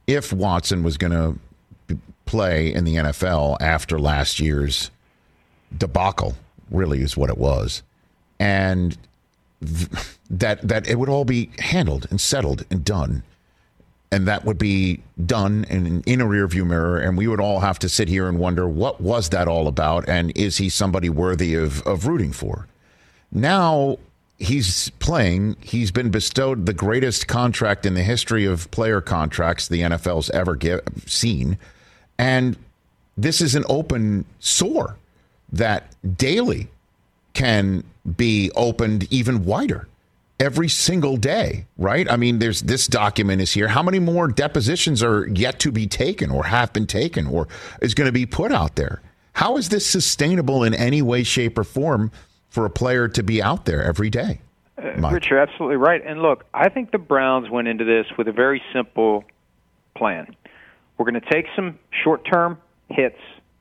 if 0.08 0.32
Watson 0.32 0.84
was 0.84 0.98
going 0.98 1.12
to 1.12 1.98
play 2.26 2.74
in 2.74 2.86
the 2.86 2.96
NFL 2.96 3.58
after 3.60 4.00
last 4.00 4.40
year's 4.40 4.92
debacle, 5.78 6.36
really 6.70 7.02
is 7.02 7.18
what 7.18 7.30
it 7.30 7.38
was, 7.38 7.84
and 8.40 8.98
th- 9.66 9.90
that 10.30 10.66
that 10.66 10.88
it 10.88 10.98
would 10.98 11.10
all 11.10 11.26
be 11.26 11.50
handled 11.60 12.08
and 12.10 12.22
settled 12.22 12.66
and 12.70 12.86
done. 12.86 13.24
And 14.12 14.28
that 14.28 14.44
would 14.44 14.58
be 14.58 15.02
done 15.26 15.66
in, 15.70 16.04
in 16.06 16.20
a 16.20 16.26
rearview 16.26 16.68
mirror, 16.68 16.98
and 16.98 17.18
we 17.18 17.28
would 17.28 17.40
all 17.40 17.62
have 17.62 17.80
to 17.80 17.88
sit 17.88 18.10
here 18.10 18.28
and 18.28 18.38
wonder 18.38 18.68
what 18.68 19.00
was 19.00 19.30
that 19.30 19.48
all 19.48 19.68
about, 19.68 20.08
and 20.10 20.36
is 20.36 20.58
he 20.58 20.68
somebody 20.68 21.10
worthy 21.10 21.56
of, 21.56 21.82
of 21.84 22.06
rooting 22.08 22.34
for? 22.34 22.68
Now 23.32 23.98
he's 24.42 24.90
playing. 25.00 25.56
He's 25.62 25.92
been 25.92 26.10
bestowed 26.10 26.66
the 26.66 26.74
greatest 26.74 27.28
contract 27.28 27.86
in 27.86 27.94
the 27.94 28.04
history 28.04 28.46
of 28.46 28.70
player 28.72 29.00
contracts 29.00 29.68
the 29.68 29.82
NFL's 29.82 30.30
ever 30.32 30.56
give, 30.56 30.82
seen. 31.06 31.58
And 32.18 32.58
this 33.16 33.40
is 33.40 33.56
an 33.56 33.64
open 33.70 34.26
sore 34.40 34.98
that 35.52 35.96
daily 36.18 36.70
can 37.34 37.84
be 38.18 38.52
opened 38.56 39.08
even 39.12 39.46
wider 39.46 39.88
every 40.42 40.68
single 40.68 41.18
day, 41.18 41.68
right? 41.78 42.12
I 42.12 42.18
mean, 42.18 42.40
there's 42.40 42.64
this 42.64 42.88
document 42.88 43.42
is 43.42 43.54
here. 43.54 43.68
How 43.68 43.84
many 43.84 44.00
more 44.00 44.28
depositions 44.28 45.04
are 45.04 45.28
yet 45.28 45.60
to 45.60 45.72
be 45.72 45.86
taken 45.86 46.32
or 46.32 46.46
have 46.46 46.74
been 46.74 46.88
taken 46.88 47.28
or 47.28 47.48
is 47.82 47.94
going 47.94 48.08
to 48.08 48.12
be 48.12 48.26
put 48.26 48.52
out 48.52 48.76
there? 48.76 49.02
How 49.34 49.56
is 49.58 49.70
this 49.70 49.86
sustainable 49.86 50.64
in 50.64 50.74
any 50.74 51.02
way, 51.02 51.24
shape, 51.24 51.58
or 51.60 51.64
form 51.64 52.12
for 52.50 52.66
a 52.66 52.70
player 52.72 53.08
to 53.08 53.24
be 53.24 53.42
out 53.42 53.66
there 53.66 53.84
every 53.84 54.10
day? 54.10 54.42
Uh, 54.78 55.10
Rich, 55.10 55.28
you're 55.30 55.40
absolutely 55.40 55.78
right. 55.78 56.02
And 56.06 56.22
look, 56.24 56.46
I 56.56 56.70
think 56.70 56.92
the 56.92 56.98
Browns 56.98 57.50
went 57.50 57.68
into 57.68 57.86
this 57.86 58.08
with 58.18 58.28
a 58.28 58.32
very 58.32 58.62
simple 58.74 59.24
plan. 59.96 60.36
We're 60.98 61.06
going 61.06 61.22
to 61.22 61.32
take 61.32 61.46
some 61.56 61.78
short 62.04 62.26
term 62.26 62.58
hits, 62.90 63.20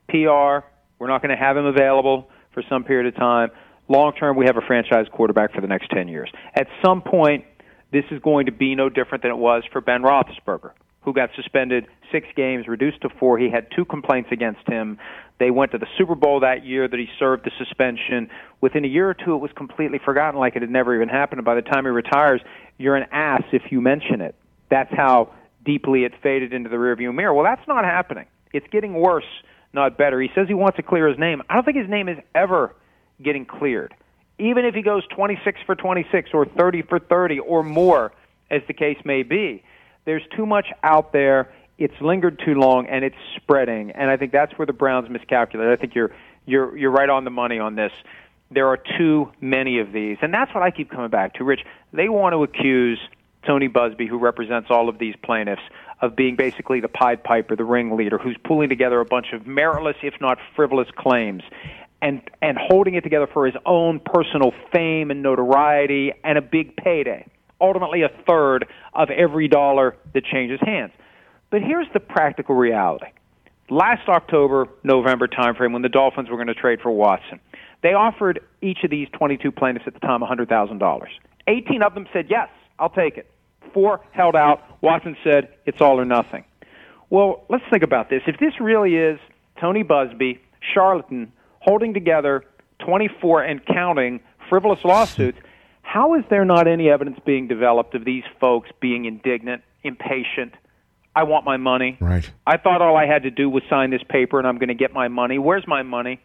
PR. 0.09 0.65
We're 0.99 1.09
not 1.09 1.21
going 1.23 1.31
to 1.31 1.37
have 1.37 1.59
him 1.59 1.67
available 1.67 2.31
for 2.53 2.63
some 2.69 2.85
period 2.85 3.07
of 3.07 3.17
time. 3.21 3.51
Long 3.91 4.13
term, 4.13 4.37
we 4.37 4.47
have 4.47 4.57
a 4.57 4.61
franchise 4.61 5.07
quarterback 5.13 5.53
for 5.53 5.61
the 5.61 5.67
next 5.67 5.91
10 5.91 6.07
years. 6.07 6.31
At 6.55 6.69
some 6.81 7.03
point, 7.03 7.45
this 7.91 8.05
is 8.13 8.21
going 8.23 8.47
to 8.47 8.53
be 8.53 8.77
no 8.77 8.89
different 8.89 9.23
than 9.23 9.33
it 9.33 9.37
was 9.37 9.65
for 9.73 9.81
Ben 9.81 10.03
Roethlisberger, 10.03 10.71
who 11.01 11.13
got 11.13 11.31
suspended 11.35 11.89
six 12.13 12.29
games, 12.37 12.69
reduced 12.69 13.01
to 13.01 13.09
four. 13.19 13.37
He 13.37 13.51
had 13.51 13.67
two 13.75 13.85
complaints 13.85 14.29
against 14.31 14.61
him. 14.69 15.01
They 15.41 15.51
went 15.51 15.73
to 15.73 15.79
the 15.79 15.89
Super 15.99 16.15
Bowl 16.15 16.39
that 16.39 16.65
year 16.65 16.87
that 16.87 17.01
he 17.01 17.09
served 17.19 17.45
the 17.45 17.51
suspension. 17.59 18.31
Within 18.61 18.85
a 18.85 18.89
year 18.89 19.11
or 19.11 19.15
two, 19.15 19.35
it 19.35 19.39
was 19.39 19.51
completely 19.57 19.99
forgotten, 19.99 20.39
like 20.39 20.55
it 20.55 20.63
had 20.63 20.71
never 20.71 20.95
even 20.95 21.09
happened. 21.09 21.41
And 21.41 21.45
by 21.45 21.57
the 21.57 21.63
time 21.63 21.83
he 21.83 21.91
retires, 21.91 22.41
you're 22.79 22.95
an 22.95 23.09
ass 23.11 23.43
if 23.53 23.73
you 23.73 23.81
mention 23.81 24.21
it. 24.21 24.37
That's 24.71 24.93
how 24.93 25.33
deeply 25.65 26.05
it 26.05 26.13
faded 26.23 26.53
into 26.53 26.69
the 26.69 26.77
rearview 26.77 27.13
mirror. 27.13 27.35
Well, 27.35 27.45
that's 27.45 27.67
not 27.67 27.85
happening. 27.85 28.27
It's 28.53 28.67
getting 28.71 28.95
worse, 28.95 29.25
not 29.73 29.99
better. 29.99 30.21
He 30.21 30.29
says 30.33 30.47
he 30.47 30.55
wants 30.55 30.77
to 30.77 30.85
clear 30.85 31.09
his 31.09 31.19
name. 31.19 31.43
I 31.51 31.55
don't 31.55 31.65
think 31.65 31.77
his 31.77 31.91
name 31.91 32.09
is 32.09 32.19
ever 32.37 32.77
getting 33.23 33.45
cleared. 33.45 33.95
Even 34.39 34.65
if 34.65 34.75
he 34.75 34.83
goes 34.83 35.03
26 35.15 35.61
for 35.67 35.75
26 35.75 36.31
or 36.33 36.47
30 36.47 36.83
for 36.83 36.99
30 36.99 37.41
or 37.41 37.63
more, 37.63 38.13
as 38.51 38.63
the 38.67 38.73
case 38.73 38.99
may 39.05 39.23
be, 39.23 39.63
there's 40.07 40.23
too 40.35 40.47
much 40.47 40.67
out 40.83 41.13
there 41.13 41.53
it's 41.81 41.95
lingered 42.03 42.39
too 42.45 42.55
long 42.55 42.87
and 42.87 43.05
it's 43.05 43.17
spreading. 43.37 43.91
And 43.93 44.11
I 44.11 44.17
think 44.17 44.31
that's 44.31 44.53
where 44.59 44.67
the 44.67 44.73
Browns 44.73 45.09
miscalculated. 45.09 45.73
I 45.73 45.81
think 45.81 45.95
you're 45.97 46.15
you're 46.47 46.77
you're 46.77 46.91
right 46.91 47.09
on 47.09 47.25
the 47.25 47.31
money 47.31 47.59
on 47.59 47.75
this. 47.75 47.91
There 48.53 48.69
are 48.69 48.77
too 48.99 49.33
many 49.41 49.79
of 49.79 49.93
these, 49.93 50.19
and 50.21 50.35
that's 50.35 50.53
what 50.55 50.63
I 50.63 50.71
keep 50.71 50.91
coming 50.91 51.11
back 51.11 51.35
to. 51.35 51.45
Rich, 51.45 51.61
they 51.93 52.09
want 52.09 52.35
to 52.35 52.43
accuse 52.43 52.99
Tony 53.47 53.69
Buzbee, 53.69 54.09
who 54.09 54.19
represents 54.19 54.69
all 54.71 54.89
of 54.89 54.99
these 54.99 55.15
plaintiffs, 55.23 55.63
of 56.03 56.17
being 56.17 56.37
basically 56.37 56.81
the 56.81 56.89
Pied 56.89 57.23
Piper, 57.23 57.57
the 57.57 57.65
ringleader, 57.65 58.19
who's 58.19 58.37
pulling 58.45 58.69
together 58.69 59.01
a 59.01 59.05
bunch 59.05 59.29
of 59.33 59.43
meritless, 59.43 59.95
if 60.03 60.15
not 60.21 60.39
frivolous, 60.57 60.89
claims, 60.97 61.43
and 62.03 62.23
and 62.41 62.59
holding 62.59 62.95
it 62.95 63.03
together 63.03 63.27
for 63.27 63.47
his 63.47 63.55
own 63.67 64.01
personal 64.01 64.53
fame 64.73 65.11
and 65.11 65.23
notoriety 65.23 66.13
and 66.25 66.39
a 66.39 66.43
big 66.43 66.77
payday. 66.77 67.27
Ultimately, 67.61 68.03
a 68.03 68.11
third 68.27 68.67
of 68.95 69.11
every 69.11 69.49
dollar 69.49 69.97
that 70.15 70.25
changes 70.25 70.59
hands. 70.63 70.93
But 71.51 71.63
here's 71.63 71.89
the 71.93 72.01
practical 72.01 72.55
reality. 72.55 73.07
Last 73.69 74.09
October, 74.09 74.67
November 74.83 75.29
timeframe, 75.29 75.73
when 75.73 75.83
the 75.83 75.89
Dolphins 75.89 76.31
were 76.31 76.37
going 76.37 76.49
to 76.49 76.55
trade 76.55 76.81
for 76.81 76.91
Watson, 76.91 77.39
they 77.83 77.93
offered 77.93 78.41
each 78.63 78.79
of 78.83 78.91
these 78.91 79.09
22 79.13 79.53
plaintiffs 79.53 79.87
at 79.87 79.95
the 79.95 80.01
time 80.01 80.21
$100,000. 80.21 81.07
18 81.47 81.83
of 81.83 81.95
them 81.95 82.07
said, 82.13 82.27
yes, 82.29 82.49
I'll 82.79 82.91
take 82.91 83.17
it. 83.17 83.31
Four 83.73 84.01
held 84.13 84.35
out. 84.35 84.63
Watson 84.83 85.17
said, 85.23 85.49
it's 85.67 85.81
all 85.81 86.01
or 86.01 86.05
nothing. 86.05 86.45
Well, 87.11 87.45
let's 87.49 87.65
think 87.71 87.83
about 87.83 88.11
this. 88.11 88.23
If 88.27 88.39
this 88.39 88.55
really 88.61 88.97
is 88.97 89.19
Tony 89.61 89.85
Buzbee, 89.85 90.39
charlatan, 90.75 91.33
holding 91.61 91.95
together 91.95 92.45
24 92.81 93.43
and 93.43 93.65
counting 93.65 94.21
frivolous 94.49 94.85
lawsuits, 94.85 95.39
how 95.83 96.15
is 96.15 96.25
there 96.31 96.45
not 96.45 96.67
any 96.67 96.89
evidence 96.89 97.19
being 97.25 97.49
developed 97.49 97.95
of 97.95 98.05
these 98.05 98.25
folks 98.41 98.69
being 98.81 99.05
indignant, 99.05 99.63
impatient, 99.83 100.55
I 101.15 101.25
want 101.25 101.45
my 101.45 101.57
money. 101.57 101.97
Right. 102.01 102.29
I 102.47 102.57
thought 102.57 102.83
all 102.83 102.97
I 102.97 103.07
had 103.07 103.25
to 103.25 103.31
do 103.31 103.51
was 103.51 103.63
sign 103.69 103.91
this 103.91 104.03
paper 104.09 104.39
and 104.39 104.47
I'm 104.47 104.59
going 104.59 104.69
to 104.69 104.75
get 104.75 104.93
my 104.93 105.09
money. 105.09 105.39
Where's 105.39 105.67
my 105.67 105.83
money? 105.83 106.21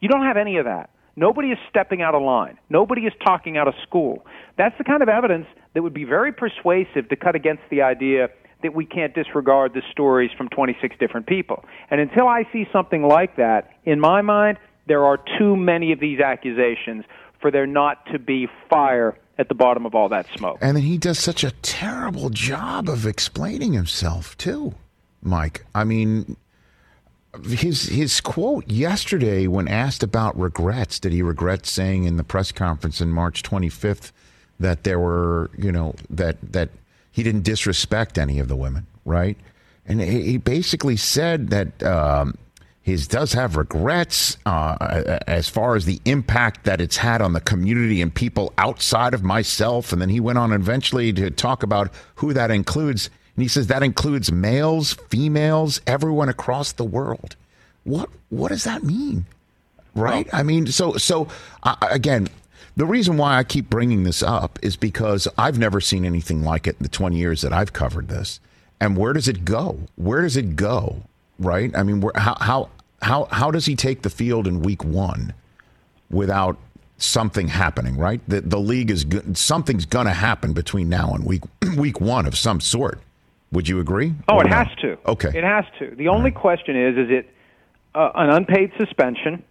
You 0.00 0.08
don't 0.08 0.24
have 0.24 0.36
any 0.36 0.56
of 0.56 0.64
that. 0.64 0.90
Nobody 1.16 1.48
is 1.48 1.58
stepping 1.68 2.00
out 2.00 2.14
of 2.14 2.22
line. 2.22 2.56
Nobody 2.70 3.02
is 3.02 3.12
talking 3.22 3.58
out 3.58 3.68
of 3.68 3.74
school. 3.82 4.24
That's 4.56 4.76
the 4.78 4.84
kind 4.84 5.02
of 5.02 5.08
evidence 5.08 5.46
that 5.74 5.82
would 5.82 5.92
be 5.92 6.04
very 6.04 6.32
persuasive 6.32 7.08
to 7.10 7.16
cut 7.16 7.34
against 7.34 7.62
the 7.70 7.82
idea 7.82 8.28
that 8.62 8.74
we 8.74 8.86
can't 8.86 9.14
disregard 9.14 9.74
the 9.74 9.82
stories 9.90 10.30
from 10.36 10.48
26 10.48 10.96
different 10.98 11.26
people. 11.26 11.64
And 11.90 12.00
until 12.00 12.26
I 12.26 12.44
see 12.52 12.66
something 12.72 13.02
like 13.02 13.36
that, 13.36 13.70
in 13.84 14.00
my 14.00 14.22
mind, 14.22 14.58
there 14.90 15.04
are 15.04 15.20
too 15.38 15.54
many 15.54 15.92
of 15.92 16.00
these 16.00 16.18
accusations 16.18 17.04
for 17.40 17.52
there 17.52 17.64
not 17.64 18.04
to 18.06 18.18
be 18.18 18.48
fire 18.68 19.16
at 19.38 19.48
the 19.48 19.54
bottom 19.54 19.86
of 19.86 19.94
all 19.94 20.08
that 20.08 20.26
smoke. 20.36 20.58
And 20.60 20.76
then 20.76 20.82
he 20.82 20.98
does 20.98 21.16
such 21.16 21.44
a 21.44 21.52
terrible 21.62 22.28
job 22.28 22.88
of 22.88 23.06
explaining 23.06 23.72
himself 23.72 24.36
too, 24.36 24.74
Mike. 25.22 25.64
I 25.76 25.84
mean, 25.84 26.36
his 27.44 27.84
his 27.84 28.20
quote 28.20 28.68
yesterday 28.68 29.46
when 29.46 29.68
asked 29.68 30.02
about 30.02 30.36
regrets, 30.36 30.98
did 30.98 31.12
he 31.12 31.22
regret 31.22 31.66
saying 31.66 32.02
in 32.02 32.16
the 32.16 32.24
press 32.24 32.50
conference 32.50 33.00
in 33.00 33.10
March 33.10 33.44
25th 33.44 34.10
that 34.58 34.82
there 34.82 34.98
were, 34.98 35.52
you 35.56 35.70
know, 35.70 35.94
that 36.10 36.36
that 36.52 36.70
he 37.12 37.22
didn't 37.22 37.44
disrespect 37.44 38.18
any 38.18 38.40
of 38.40 38.48
the 38.48 38.56
women, 38.56 38.88
right? 39.04 39.36
And 39.86 40.00
he 40.00 40.36
basically 40.36 40.96
said 40.96 41.50
that 41.50 41.80
um, 41.84 42.36
he 42.90 43.04
does 43.06 43.32
have 43.32 43.56
regrets 43.56 44.36
uh, 44.46 45.18
as 45.26 45.48
far 45.48 45.76
as 45.76 45.84
the 45.84 46.00
impact 46.04 46.64
that 46.64 46.80
it's 46.80 46.96
had 46.96 47.22
on 47.22 47.32
the 47.32 47.40
community 47.40 48.02
and 48.02 48.14
people 48.14 48.52
outside 48.58 49.14
of 49.14 49.22
myself. 49.22 49.92
And 49.92 50.00
then 50.00 50.08
he 50.08 50.20
went 50.20 50.38
on 50.38 50.52
eventually 50.52 51.12
to 51.14 51.30
talk 51.30 51.62
about 51.62 51.90
who 52.16 52.32
that 52.32 52.50
includes. 52.50 53.10
And 53.36 53.42
he 53.42 53.48
says 53.48 53.68
that 53.68 53.82
includes 53.82 54.32
males, 54.32 54.94
females, 55.08 55.80
everyone 55.86 56.28
across 56.28 56.72
the 56.72 56.84
world. 56.84 57.36
What 57.84 58.10
what 58.28 58.48
does 58.48 58.64
that 58.64 58.82
mean? 58.82 59.26
Right? 59.94 60.28
I 60.32 60.42
mean, 60.42 60.66
so 60.66 60.94
so 60.94 61.28
uh, 61.62 61.76
again, 61.82 62.28
the 62.76 62.86
reason 62.86 63.16
why 63.16 63.36
I 63.38 63.44
keep 63.44 63.70
bringing 63.70 64.04
this 64.04 64.22
up 64.22 64.58
is 64.62 64.76
because 64.76 65.26
I've 65.38 65.58
never 65.58 65.80
seen 65.80 66.04
anything 66.04 66.42
like 66.42 66.66
it 66.66 66.76
in 66.78 66.82
the 66.82 66.88
20 66.88 67.16
years 67.16 67.40
that 67.40 67.52
I've 67.52 67.72
covered 67.72 68.08
this. 68.08 68.40
And 68.80 68.96
where 68.96 69.12
does 69.12 69.28
it 69.28 69.44
go? 69.44 69.80
Where 69.96 70.22
does 70.22 70.36
it 70.36 70.56
go? 70.56 71.02
right? 71.40 71.74
I 71.76 71.82
mean, 71.82 72.02
how 72.14 72.36
how 72.40 72.70
how 73.02 73.26
how 73.30 73.50
does 73.50 73.66
he 73.66 73.76
take 73.76 74.02
the 74.02 74.10
field 74.10 74.46
in 74.46 74.60
week 74.60 74.84
one 74.84 75.34
without 76.10 76.56
something 76.98 77.48
happening? 77.48 77.96
Right, 77.96 78.20
the 78.28 78.40
the 78.40 78.58
league 78.58 78.90
is 78.90 79.06
something's 79.34 79.86
going 79.86 80.06
to 80.06 80.12
happen 80.12 80.52
between 80.52 80.88
now 80.88 81.12
and 81.14 81.24
week 81.24 81.42
week 81.76 82.00
one 82.00 82.26
of 82.26 82.36
some 82.36 82.60
sort. 82.60 83.00
Would 83.52 83.68
you 83.68 83.80
agree? 83.80 84.14
Oh, 84.28 84.40
it 84.40 84.46
no? 84.46 84.56
has 84.56 84.68
to. 84.82 84.98
Okay, 85.06 85.30
it 85.34 85.44
has 85.44 85.64
to. 85.78 85.94
The 85.96 86.08
only 86.08 86.30
right. 86.30 86.34
question 86.34 86.76
is: 86.76 86.96
is 86.96 87.10
it 87.10 87.34
uh, 87.94 88.10
an 88.14 88.30
unpaid 88.30 88.72
suspension 88.78 89.42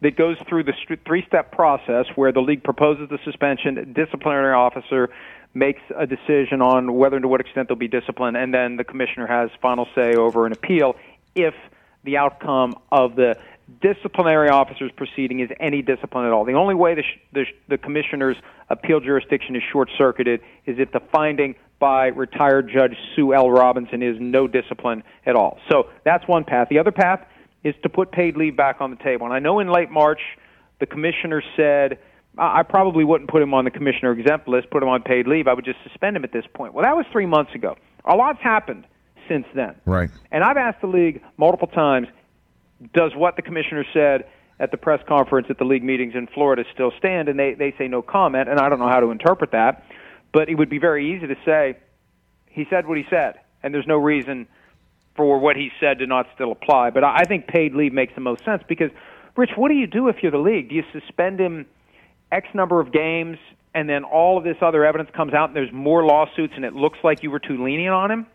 that 0.00 0.16
goes 0.16 0.36
through 0.48 0.64
the 0.64 0.74
three 1.06 1.24
step 1.26 1.52
process 1.52 2.06
where 2.14 2.32
the 2.32 2.40
league 2.40 2.62
proposes 2.62 3.08
the 3.08 3.18
suspension, 3.24 3.92
disciplinary 3.94 4.54
officer 4.54 5.10
makes 5.54 5.80
a 5.96 6.06
decision 6.06 6.60
on 6.60 6.94
whether 6.94 7.16
and 7.16 7.22
to 7.22 7.28
what 7.28 7.40
extent 7.40 7.68
there'll 7.68 7.78
be 7.78 7.88
discipline, 7.88 8.34
and 8.34 8.52
then 8.52 8.76
the 8.76 8.84
commissioner 8.84 9.26
has 9.26 9.50
final 9.62 9.86
say 9.94 10.14
over 10.14 10.46
an 10.46 10.52
appeal 10.52 10.96
if 11.36 11.54
the 12.04 12.16
outcome 12.16 12.74
of 12.92 13.16
the 13.16 13.36
disciplinary 13.80 14.50
officer's 14.50 14.92
proceeding 14.92 15.40
is 15.40 15.50
any 15.58 15.82
discipline 15.82 16.26
at 16.26 16.32
all. 16.32 16.44
The 16.44 16.52
only 16.52 16.74
way 16.74 16.94
the, 16.94 17.02
sh- 17.02 17.18
the, 17.32 17.44
sh- 17.44 17.54
the 17.68 17.78
commissioner's 17.78 18.36
appeal 18.68 19.00
jurisdiction 19.00 19.56
is 19.56 19.62
short 19.72 19.88
circuited 19.96 20.40
is 20.66 20.78
if 20.78 20.92
the 20.92 21.00
finding 21.12 21.54
by 21.78 22.06
retired 22.06 22.70
Judge 22.72 22.96
Sue 23.14 23.34
L. 23.34 23.50
Robinson 23.50 24.02
is 24.02 24.16
no 24.20 24.46
discipline 24.46 25.02
at 25.26 25.34
all. 25.34 25.58
So 25.70 25.88
that's 26.04 26.26
one 26.28 26.44
path. 26.44 26.68
The 26.68 26.78
other 26.78 26.92
path 26.92 27.26
is 27.62 27.74
to 27.82 27.88
put 27.88 28.12
paid 28.12 28.36
leave 28.36 28.56
back 28.56 28.80
on 28.80 28.90
the 28.90 28.96
table. 28.96 29.26
And 29.26 29.34
I 29.34 29.38
know 29.38 29.58
in 29.60 29.68
late 29.68 29.90
March, 29.90 30.20
the 30.78 30.86
commissioner 30.86 31.42
said, 31.56 31.98
I 32.36 32.62
probably 32.62 33.04
wouldn't 33.04 33.30
put 33.30 33.42
him 33.42 33.54
on 33.54 33.64
the 33.64 33.70
commissioner 33.70 34.12
exempt 34.12 34.48
list, 34.48 34.70
put 34.70 34.82
him 34.82 34.88
on 34.88 35.02
paid 35.02 35.26
leave. 35.26 35.46
I 35.46 35.54
would 35.54 35.64
just 35.64 35.78
suspend 35.84 36.16
him 36.16 36.24
at 36.24 36.32
this 36.32 36.44
point. 36.52 36.74
Well, 36.74 36.84
that 36.84 36.96
was 36.96 37.06
three 37.12 37.26
months 37.26 37.54
ago. 37.54 37.76
A 38.04 38.14
lot's 38.14 38.40
happened 38.42 38.86
since 39.28 39.46
then. 39.54 39.74
Right. 39.84 40.10
And 40.30 40.44
I've 40.44 40.56
asked 40.56 40.80
the 40.80 40.86
league 40.86 41.22
multiple 41.36 41.68
times 41.68 42.08
does 42.92 43.12
what 43.14 43.36
the 43.36 43.42
commissioner 43.42 43.84
said 43.92 44.24
at 44.60 44.70
the 44.70 44.76
press 44.76 45.00
conference 45.06 45.46
at 45.50 45.58
the 45.58 45.64
league 45.64 45.84
meetings 45.84 46.14
in 46.14 46.26
Florida 46.26 46.64
still 46.72 46.92
stand? 46.98 47.28
And 47.28 47.38
they, 47.38 47.54
they 47.54 47.74
say 47.78 47.88
no 47.88 48.02
comment, 48.02 48.48
and 48.48 48.58
I 48.58 48.68
don't 48.68 48.78
know 48.78 48.88
how 48.88 49.00
to 49.00 49.10
interpret 49.10 49.52
that. 49.52 49.84
But 50.32 50.48
it 50.48 50.56
would 50.56 50.68
be 50.68 50.78
very 50.78 51.14
easy 51.14 51.26
to 51.28 51.36
say 51.44 51.76
he 52.46 52.66
said 52.68 52.86
what 52.86 52.98
he 52.98 53.04
said, 53.08 53.40
and 53.62 53.72
there's 53.72 53.86
no 53.86 53.96
reason 53.96 54.46
for 55.16 55.38
what 55.38 55.56
he 55.56 55.70
said 55.78 56.00
to 56.00 56.06
not 56.06 56.26
still 56.34 56.52
apply. 56.52 56.90
But 56.90 57.04
I 57.04 57.22
think 57.22 57.46
paid 57.46 57.74
leave 57.74 57.92
makes 57.92 58.14
the 58.14 58.20
most 58.20 58.44
sense 58.44 58.62
because, 58.68 58.90
Rich, 59.36 59.50
what 59.56 59.68
do 59.68 59.74
you 59.74 59.86
do 59.86 60.08
if 60.08 60.16
you're 60.22 60.32
the 60.32 60.38
league? 60.38 60.68
Do 60.68 60.74
you 60.74 60.84
suspend 60.92 61.40
him 61.40 61.66
X 62.32 62.48
number 62.52 62.80
of 62.80 62.92
games, 62.92 63.38
and 63.74 63.88
then 63.88 64.02
all 64.04 64.38
of 64.38 64.44
this 64.44 64.56
other 64.60 64.84
evidence 64.84 65.10
comes 65.14 65.34
out, 65.34 65.48
and 65.48 65.56
there's 65.56 65.72
more 65.72 66.04
lawsuits, 66.04 66.54
and 66.56 66.64
it 66.64 66.74
looks 66.74 66.98
like 67.04 67.22
you 67.22 67.30
were 67.30 67.38
too 67.38 67.62
lenient 67.62 67.94
on 67.94 68.10
him? 68.10 68.26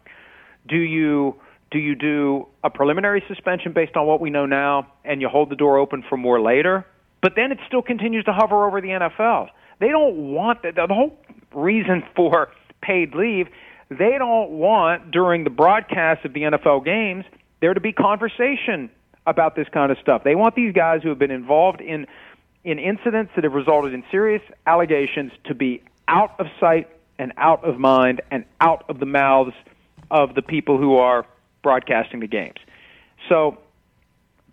Do 0.70 0.78
you 0.78 1.36
do 1.72 1.78
you 1.78 1.96
do 1.96 2.48
a 2.64 2.70
preliminary 2.70 3.24
suspension 3.28 3.74
based 3.74 3.96
on 3.96 4.08
what 4.08 4.20
we 4.20 4.30
know 4.30 4.46
now, 4.46 4.92
and 5.06 5.22
you 5.22 5.30
hold 5.30 5.50
the 5.50 5.56
door 5.56 5.78
open 5.78 6.04
for 6.08 6.18
more 6.18 6.42
later? 6.42 6.86
But 7.22 7.34
then 7.36 7.52
it 7.52 7.60
still 7.68 7.82
continues 7.82 8.26
to 8.26 8.34
hover 8.34 8.66
over 8.66 8.82
the 8.82 8.88
NFL. 8.88 9.50
They 9.80 9.90
don't 9.90 10.34
want. 10.34 10.64
The 10.64 10.88
whole 10.90 11.20
reason 11.54 12.04
for 12.16 12.50
paid 12.82 13.14
leave 13.14 13.48
they 13.90 14.18
don't 14.18 14.52
want 14.52 15.12
during 15.12 15.44
the 15.44 15.50
broadcast 15.50 16.24
of 16.24 16.34
the 16.34 16.42
NFL 16.42 16.86
games 16.86 17.26
there 17.60 17.74
to 17.74 17.80
be 17.80 17.92
conversation 17.92 18.90
about 19.28 19.56
this 19.56 19.68
kind 19.74 19.92
of 19.92 19.98
stuff. 20.00 20.24
They 20.24 20.36
want 20.36 20.56
these 20.56 20.74
guys 20.74 21.02
who 21.04 21.10
have 21.10 21.20
been 21.20 21.32
involved 21.32 21.82
in 21.82 22.08
in 22.64 22.78
incidents 22.78 23.32
that 23.36 23.44
have 23.46 23.54
resulted 23.54 23.94
in 23.94 24.04
serious 24.12 24.42
allegations 24.68 25.32
to 25.46 25.56
be 25.56 25.82
out 26.08 26.38
of 26.40 26.48
sight 26.60 26.90
and 27.18 27.32
out 27.38 27.64
of 27.64 27.80
mind 27.80 28.22
and 28.32 28.46
out 28.60 28.84
of 28.90 29.00
the 29.00 29.06
mouths 29.06 29.54
of 30.12 30.36
the 30.36 30.42
people 30.42 30.78
who 30.78 30.98
are 30.98 31.26
broadcasting 31.62 32.20
the 32.20 32.28
games. 32.28 32.58
So 33.28 33.58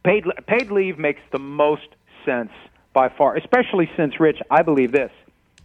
paid 0.04 0.24
paid 0.46 0.70
leave 0.70 0.98
makes 0.98 1.20
the 1.32 1.38
most 1.38 1.88
sense 2.24 2.50
by 2.92 3.08
far, 3.08 3.36
especially 3.36 3.90
since 3.96 4.18
Rich, 4.18 4.38
I 4.50 4.62
believe 4.62 4.92
this. 4.92 5.12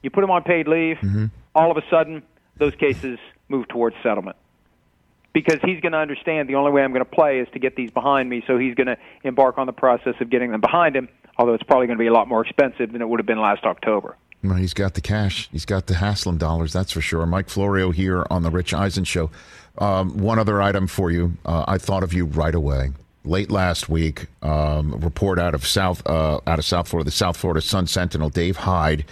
You 0.01 0.09
put 0.09 0.21
them 0.21 0.31
on 0.31 0.43
paid 0.43 0.67
leave, 0.67 0.97
mm-hmm. 0.97 1.25
all 1.55 1.71
of 1.71 1.77
a 1.77 1.83
sudden 1.89 2.23
those 2.57 2.75
cases 2.75 3.19
move 3.49 3.67
towards 3.67 3.95
settlement. 4.03 4.37
Because 5.33 5.59
he's 5.63 5.79
going 5.79 5.93
to 5.93 5.97
understand 5.97 6.49
the 6.49 6.55
only 6.55 6.71
way 6.71 6.83
I'm 6.83 6.91
going 6.91 7.05
to 7.05 7.09
play 7.09 7.39
is 7.39 7.47
to 7.53 7.59
get 7.59 7.77
these 7.77 7.89
behind 7.89 8.29
me, 8.29 8.43
so 8.47 8.57
he's 8.57 8.75
going 8.75 8.87
to 8.87 8.97
embark 9.23 9.57
on 9.57 9.65
the 9.65 9.73
process 9.73 10.15
of 10.19 10.29
getting 10.29 10.51
them 10.51 10.59
behind 10.59 10.93
him, 10.93 11.07
although 11.37 11.53
it's 11.53 11.63
probably 11.63 11.87
going 11.87 11.97
to 11.97 12.01
be 12.01 12.07
a 12.07 12.13
lot 12.13 12.27
more 12.27 12.45
expensive 12.45 12.91
than 12.91 13.01
it 13.01 13.07
would 13.07 13.19
have 13.19 13.25
been 13.25 13.39
last 13.39 13.63
October. 13.63 14.17
Well, 14.43 14.55
he's 14.55 14.73
got 14.73 14.95
the 14.95 15.01
cash. 15.01 15.49
He's 15.51 15.65
got 15.65 15.87
the 15.87 15.95
Haslam 15.95 16.37
dollars, 16.37 16.73
that's 16.73 16.91
for 16.91 17.01
sure. 17.01 17.25
Mike 17.25 17.49
Florio 17.49 17.91
here 17.91 18.25
on 18.31 18.43
the 18.43 18.49
Rich 18.49 18.73
Eisen 18.73 19.03
Show. 19.03 19.29
Um, 19.77 20.17
one 20.17 20.39
other 20.39 20.61
item 20.61 20.87
for 20.87 21.11
you. 21.11 21.37
Uh, 21.45 21.65
I 21.67 21.77
thought 21.77 22.03
of 22.03 22.13
you 22.13 22.25
right 22.25 22.55
away. 22.55 22.91
Late 23.23 23.51
last 23.51 23.87
week, 23.87 24.25
um, 24.41 24.99
report 24.99 25.37
out 25.37 25.53
of 25.53 25.65
South 25.67 26.05
uh, 26.07 26.39
out 26.47 26.57
of 26.57 26.65
South 26.65 26.87
Florida, 26.87 27.05
the 27.05 27.11
South 27.11 27.37
Florida 27.37 27.61
Sun 27.61 27.85
Sentinel, 27.85 28.29
Dave 28.29 28.57
Hyde 28.57 29.05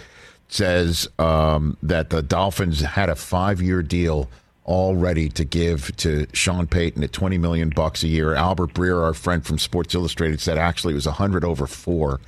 says 0.48 1.08
um, 1.20 1.76
that 1.82 2.10
the 2.10 2.22
Dolphins 2.22 2.80
had 2.80 3.08
a 3.08 3.14
five 3.14 3.62
year 3.62 3.82
deal 3.82 4.28
all 4.64 4.94
ready 4.96 5.28
to 5.28 5.44
give 5.44 5.94
to 5.96 6.26
Sean 6.32 6.66
Payton 6.66 7.02
at 7.02 7.12
20 7.12 7.38
million 7.38 7.70
bucks 7.70 8.02
a 8.02 8.08
year. 8.08 8.34
Albert 8.34 8.74
Breer, 8.74 9.02
our 9.02 9.14
friend 9.14 9.44
from 9.44 9.58
Sports 9.58 9.94
Illustrated, 9.94 10.40
said 10.40 10.58
actually 10.58 10.92
it 10.92 10.96
was 10.96 11.06
100 11.06 11.44
over 11.44 11.66
4. 11.66 12.20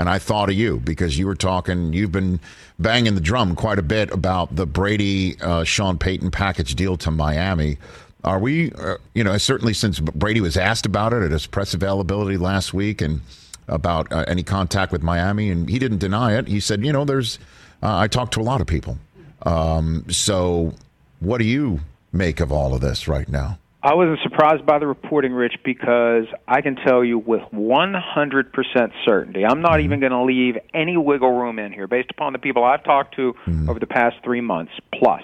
And 0.00 0.08
I 0.08 0.18
thought 0.18 0.48
of 0.48 0.54
you 0.54 0.78
because 0.78 1.18
you 1.18 1.26
were 1.26 1.34
talking, 1.34 1.92
you've 1.92 2.10
been 2.10 2.40
banging 2.78 3.16
the 3.16 3.20
drum 3.20 3.54
quite 3.54 3.78
a 3.78 3.82
bit 3.82 4.10
about 4.10 4.56
the 4.56 4.64
Brady 4.64 5.38
uh, 5.42 5.62
Sean 5.62 5.98
Payton 5.98 6.30
package 6.30 6.74
deal 6.74 6.96
to 6.96 7.10
Miami. 7.10 7.76
Are 8.24 8.38
we, 8.38 8.72
uh, 8.72 8.96
you 9.12 9.22
know, 9.22 9.36
certainly 9.36 9.74
since 9.74 10.00
Brady 10.00 10.40
was 10.40 10.56
asked 10.56 10.86
about 10.86 11.12
it 11.12 11.22
at 11.22 11.32
his 11.32 11.46
press 11.46 11.74
availability 11.74 12.38
last 12.38 12.72
week 12.72 13.02
and 13.02 13.20
about 13.68 14.10
uh, 14.10 14.24
any 14.26 14.42
contact 14.42 14.90
with 14.90 15.02
Miami, 15.02 15.50
and 15.50 15.68
he 15.68 15.78
didn't 15.78 15.98
deny 15.98 16.34
it. 16.34 16.48
He 16.48 16.60
said, 16.60 16.82
you 16.82 16.94
know, 16.94 17.04
there's, 17.04 17.38
uh, 17.82 17.98
I 17.98 18.08
talked 18.08 18.32
to 18.34 18.40
a 18.40 18.42
lot 18.42 18.62
of 18.62 18.66
people. 18.66 18.96
Um, 19.42 20.06
so 20.08 20.72
what 21.20 21.36
do 21.38 21.44
you 21.44 21.80
make 22.10 22.40
of 22.40 22.50
all 22.50 22.72
of 22.72 22.80
this 22.80 23.06
right 23.06 23.28
now? 23.28 23.58
I 23.82 23.94
wasn't 23.94 24.18
surprised 24.22 24.66
by 24.66 24.78
the 24.78 24.86
reporting, 24.86 25.32
Rich, 25.32 25.54
because 25.64 26.26
I 26.46 26.60
can 26.60 26.76
tell 26.76 27.02
you 27.02 27.18
with 27.18 27.40
100% 27.52 28.92
certainty, 29.06 29.44
I'm 29.44 29.62
not 29.62 29.72
mm-hmm. 29.72 29.84
even 29.84 30.00
going 30.00 30.12
to 30.12 30.22
leave 30.22 30.58
any 30.74 30.98
wiggle 30.98 31.32
room 31.32 31.58
in 31.58 31.72
here 31.72 31.86
based 31.86 32.10
upon 32.10 32.34
the 32.34 32.38
people 32.38 32.62
I've 32.62 32.84
talked 32.84 33.16
to 33.16 33.32
mm-hmm. 33.32 33.70
over 33.70 33.78
the 33.78 33.86
past 33.86 34.16
three 34.22 34.42
months. 34.42 34.72
Plus, 34.92 35.22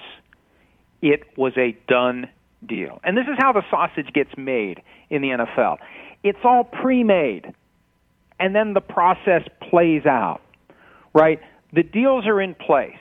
it 1.02 1.24
was 1.36 1.52
a 1.58 1.76
done 1.86 2.30
deal. 2.66 2.98
And 3.04 3.14
this 3.14 3.26
is 3.26 3.34
how 3.38 3.52
the 3.52 3.62
sausage 3.70 4.10
gets 4.14 4.30
made 4.38 4.82
in 5.10 5.20
the 5.20 5.28
NFL 5.28 5.78
it's 6.26 6.38
all 6.44 6.64
pre 6.64 7.04
made, 7.04 7.54
and 8.40 8.54
then 8.54 8.74
the 8.74 8.80
process 8.80 9.42
plays 9.70 10.06
out, 10.06 10.40
right? 11.14 11.40
The 11.72 11.82
deals 11.82 12.26
are 12.26 12.40
in 12.40 12.54
place, 12.54 12.98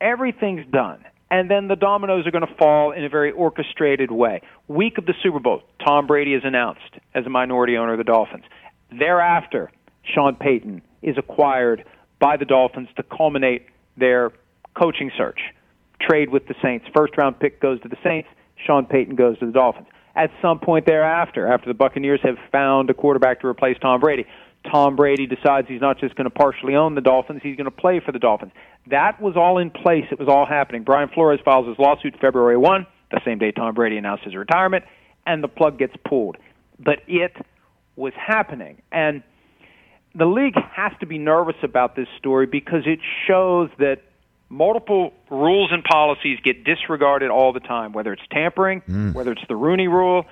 everything's 0.00 0.66
done 0.72 1.04
and 1.34 1.50
then 1.50 1.66
the 1.66 1.74
dominoes 1.74 2.28
are 2.28 2.30
going 2.30 2.46
to 2.46 2.54
fall 2.54 2.92
in 2.92 3.04
a 3.04 3.08
very 3.08 3.32
orchestrated 3.32 4.12
way. 4.12 4.40
Week 4.68 4.98
of 4.98 5.06
the 5.06 5.14
Super 5.20 5.40
Bowl, 5.40 5.62
Tom 5.84 6.06
Brady 6.06 6.32
is 6.32 6.42
announced 6.44 6.94
as 7.12 7.26
a 7.26 7.28
minority 7.28 7.76
owner 7.76 7.94
of 7.94 7.98
the 7.98 8.04
Dolphins. 8.04 8.44
Thereafter, 8.96 9.72
Sean 10.04 10.36
Payton 10.36 10.80
is 11.02 11.18
acquired 11.18 11.84
by 12.20 12.36
the 12.36 12.44
Dolphins 12.44 12.86
to 12.98 13.02
culminate 13.02 13.66
their 13.96 14.30
coaching 14.80 15.10
search. 15.18 15.40
Trade 16.00 16.30
with 16.30 16.46
the 16.46 16.54
Saints. 16.62 16.86
First 16.94 17.16
round 17.16 17.40
pick 17.40 17.60
goes 17.60 17.80
to 17.80 17.88
the 17.88 17.98
Saints. 18.04 18.28
Sean 18.64 18.86
Payton 18.86 19.16
goes 19.16 19.36
to 19.40 19.46
the 19.46 19.52
Dolphins. 19.52 19.88
At 20.14 20.30
some 20.40 20.60
point 20.60 20.86
thereafter, 20.86 21.52
after 21.52 21.66
the 21.66 21.74
Buccaneers 21.74 22.20
have 22.22 22.36
found 22.52 22.90
a 22.90 22.94
quarterback 22.94 23.40
to 23.40 23.48
replace 23.48 23.76
Tom 23.80 23.98
Brady, 23.98 24.24
Tom 24.70 24.96
Brady 24.96 25.26
decides 25.26 25.68
he's 25.68 25.80
not 25.80 25.98
just 25.98 26.14
going 26.14 26.24
to 26.24 26.30
partially 26.30 26.74
own 26.74 26.94
the 26.94 27.00
Dolphins, 27.00 27.40
he's 27.42 27.56
going 27.56 27.66
to 27.66 27.70
play 27.70 28.00
for 28.04 28.12
the 28.12 28.18
Dolphins. 28.18 28.52
That 28.88 29.20
was 29.20 29.36
all 29.36 29.58
in 29.58 29.70
place. 29.70 30.04
It 30.10 30.18
was 30.18 30.28
all 30.28 30.46
happening. 30.46 30.84
Brian 30.84 31.08
Flores 31.08 31.40
files 31.44 31.68
his 31.68 31.78
lawsuit 31.78 32.14
February 32.20 32.56
1, 32.56 32.86
the 33.10 33.20
same 33.24 33.38
day 33.38 33.50
Tom 33.52 33.74
Brady 33.74 33.96
announced 33.96 34.24
his 34.24 34.34
retirement, 34.34 34.84
and 35.26 35.42
the 35.42 35.48
plug 35.48 35.78
gets 35.78 35.94
pulled. 36.06 36.36
But 36.78 37.00
it 37.06 37.36
was 37.96 38.12
happening. 38.16 38.82
And 38.90 39.22
the 40.14 40.26
league 40.26 40.54
has 40.72 40.92
to 41.00 41.06
be 41.06 41.18
nervous 41.18 41.56
about 41.62 41.96
this 41.96 42.08
story 42.18 42.46
because 42.46 42.82
it 42.86 43.00
shows 43.26 43.70
that 43.78 44.02
multiple 44.48 45.12
rules 45.30 45.70
and 45.72 45.82
policies 45.82 46.38
get 46.44 46.64
disregarded 46.64 47.30
all 47.30 47.52
the 47.52 47.60
time, 47.60 47.92
whether 47.92 48.12
it's 48.12 48.22
tampering, 48.30 48.82
mm. 48.82 49.14
whether 49.14 49.32
it's 49.32 49.46
the 49.48 49.56
Rooney 49.56 49.88
rule, 49.88 50.26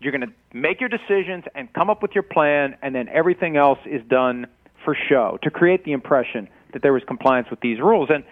you're 0.00 0.12
going 0.12 0.28
to 0.28 0.32
make 0.52 0.80
your 0.80 0.88
decisions 0.88 1.44
and 1.54 1.72
come 1.72 1.90
up 1.90 2.02
with 2.02 2.12
your 2.14 2.22
plan, 2.22 2.76
and 2.82 2.94
then 2.94 3.08
everything 3.08 3.56
else 3.56 3.78
is 3.86 4.02
done 4.08 4.46
for 4.84 4.96
show 5.08 5.38
to 5.42 5.50
create 5.50 5.84
the 5.84 5.92
impression 5.92 6.48
that 6.72 6.82
there 6.82 6.92
was 6.92 7.02
compliance 7.06 7.48
with 7.50 7.60
these 7.60 7.78
rules. 7.78 8.08
And 8.10 8.24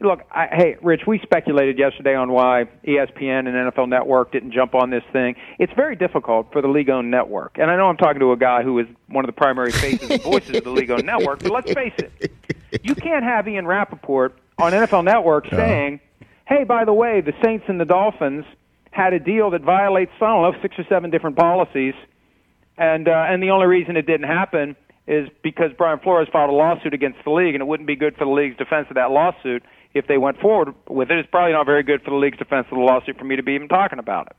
look, 0.00 0.20
I, 0.30 0.48
hey, 0.50 0.76
Rich, 0.82 1.02
we 1.06 1.20
speculated 1.22 1.78
yesterday 1.78 2.14
on 2.14 2.32
why 2.32 2.64
ESPN 2.84 3.46
and 3.46 3.72
NFL 3.72 3.88
Network 3.88 4.32
didn't 4.32 4.52
jump 4.52 4.74
on 4.74 4.90
this 4.90 5.04
thing. 5.12 5.36
It's 5.58 5.72
very 5.74 5.94
difficult 5.94 6.52
for 6.52 6.60
the 6.60 6.68
league-owned 6.68 7.10
network, 7.10 7.56
and 7.58 7.70
I 7.70 7.76
know 7.76 7.86
I'm 7.86 7.96
talking 7.96 8.20
to 8.20 8.32
a 8.32 8.36
guy 8.36 8.62
who 8.62 8.78
is 8.80 8.86
one 9.08 9.24
of 9.24 9.28
the 9.28 9.38
primary 9.38 9.72
faces 9.72 10.10
and 10.10 10.22
voices 10.22 10.56
of 10.56 10.64
the 10.64 10.70
league-owned 10.70 11.06
network. 11.06 11.42
But 11.42 11.52
let's 11.52 11.72
face 11.72 11.94
it, 11.98 12.32
you 12.82 12.94
can't 12.94 13.24
have 13.24 13.46
Ian 13.46 13.66
Rapoport 13.66 14.36
on 14.58 14.72
NFL 14.72 15.04
Network 15.04 15.46
saying, 15.50 16.00
"Hey, 16.46 16.64
by 16.64 16.84
the 16.84 16.92
way, 16.92 17.20
the 17.20 17.34
Saints 17.44 17.66
and 17.68 17.80
the 17.80 17.84
Dolphins." 17.84 18.44
Had 18.90 19.12
a 19.12 19.18
deal 19.18 19.50
that 19.50 19.62
violates 19.62 20.12
I 20.20 20.26
don't 20.26 20.42
know 20.42 20.62
six 20.62 20.78
or 20.78 20.84
seven 20.88 21.10
different 21.10 21.36
policies, 21.36 21.94
and 22.76 23.08
uh, 23.08 23.26
and 23.28 23.42
the 23.42 23.50
only 23.50 23.66
reason 23.66 23.96
it 23.96 24.06
didn't 24.06 24.28
happen 24.28 24.76
is 25.06 25.28
because 25.42 25.70
Brian 25.76 26.00
Flores 26.00 26.28
filed 26.32 26.50
a 26.50 26.52
lawsuit 26.52 26.94
against 26.94 27.18
the 27.24 27.30
league, 27.30 27.54
and 27.54 27.62
it 27.62 27.66
wouldn't 27.66 27.86
be 27.86 27.96
good 27.96 28.16
for 28.16 28.24
the 28.24 28.30
league's 28.30 28.56
defense 28.56 28.86
of 28.90 28.96
that 28.96 29.10
lawsuit 29.10 29.62
if 29.94 30.06
they 30.06 30.18
went 30.18 30.40
forward 30.40 30.74
with 30.88 31.10
it. 31.10 31.18
It's 31.18 31.30
probably 31.30 31.52
not 31.52 31.66
very 31.66 31.82
good 31.82 32.02
for 32.02 32.10
the 32.10 32.16
league's 32.16 32.38
defense 32.38 32.66
of 32.70 32.76
the 32.76 32.82
lawsuit 32.82 33.18
for 33.18 33.24
me 33.24 33.36
to 33.36 33.42
be 33.42 33.52
even 33.52 33.68
talking 33.68 33.98
about 33.98 34.26
it. 34.26 34.36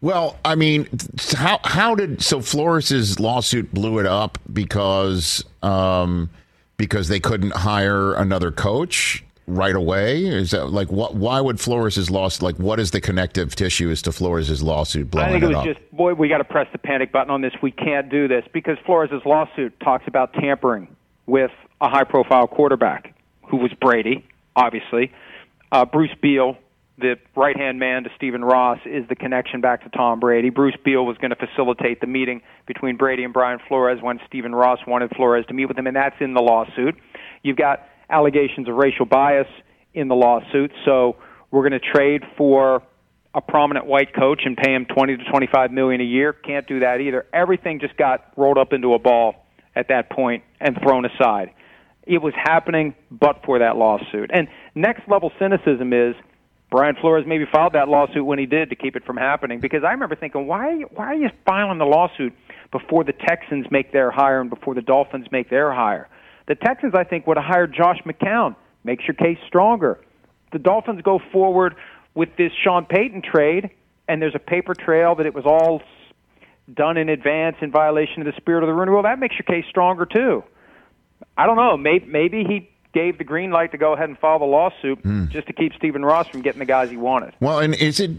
Well, 0.00 0.38
I 0.44 0.54
mean, 0.54 0.88
how 1.34 1.60
how 1.64 1.94
did 1.94 2.22
so 2.22 2.40
Flores's 2.40 3.18
lawsuit 3.18 3.72
blew 3.74 3.98
it 3.98 4.06
up 4.06 4.38
because 4.52 5.44
um, 5.62 6.30
because 6.76 7.08
they 7.08 7.20
couldn't 7.20 7.52
hire 7.52 8.14
another 8.14 8.52
coach 8.52 9.24
right 9.48 9.74
away? 9.74 10.24
Is 10.24 10.52
that 10.52 10.66
like 10.66 10.92
what? 10.92 11.14
Why 11.14 11.40
would 11.40 11.58
Flores's 11.58 12.10
lawsuit 12.10 12.42
like 12.42 12.56
what 12.58 12.78
is 12.78 12.90
the 12.90 13.00
connective 13.00 13.56
tissue 13.56 13.90
as 13.90 14.02
to 14.02 14.12
Flores's 14.12 14.62
lawsuit 14.62 15.10
blowing 15.10 15.28
I 15.28 15.32
think 15.32 15.44
it 15.44 15.48
was 15.48 15.56
up? 15.56 15.64
just, 15.64 15.92
boy, 15.92 16.14
we 16.14 16.28
got 16.28 16.38
to 16.38 16.44
press 16.44 16.68
the 16.72 16.78
panic 16.78 17.10
button 17.10 17.30
on 17.30 17.40
this. 17.40 17.52
We 17.62 17.70
can't 17.70 18.08
do 18.08 18.28
this 18.28 18.44
because 18.52 18.76
Flores' 18.84 19.10
lawsuit 19.24 19.78
talks 19.80 20.06
about 20.06 20.34
tampering 20.34 20.94
with 21.26 21.50
a 21.80 21.88
high-profile 21.88 22.48
quarterback 22.48 23.14
who 23.48 23.56
was 23.58 23.72
Brady, 23.80 24.26
obviously. 24.54 25.12
Uh, 25.70 25.84
Bruce 25.84 26.14
Beal, 26.20 26.56
the 26.98 27.18
right-hand 27.36 27.78
man 27.78 28.04
to 28.04 28.10
Stephen 28.16 28.44
Ross, 28.44 28.78
is 28.84 29.06
the 29.08 29.14
connection 29.14 29.60
back 29.60 29.84
to 29.84 29.90
Tom 29.90 30.20
Brady. 30.20 30.50
Bruce 30.50 30.76
Beal 30.84 31.04
was 31.04 31.16
going 31.18 31.30
to 31.30 31.36
facilitate 31.36 32.00
the 32.00 32.06
meeting 32.06 32.42
between 32.66 32.96
Brady 32.96 33.24
and 33.24 33.32
Brian 33.32 33.60
Flores 33.68 34.00
when 34.02 34.20
Stephen 34.26 34.54
Ross 34.54 34.80
wanted 34.86 35.10
Flores 35.14 35.44
to 35.46 35.54
meet 35.54 35.66
with 35.66 35.78
him, 35.78 35.86
and 35.86 35.96
that's 35.96 36.16
in 36.20 36.34
the 36.34 36.40
lawsuit. 36.40 36.96
You've 37.42 37.56
got 37.56 37.86
allegations 38.10 38.68
of 38.68 38.74
racial 38.74 39.06
bias 39.06 39.48
in 39.94 40.08
the 40.08 40.14
lawsuit, 40.14 40.72
so 40.84 41.16
we're 41.50 41.68
going 41.68 41.80
to 41.80 41.92
trade 41.92 42.22
for 42.36 42.82
a 43.34 43.40
prominent 43.40 43.86
white 43.86 44.14
coach 44.14 44.42
and 44.44 44.56
pay 44.56 44.74
him 44.74 44.86
20 44.86 45.16
to 45.18 45.24
25 45.24 45.70
million 45.70 46.00
a 46.00 46.04
year. 46.04 46.32
Can't 46.32 46.66
do 46.66 46.80
that 46.80 47.00
either. 47.00 47.26
Everything 47.32 47.80
just 47.80 47.96
got 47.96 48.32
rolled 48.36 48.58
up 48.58 48.72
into 48.72 48.94
a 48.94 48.98
ball 48.98 49.46
at 49.76 49.88
that 49.88 50.10
point 50.10 50.42
and 50.60 50.76
thrown 50.82 51.04
aside. 51.04 51.50
It 52.06 52.22
was 52.22 52.32
happening 52.34 52.94
but 53.10 53.42
for 53.44 53.58
that 53.58 53.76
lawsuit. 53.76 54.30
And 54.32 54.48
next 54.74 55.08
level 55.08 55.30
cynicism 55.38 55.92
is 55.92 56.14
Brian 56.70 56.96
Flores 57.00 57.24
maybe 57.26 57.44
filed 57.50 57.74
that 57.74 57.88
lawsuit 57.88 58.24
when 58.24 58.38
he 58.38 58.46
did 58.46 58.70
to 58.70 58.76
keep 58.76 58.96
it 58.96 59.04
from 59.04 59.16
happening 59.16 59.60
because 59.60 59.84
I 59.84 59.92
remember 59.92 60.16
thinking 60.16 60.46
why 60.46 60.82
why 60.94 61.06
are 61.06 61.14
you 61.14 61.30
filing 61.46 61.78
the 61.78 61.86
lawsuit 61.86 62.34
before 62.72 63.04
the 63.04 63.12
Texans 63.12 63.66
make 63.70 63.92
their 63.92 64.10
hire 64.10 64.40
and 64.40 64.50
before 64.50 64.74
the 64.74 64.82
Dolphins 64.82 65.26
make 65.30 65.48
their 65.48 65.72
hire? 65.72 66.08
The 66.48 66.54
Texans 66.54 66.94
I 66.94 67.04
think 67.04 67.26
would 67.26 67.36
have 67.36 67.46
hired 67.46 67.74
Josh 67.74 67.98
McCown. 68.04 68.56
Makes 68.82 69.04
your 69.06 69.14
case 69.14 69.38
stronger. 69.46 70.00
The 70.50 70.58
Dolphins 70.58 71.02
go 71.02 71.20
forward 71.30 71.76
with 72.14 72.30
this 72.36 72.50
Sean 72.64 72.86
Payton 72.86 73.22
trade 73.22 73.70
and 74.08 74.20
there's 74.22 74.34
a 74.34 74.40
paper 74.40 74.74
trail 74.74 75.14
that 75.16 75.26
it 75.26 75.34
was 75.34 75.44
all 75.44 75.82
done 76.72 76.96
in 76.96 77.10
advance 77.10 77.56
in 77.60 77.70
violation 77.70 78.22
of 78.22 78.26
the 78.26 78.32
spirit 78.38 78.62
of 78.62 78.66
the 78.66 78.72
Rooney 78.72 78.90
Rule. 78.90 79.02
That 79.02 79.18
makes 79.18 79.36
your 79.38 79.44
case 79.44 79.68
stronger 79.68 80.06
too. 80.06 80.42
I 81.36 81.46
don't 81.46 81.56
know. 81.56 81.76
Maybe, 81.76 82.06
maybe 82.06 82.44
he 82.44 82.70
gave 82.98 83.16
the 83.16 83.22
green 83.24 83.52
light 83.52 83.70
to 83.70 83.78
go 83.78 83.92
ahead 83.92 84.08
and 84.08 84.18
file 84.18 84.40
the 84.40 84.44
lawsuit 84.44 84.98
just 85.30 85.46
to 85.46 85.52
keep 85.52 85.72
Stephen 85.74 86.04
Ross 86.04 86.26
from 86.26 86.42
getting 86.42 86.58
the 86.58 86.64
guys 86.64 86.90
he 86.90 86.96
wanted. 86.96 87.32
Well, 87.38 87.60
and 87.60 87.76
is 87.76 88.00
it 88.00 88.10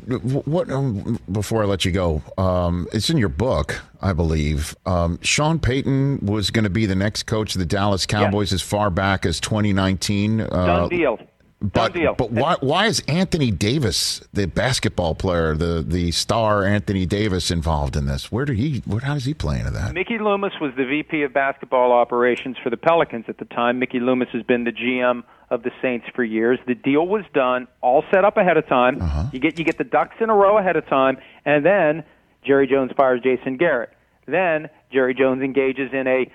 what? 0.48 0.70
Um, 0.70 1.20
before 1.30 1.64
I 1.64 1.66
let 1.66 1.84
you 1.84 1.92
go, 1.92 2.22
um, 2.38 2.88
it's 2.94 3.10
in 3.10 3.18
your 3.18 3.28
book, 3.28 3.82
I 4.02 4.14
believe. 4.14 4.78
Um, 4.86 5.20
Sean 5.22 5.60
Payton 5.60 6.20
was 6.22 6.50
going 6.50 6.64
to 6.64 6.70
be 6.70 6.86
the 6.86 6.96
next 6.96 7.24
coach 7.24 7.56
of 7.56 7.60
the 7.60 7.66
Dallas 7.66 8.06
Cowboys 8.06 8.54
as 8.54 8.62
far 8.62 8.90
back 8.90 9.26
as 9.26 9.42
2019. 9.42 10.40
Uh, 10.40 10.48
Done 10.48 10.90
deal. 10.90 11.20
But, 11.62 11.94
but 12.18 12.32
why 12.32 12.56
why 12.62 12.86
is 12.86 13.02
Anthony 13.10 13.52
Davis, 13.52 14.22
the 14.32 14.48
basketball 14.48 15.14
player, 15.14 15.56
the 15.56 15.84
the 15.86 16.12
star 16.12 16.64
Anthony 16.64 17.06
Davis, 17.06 17.52
involved 17.52 17.98
in 17.98 18.06
this? 18.06 18.32
Where 18.32 18.46
did 18.46 18.58
he? 18.58 18.82
Where, 18.86 19.02
how 19.02 19.16
does 19.16 19.26
he 19.26 19.34
play 19.34 19.60
into 19.60 19.72
that? 19.72 19.94
Mickey 19.94 20.20
Loomis 20.20 20.54
was 20.62 20.72
the 20.78 20.86
VP 20.86 21.24
of 21.24 21.34
basketball 21.34 21.92
operations 21.92 22.56
for 22.64 22.70
the 22.70 22.78
Pelicans 22.78 23.26
at 23.28 23.40
the 23.40 23.46
time. 23.46 23.78
Mickey 23.78 24.00
Loomis 24.00 24.30
has 24.32 24.44
been 24.44 24.64
the 24.64 24.72
GM 24.72 25.24
of 25.50 25.64
the 25.64 25.72
Saints 25.82 26.06
for 26.16 26.24
years. 26.24 26.60
The 26.66 26.76
deal 26.76 27.06
was 27.06 27.26
done, 27.34 27.68
all 27.82 28.06
set 28.10 28.24
up 28.24 28.38
ahead 28.38 28.56
of 28.56 28.66
time. 28.68 29.02
Uh-huh. 29.02 29.26
You 29.34 29.40
get 29.40 29.60
you 29.60 29.66
get 29.66 29.78
the 29.78 29.84
ducks 29.84 30.16
in 30.22 30.30
a 30.30 30.36
row 30.36 30.58
ahead 30.58 30.78
of 30.78 30.88
time, 30.88 31.18
and 31.44 31.66
then 31.66 32.06
Jerry 32.46 32.68
Jones 32.68 32.92
fires 32.96 33.20
Jason 33.22 33.58
Garrett. 33.58 33.90
Then 34.28 34.70
Jerry 34.94 35.14
Jones 35.14 35.44
engages 35.44 35.92
in 35.92 36.08
a 36.08 36.32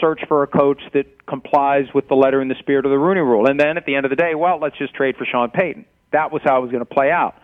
search 0.00 0.20
for 0.28 0.42
a 0.42 0.46
coach 0.46 0.80
that 0.92 1.26
complies 1.26 1.86
with 1.94 2.08
the 2.08 2.14
letter 2.14 2.40
and 2.40 2.50
the 2.50 2.56
spirit 2.58 2.84
of 2.84 2.90
the 2.90 2.98
Rooney 2.98 3.20
Rule. 3.20 3.46
And 3.46 3.58
then 3.58 3.76
at 3.76 3.86
the 3.86 3.94
end 3.94 4.04
of 4.04 4.10
the 4.10 4.16
day, 4.16 4.34
well, 4.34 4.58
let's 4.60 4.76
just 4.76 4.94
trade 4.94 5.16
for 5.16 5.24
Sean 5.24 5.50
Payton. 5.50 5.86
That 6.12 6.32
was 6.32 6.42
how 6.44 6.58
it 6.58 6.62
was 6.62 6.70
going 6.70 6.84
to 6.84 6.94
play 6.94 7.10
out. 7.10 7.34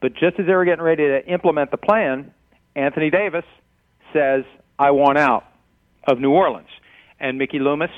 But 0.00 0.14
just 0.14 0.38
as 0.38 0.46
they 0.46 0.54
were 0.54 0.64
getting 0.64 0.84
ready 0.84 1.04
to 1.06 1.26
implement 1.26 1.70
the 1.70 1.76
plan, 1.76 2.32
Anthony 2.74 3.10
Davis 3.10 3.44
says, 4.12 4.44
I 4.78 4.90
want 4.90 5.18
out 5.18 5.44
of 6.06 6.18
New 6.18 6.30
Orleans. 6.30 6.68
And 7.20 7.38
Mickey 7.38 7.58
Loomis 7.58 7.90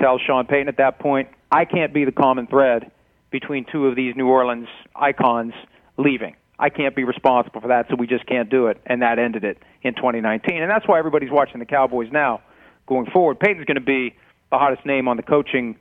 tells 0.00 0.20
Sean 0.22 0.46
Payton 0.46 0.68
at 0.68 0.78
that 0.78 0.98
point, 0.98 1.28
I 1.52 1.64
can't 1.64 1.92
be 1.92 2.04
the 2.04 2.12
common 2.12 2.46
thread 2.46 2.90
between 3.30 3.66
two 3.70 3.86
of 3.86 3.96
these 3.96 4.16
New 4.16 4.28
Orleans 4.28 4.68
icons 4.96 5.52
leaving. 5.96 6.34
I 6.58 6.68
can't 6.68 6.94
be 6.94 7.04
responsible 7.04 7.60
for 7.60 7.68
that, 7.68 7.86
so 7.88 7.96
we 7.96 8.06
just 8.06 8.26
can't 8.26 8.50
do 8.50 8.66
it. 8.66 8.80
And 8.86 9.02
that 9.02 9.18
ended 9.18 9.44
it 9.44 9.58
in 9.82 9.94
2019. 9.94 10.60
And 10.60 10.70
that's 10.70 10.86
why 10.86 10.98
everybody's 10.98 11.30
watching 11.30 11.58
the 11.58 11.66
Cowboys 11.66 12.08
now 12.12 12.42
going 12.90 13.06
forward. 13.06 13.40
Payton's 13.40 13.64
going 13.64 13.76
to 13.76 13.80
be 13.80 14.14
the 14.50 14.58
hottest 14.58 14.84
name 14.84 15.08
on 15.08 15.16
the 15.16 15.22
coaching 15.22 15.76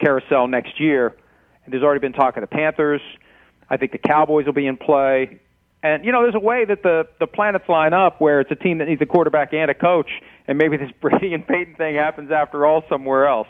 carousel 0.00 0.48
next 0.48 0.80
year. 0.80 1.14
And 1.64 1.74
there's 1.74 1.82
already 1.82 2.00
been 2.00 2.14
talk 2.14 2.36
of 2.38 2.40
the 2.40 2.46
Panthers. 2.46 3.02
I 3.68 3.76
think 3.76 3.92
the 3.92 3.98
Cowboys 3.98 4.46
will 4.46 4.52
be 4.54 4.66
in 4.66 4.78
play. 4.78 5.40
And 5.82 6.04
you 6.04 6.12
know, 6.12 6.22
there's 6.22 6.36
a 6.36 6.40
way 6.40 6.64
that 6.64 6.82
the 6.84 7.08
the 7.18 7.26
planets 7.26 7.68
line 7.68 7.92
up 7.92 8.20
where 8.20 8.40
it's 8.40 8.50
a 8.52 8.54
team 8.54 8.78
that 8.78 8.88
needs 8.88 9.02
a 9.02 9.06
quarterback 9.06 9.52
and 9.52 9.68
a 9.68 9.74
coach, 9.74 10.08
and 10.46 10.56
maybe 10.56 10.76
this 10.76 10.90
Brady 11.00 11.34
and 11.34 11.46
Peyton 11.46 11.74
thing 11.74 11.96
happens 11.96 12.30
after 12.30 12.64
all 12.64 12.84
somewhere 12.88 13.26
else. 13.26 13.48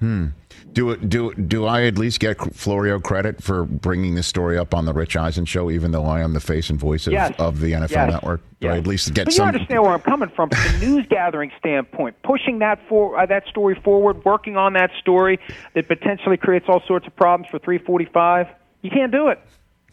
Hmm. 0.00 0.26
Do 0.72 0.90
it. 0.90 1.08
Do 1.08 1.32
do 1.34 1.66
I 1.66 1.82
at 1.86 1.98
least 1.98 2.20
get 2.20 2.38
Florio 2.54 3.00
credit 3.00 3.42
for 3.42 3.64
bringing 3.64 4.14
this 4.14 4.26
story 4.26 4.56
up 4.58 4.74
on 4.74 4.84
the 4.84 4.92
Rich 4.92 5.16
Eisen 5.16 5.44
show, 5.44 5.70
even 5.70 5.90
though 5.90 6.04
I 6.04 6.20
am 6.20 6.34
the 6.34 6.40
face 6.40 6.70
and 6.70 6.78
voice 6.78 7.06
of, 7.06 7.12
Yes. 7.12 7.32
of 7.38 7.60
the 7.60 7.72
NFL 7.72 7.90
Yes. 7.90 8.12
Network? 8.12 8.40
Do 8.60 8.66
Yes. 8.68 8.74
I 8.74 8.78
at 8.78 8.86
least 8.86 9.14
get 9.14 9.24
but 9.26 9.34
some? 9.34 9.46
you 9.46 9.48
understand 9.54 9.82
where 9.82 9.92
I'm 9.92 10.00
coming 10.00 10.28
from 10.28 10.50
from 10.50 10.80
the 10.80 10.86
news 10.86 11.06
gathering 11.08 11.50
standpoint, 11.58 12.16
pushing 12.22 12.60
that 12.60 12.78
for 12.88 13.18
uh, 13.18 13.26
that 13.26 13.46
story 13.48 13.74
forward, 13.82 14.24
working 14.24 14.56
on 14.56 14.74
that 14.74 14.90
story 15.00 15.40
that 15.74 15.88
potentially 15.88 16.36
creates 16.36 16.66
all 16.68 16.82
sorts 16.86 17.06
of 17.06 17.16
problems 17.16 17.48
for 17.50 17.58
345. 17.58 18.46
You 18.82 18.90
can't 18.90 19.10
do 19.10 19.28
it. 19.28 19.40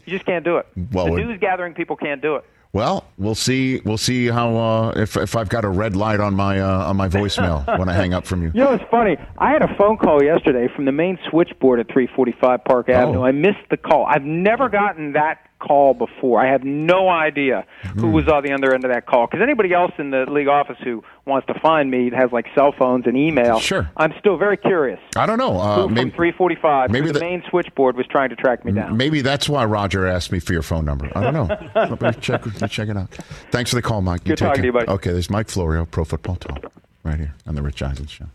You 0.04 0.12
just 0.12 0.24
can't 0.26 0.44
do 0.44 0.58
it. 0.58 0.66
Well, 0.92 1.06
the 1.06 1.14
it- 1.14 1.26
news 1.26 1.40
gathering 1.40 1.74
people 1.74 1.96
can't 1.96 2.22
do 2.22 2.36
it. 2.36 2.44
Well, 2.72 3.04
we'll 3.16 3.34
see. 3.34 3.80
We'll 3.84 3.96
see 3.96 4.26
how 4.26 4.56
uh, 4.56 4.92
if 4.96 5.16
if 5.16 5.36
I've 5.36 5.48
got 5.48 5.64
a 5.64 5.68
red 5.68 5.96
light 5.96 6.20
on 6.20 6.34
my 6.34 6.60
uh, 6.60 6.88
on 6.88 6.96
my 6.96 7.08
voicemail 7.08 7.66
when 7.78 7.88
I 7.88 7.94
hang 7.94 8.12
up 8.12 8.26
from 8.26 8.42
you. 8.42 8.52
You 8.54 8.64
know, 8.64 8.72
it's 8.74 8.84
funny. 8.90 9.16
I 9.38 9.50
had 9.50 9.62
a 9.62 9.74
phone 9.76 9.96
call 9.96 10.22
yesterday 10.22 10.68
from 10.74 10.84
the 10.84 10.92
main 10.92 11.18
switchboard 11.30 11.80
at 11.80 11.86
345 11.88 12.64
Park 12.64 12.88
Avenue. 12.88 13.22
I 13.22 13.32
missed 13.32 13.68
the 13.70 13.76
call. 13.76 14.06
I've 14.06 14.24
never 14.24 14.68
gotten 14.68 15.12
that 15.12 15.45
call 15.58 15.94
before. 15.94 16.40
I 16.40 16.50
have 16.52 16.64
no 16.64 17.08
idea 17.08 17.64
who 17.94 18.08
was 18.10 18.28
on 18.28 18.42
the 18.42 18.52
other 18.52 18.74
end 18.74 18.84
of 18.84 18.90
that 18.92 19.06
call. 19.06 19.26
Because 19.26 19.42
anybody 19.42 19.72
else 19.72 19.92
in 19.98 20.10
the 20.10 20.26
league 20.30 20.48
office 20.48 20.76
who 20.84 21.02
wants 21.24 21.46
to 21.48 21.58
find 21.60 21.90
me 21.90 22.10
has 22.14 22.30
like 22.32 22.46
cell 22.54 22.72
phones 22.78 23.06
and 23.06 23.16
email. 23.16 23.58
Sure. 23.58 23.90
I'm 23.96 24.12
still 24.18 24.36
very 24.36 24.56
curious. 24.56 25.00
I 25.16 25.26
don't 25.26 25.38
know. 25.38 25.58
Uh, 25.58 25.76
who 25.76 25.82
from 25.86 25.94
maybe 25.94 26.10
345 26.10 26.90
maybe 26.90 27.00
maybe 27.00 27.12
the, 27.12 27.18
the- 27.18 27.24
main 27.24 27.42
switchboard 27.48 27.96
was 27.96 28.06
trying 28.06 28.28
to 28.30 28.36
track 28.36 28.64
me 28.64 28.72
down. 28.72 28.96
maybe 28.96 29.22
that's 29.22 29.48
why 29.48 29.64
Roger 29.64 30.06
asked 30.06 30.30
me 30.30 30.38
for 30.40 30.52
your 30.52 30.62
phone 30.62 30.84
number. 30.84 31.10
I 31.14 31.22
don't 31.30 31.34
know. 31.34 31.68
Let 31.74 32.00
me 32.00 32.12
check 32.20 32.42
check 32.68 32.88
it 32.88 32.96
out. 32.96 33.10
Thanks 33.50 33.70
for 33.70 33.76
the 33.76 33.82
call, 33.82 34.02
Mike. 34.02 34.24
Good 34.24 34.36
take 34.38 34.48
talking 34.48 34.62
to 34.62 34.66
you, 34.66 34.72
buddy. 34.72 34.88
Okay, 34.88 35.12
there's 35.12 35.30
Mike 35.30 35.48
Florio, 35.48 35.84
Pro 35.86 36.04
Football 36.04 36.36
Talk, 36.36 36.70
right 37.02 37.18
here 37.18 37.34
on 37.46 37.54
the 37.54 37.62
Rich 37.62 37.82
Eisen 37.82 38.06
Show. 38.06 38.26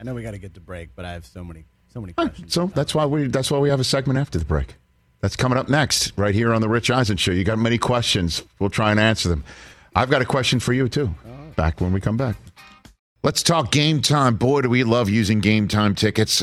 I 0.00 0.04
know 0.04 0.14
we 0.14 0.22
got 0.22 0.30
to 0.30 0.38
get 0.38 0.54
to 0.54 0.60
break, 0.60 0.90
but 0.96 1.04
I 1.04 1.12
have 1.12 1.26
so 1.26 1.44
many, 1.44 1.66
so 1.92 2.00
many 2.00 2.14
questions. 2.14 2.54
So 2.54 2.66
that's 2.74 2.94
why 2.94 3.04
we 3.04 3.26
that's 3.26 3.50
why 3.50 3.58
we 3.58 3.68
have 3.68 3.80
a 3.80 3.84
segment 3.84 4.18
after 4.18 4.38
the 4.38 4.44
break. 4.46 4.76
That's 5.20 5.36
coming 5.36 5.58
up 5.58 5.68
next, 5.68 6.12
right 6.16 6.34
here 6.34 6.54
on 6.54 6.62
the 6.62 6.68
Rich 6.68 6.90
Eisen 6.90 7.16
Show. 7.16 7.32
You 7.32 7.44
got 7.44 7.58
many 7.58 7.76
questions. 7.78 8.42
We'll 8.58 8.70
try 8.70 8.90
and 8.90 8.98
answer 8.98 9.28
them. 9.28 9.44
I've 9.94 10.10
got 10.10 10.22
a 10.22 10.26
question 10.26 10.60
for 10.60 10.72
you 10.72 10.88
too. 10.88 11.14
Back 11.56 11.80
when 11.80 11.92
we 11.92 12.00
come 12.00 12.16
back. 12.16 12.36
Let's 13.22 13.42
talk 13.42 13.70
game 13.70 14.00
time. 14.00 14.36
Boy, 14.36 14.62
do 14.62 14.70
we 14.70 14.82
love 14.82 15.10
using 15.10 15.40
game 15.40 15.68
time 15.68 15.94
tickets 15.94 16.42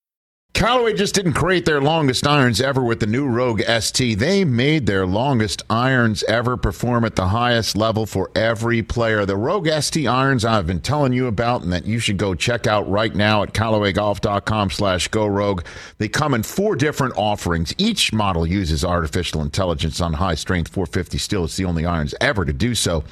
Callaway 0.53 0.93
just 0.93 1.15
didn't 1.15 1.33
create 1.33 1.65
their 1.65 1.81
longest 1.81 2.27
irons 2.27 2.61
ever 2.61 2.83
with 2.83 2.99
the 2.99 3.07
new 3.07 3.25
Rogue 3.27 3.61
ST. 3.61 4.19
They 4.19 4.43
made 4.45 4.85
their 4.85 5.07
longest 5.07 5.63
irons 5.69 6.23
ever 6.25 6.55
perform 6.55 7.03
at 7.03 7.15
the 7.15 7.29
highest 7.29 7.75
level 7.75 8.05
for 8.05 8.29
every 8.35 8.83
player. 8.83 9.25
The 9.25 9.37
Rogue 9.37 9.67
ST 9.67 10.05
irons 10.05 10.45
I've 10.45 10.67
been 10.67 10.81
telling 10.81 11.13
you 11.13 11.25
about 11.25 11.63
and 11.63 11.73
that 11.73 11.85
you 11.85 11.97
should 11.99 12.17
go 12.17 12.35
check 12.35 12.67
out 12.67 12.87
right 12.87 13.15
now 13.15 13.41
at 13.41 13.53
CallawayGolf.com 13.53 14.69
slash 14.69 15.07
go 15.07 15.25
rogue. 15.25 15.63
They 15.97 16.09
come 16.09 16.33
in 16.33 16.43
four 16.43 16.75
different 16.75 17.15
offerings. 17.17 17.73
Each 17.79 18.13
model 18.13 18.45
uses 18.45 18.85
artificial 18.85 19.41
intelligence 19.41 19.99
on 19.99 20.13
high 20.13 20.35
strength 20.35 20.71
450 20.73 21.17
steel. 21.17 21.45
It's 21.45 21.57
the 21.57 21.65
only 21.65 21.85
irons 21.85 22.13
ever 22.21 22.45
to 22.45 22.53
do 22.53 22.75
so. 22.75 23.03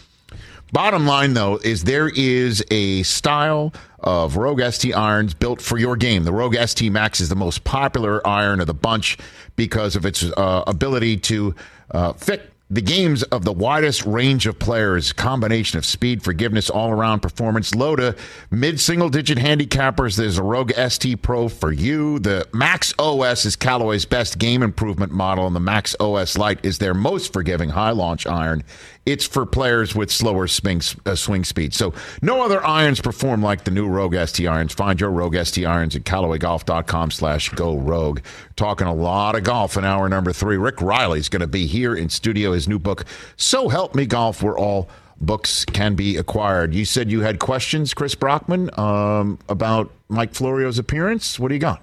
Bottom 0.72 1.08
line, 1.08 1.34
though, 1.34 1.58
is 1.64 1.84
there 1.84 2.10
is 2.10 2.64
a 2.70 3.04
style 3.04 3.74
of 4.00 4.38
Rogue 4.38 4.62
ST 4.72 4.96
irons 4.96 5.34
built 5.34 5.62
for 5.62 5.78
your 5.78 5.96
game. 5.96 6.24
The 6.24 6.32
Rogue 6.32 6.56
ST 6.56 6.92
Max 6.92 7.20
is 7.20 7.30
the 7.30 7.36
most 7.36 7.64
popular 7.64 8.26
iron 8.26 8.60
of 8.62 8.68
the 8.68 8.74
bunch 8.74 9.18
because 9.56 9.96
of 9.96 10.06
its 10.06 10.24
uh, 10.24 10.64
ability 10.68 11.18
to 11.18 11.56
uh, 11.92 12.14
fit 12.14 12.54
the 12.72 12.82
games 12.82 13.24
of 13.24 13.46
the 13.46 13.52
widest 13.52 14.06
range 14.06 14.46
of 14.46 14.60
players, 14.60 15.12
combination 15.12 15.80
of 15.80 15.86
speed, 15.86 16.22
forgiveness, 16.22 16.70
all 16.70 16.92
around 16.92 17.22
performance, 17.22 17.74
low 17.74 17.96
to 17.96 18.16
mid 18.52 18.80
single 18.80 19.10
digit 19.10 19.40
handicappers. 19.40 20.16
There's 20.16 20.38
a 20.38 20.44
Rogue 20.44 20.72
ST 20.74 21.20
Pro 21.24 21.50
for 21.50 21.72
you. 21.72 22.20
The 22.20 22.48
Max 22.54 22.94
OS 23.00 23.46
is 23.46 23.56
Callaway's 23.56 24.06
best 24.06 24.38
game 24.38 24.62
improvement 24.62 25.12
model, 25.12 25.48
and 25.48 25.56
the 25.56 25.60
Max 25.60 25.96
OS 26.00 26.38
Lite 26.38 26.64
is 26.64 26.78
their 26.78 26.94
most 26.94 27.34
forgiving 27.34 27.70
high 27.70 27.90
launch 27.90 28.28
iron. 28.28 28.64
It's 29.06 29.26
for 29.26 29.46
players 29.46 29.96
with 29.96 30.12
slower 30.12 30.48
swing, 30.48 30.82
uh, 31.06 31.16
swing 31.16 31.44
speed. 31.44 31.74
So 31.74 31.94
no 32.22 32.44
other 32.44 32.64
irons 32.64 33.02
perform 33.02 33.42
like 33.42 33.64
the 33.64 33.72
new 33.72 33.88
Rogue 33.88 34.16
ST 34.16 34.48
irons. 34.48 34.74
Find 34.74 35.00
your 35.00 35.10
Rogue 35.10 35.36
ST 35.36 35.66
irons 35.66 35.96
at 35.96 36.04
CallawayGolf.com 36.04 37.12
slash 37.12 37.50
go 37.50 37.78
rogue. 37.78 38.20
Talking 38.56 38.88
a 38.88 38.94
lot 38.94 39.36
of 39.36 39.44
golf 39.44 39.78
in 39.78 39.86
hour 39.86 40.10
number 40.10 40.32
three. 40.32 40.58
Rick 40.58 40.82
Reilly's 40.82 41.30
going 41.30 41.42
to 41.42 41.48
be 41.48 41.66
here 41.66 41.96
in 41.96 42.10
studio. 42.10 42.52
His 42.52 42.68
new 42.68 42.80
book, 42.80 43.06
So 43.36 43.70
Help 43.70 43.96
Me 43.96 44.06
Golf, 44.06 44.44
where 44.44 44.58
all 44.58 44.90
books 45.22 45.66
can 45.66 45.96
be 45.96 46.18
acquired. 46.18 46.74
You 46.74 46.86
said 46.86 47.12
you 47.12 47.22
had 47.22 47.40
questions, 47.40 47.94
Chris 47.94 48.16
Brockman, 48.16 48.70
um, 48.80 49.40
about 49.50 49.92
Mike 50.08 50.34
Florio's 50.34 50.78
appearance. 50.80 51.40
What 51.40 51.50
do 51.50 51.56
you 51.56 51.60
got? 51.60 51.82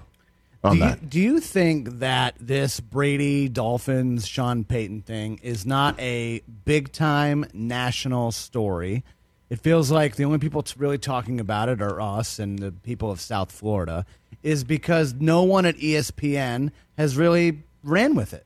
Do 0.63 0.75
you, 0.75 0.95
do 1.07 1.19
you 1.19 1.39
think 1.39 1.99
that 1.99 2.35
this 2.39 2.79
Brady 2.79 3.47
Dolphins 3.47 4.27
Sean 4.27 4.63
Payton 4.63 5.03
thing 5.03 5.39
is 5.43 5.65
not 5.65 5.99
a 5.99 6.41
big 6.65 6.91
time 6.91 7.45
national 7.53 8.31
story? 8.31 9.03
It 9.49 9.59
feels 9.59 9.91
like 9.91 10.15
the 10.15 10.25
only 10.25 10.39
people 10.39 10.65
really 10.77 10.97
talking 10.97 11.39
about 11.39 11.69
it 11.69 11.81
are 11.81 12.01
us 12.01 12.39
and 12.39 12.59
the 12.59 12.71
people 12.71 13.11
of 13.11 13.21
South 13.21 13.51
Florida, 13.51 14.05
is 14.43 14.63
because 14.63 15.13
no 15.13 15.43
one 15.43 15.65
at 15.65 15.77
ESPN 15.77 16.71
has 16.97 17.15
really 17.15 17.63
ran 17.83 18.15
with 18.15 18.33
it. 18.33 18.45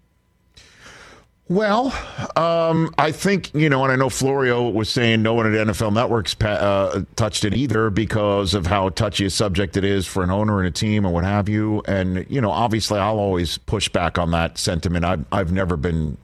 Well, 1.51 1.93
um, 2.37 2.95
I 2.97 3.11
think 3.11 3.53
you 3.53 3.69
know, 3.69 3.83
and 3.83 3.91
I 3.91 3.97
know 3.97 4.07
Florio 4.07 4.69
was 4.69 4.87
saying 4.87 5.21
no 5.21 5.33
one 5.33 5.53
at 5.53 5.67
NFL 5.67 5.91
Networks 5.91 6.33
uh, 6.39 7.03
touched 7.17 7.43
it 7.43 7.53
either 7.53 7.89
because 7.89 8.53
of 8.53 8.67
how 8.67 8.87
touchy 8.87 9.25
a 9.25 9.29
subject 9.29 9.75
it 9.75 9.83
is 9.83 10.07
for 10.07 10.23
an 10.23 10.31
owner 10.31 10.59
and 10.59 10.67
a 10.69 10.71
team 10.71 11.03
and 11.03 11.13
what 11.13 11.25
have 11.25 11.49
you. 11.49 11.81
And 11.89 12.25
you 12.29 12.39
know, 12.39 12.51
obviously, 12.51 12.99
I'll 12.99 13.19
always 13.19 13.57
push 13.57 13.89
back 13.89 14.17
on 14.17 14.31
that 14.31 14.57
sentiment. 14.57 15.03
I've 15.03 15.25
I've 15.29 15.51
never 15.51 15.75
been 15.75 16.17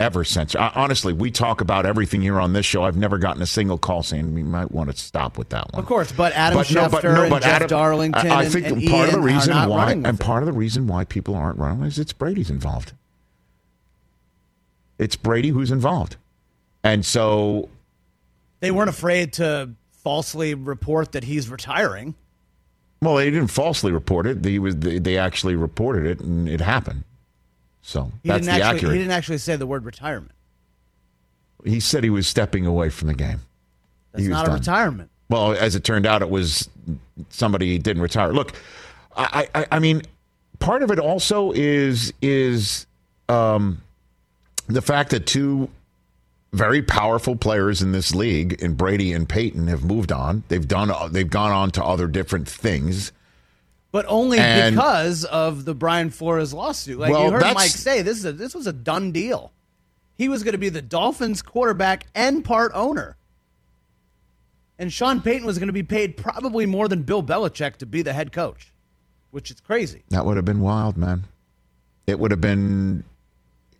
ever 0.00 0.24
since. 0.24 0.56
I, 0.56 0.72
honestly, 0.74 1.12
we 1.12 1.30
talk 1.30 1.60
about 1.60 1.86
everything 1.86 2.20
here 2.20 2.40
on 2.40 2.52
this 2.52 2.66
show. 2.66 2.82
I've 2.82 2.96
never 2.96 3.18
gotten 3.18 3.40
a 3.40 3.46
single 3.46 3.78
call 3.78 4.02
saying 4.02 4.34
we 4.34 4.42
might 4.42 4.72
want 4.72 4.90
to 4.90 4.96
stop 4.96 5.38
with 5.38 5.50
that 5.50 5.72
one. 5.72 5.80
Of 5.80 5.86
course, 5.86 6.10
but 6.10 6.32
Adam 6.32 6.58
but, 6.58 6.66
Schefter 6.66 6.74
no, 6.74 6.88
but, 6.88 7.04
no, 7.04 7.30
but 7.30 7.44
and 7.44 7.60
Jeff 7.60 7.68
Darlington. 7.68 8.32
I, 8.32 8.40
I 8.40 8.48
think 8.48 8.66
and, 8.66 8.78
and 8.78 8.90
part 8.90 9.06
Ian 9.06 9.14
of 9.14 9.22
the 9.22 9.28
reason 9.28 9.68
why, 9.68 9.92
and 9.92 10.18
part 10.18 10.42
of 10.42 10.46
the 10.46 10.52
reason 10.52 10.88
why 10.88 11.04
people 11.04 11.36
aren't 11.36 11.60
running 11.60 11.84
is 11.84 12.00
it's 12.00 12.12
Brady's 12.12 12.50
involved. 12.50 12.94
It's 14.98 15.16
Brady 15.16 15.48
who's 15.48 15.70
involved. 15.70 16.16
And 16.84 17.04
so 17.04 17.68
they 18.60 18.70
weren't 18.70 18.90
afraid 18.90 19.32
to 19.34 19.70
falsely 19.90 20.54
report 20.54 21.12
that 21.12 21.24
he's 21.24 21.48
retiring. 21.48 22.14
Well, 23.00 23.16
they 23.16 23.30
didn't 23.30 23.48
falsely 23.48 23.90
report 23.92 24.26
it. 24.26 24.42
They 24.42 24.58
was 24.58 24.76
they 24.76 25.18
actually 25.18 25.56
reported 25.56 26.06
it, 26.06 26.20
and 26.20 26.48
it 26.48 26.60
happened. 26.60 27.04
So 27.82 28.12
he 28.22 28.28
that's 28.28 28.46
the 28.46 28.52
actually, 28.52 28.76
accurate. 28.76 28.92
He 28.92 28.98
didn't 29.00 29.12
actually 29.12 29.38
say 29.38 29.56
the 29.56 29.66
word 29.66 29.84
retirement. 29.84 30.32
He 31.64 31.80
said 31.80 32.04
he 32.04 32.10
was 32.10 32.26
stepping 32.26 32.66
away 32.66 32.88
from 32.90 33.08
the 33.08 33.14
game. 33.14 33.40
That's 34.12 34.26
not 34.26 34.46
done. 34.46 34.54
retirement. 34.58 35.10
Well, 35.28 35.52
as 35.52 35.74
it 35.74 35.84
turned 35.84 36.06
out, 36.06 36.22
it 36.22 36.30
was 36.30 36.68
somebody 37.30 37.78
didn't 37.78 38.02
retire. 38.02 38.32
Look, 38.32 38.52
I, 39.16 39.48
I, 39.54 39.66
I 39.72 39.78
mean, 39.78 40.02
part 40.58 40.82
of 40.82 40.90
it 40.90 40.98
also 40.98 41.52
is 41.52 42.12
is 42.20 42.86
um, 43.28 43.80
the 44.66 44.82
fact 44.82 45.10
that 45.10 45.26
two 45.26 45.70
very 46.52 46.82
powerful 46.82 47.36
players 47.36 47.82
in 47.82 47.92
this 47.92 48.14
league, 48.14 48.54
in 48.54 48.74
Brady 48.74 49.12
and 49.12 49.28
Payton, 49.28 49.68
have 49.68 49.84
moved 49.84 50.12
on. 50.12 50.44
They've 50.48 50.66
done. 50.66 50.92
They've 51.12 51.28
gone 51.28 51.52
on 51.52 51.70
to 51.72 51.84
other 51.84 52.06
different 52.06 52.48
things. 52.48 53.12
But 53.90 54.06
only 54.08 54.38
and, 54.38 54.74
because 54.74 55.24
of 55.24 55.64
the 55.64 55.74
Brian 55.74 56.10
Flores 56.10 56.54
lawsuit. 56.54 56.98
Like 56.98 57.12
well, 57.12 57.26
you 57.26 57.30
heard 57.32 57.54
Mike 57.54 57.70
say, 57.70 58.02
this 58.02 58.18
is 58.18 58.24
a, 58.24 58.32
this 58.32 58.54
was 58.54 58.66
a 58.66 58.72
done 58.72 59.12
deal. 59.12 59.52
He 60.14 60.28
was 60.28 60.42
going 60.42 60.52
to 60.52 60.58
be 60.58 60.68
the 60.68 60.82
Dolphins 60.82 61.42
quarterback 61.42 62.06
and 62.14 62.44
part 62.44 62.72
owner. 62.74 63.16
And 64.78 64.92
Sean 64.92 65.20
Payton 65.20 65.46
was 65.46 65.58
going 65.58 65.68
to 65.68 65.74
be 65.74 65.82
paid 65.82 66.16
probably 66.16 66.66
more 66.66 66.88
than 66.88 67.02
Bill 67.02 67.22
Belichick 67.22 67.76
to 67.76 67.86
be 67.86 68.02
the 68.02 68.12
head 68.12 68.32
coach, 68.32 68.72
which 69.30 69.50
is 69.50 69.60
crazy. 69.60 70.02
That 70.08 70.24
would 70.24 70.36
have 70.36 70.44
been 70.44 70.60
wild, 70.60 70.96
man. 70.96 71.24
It 72.06 72.18
would 72.18 72.30
have 72.30 72.40
been 72.40 73.04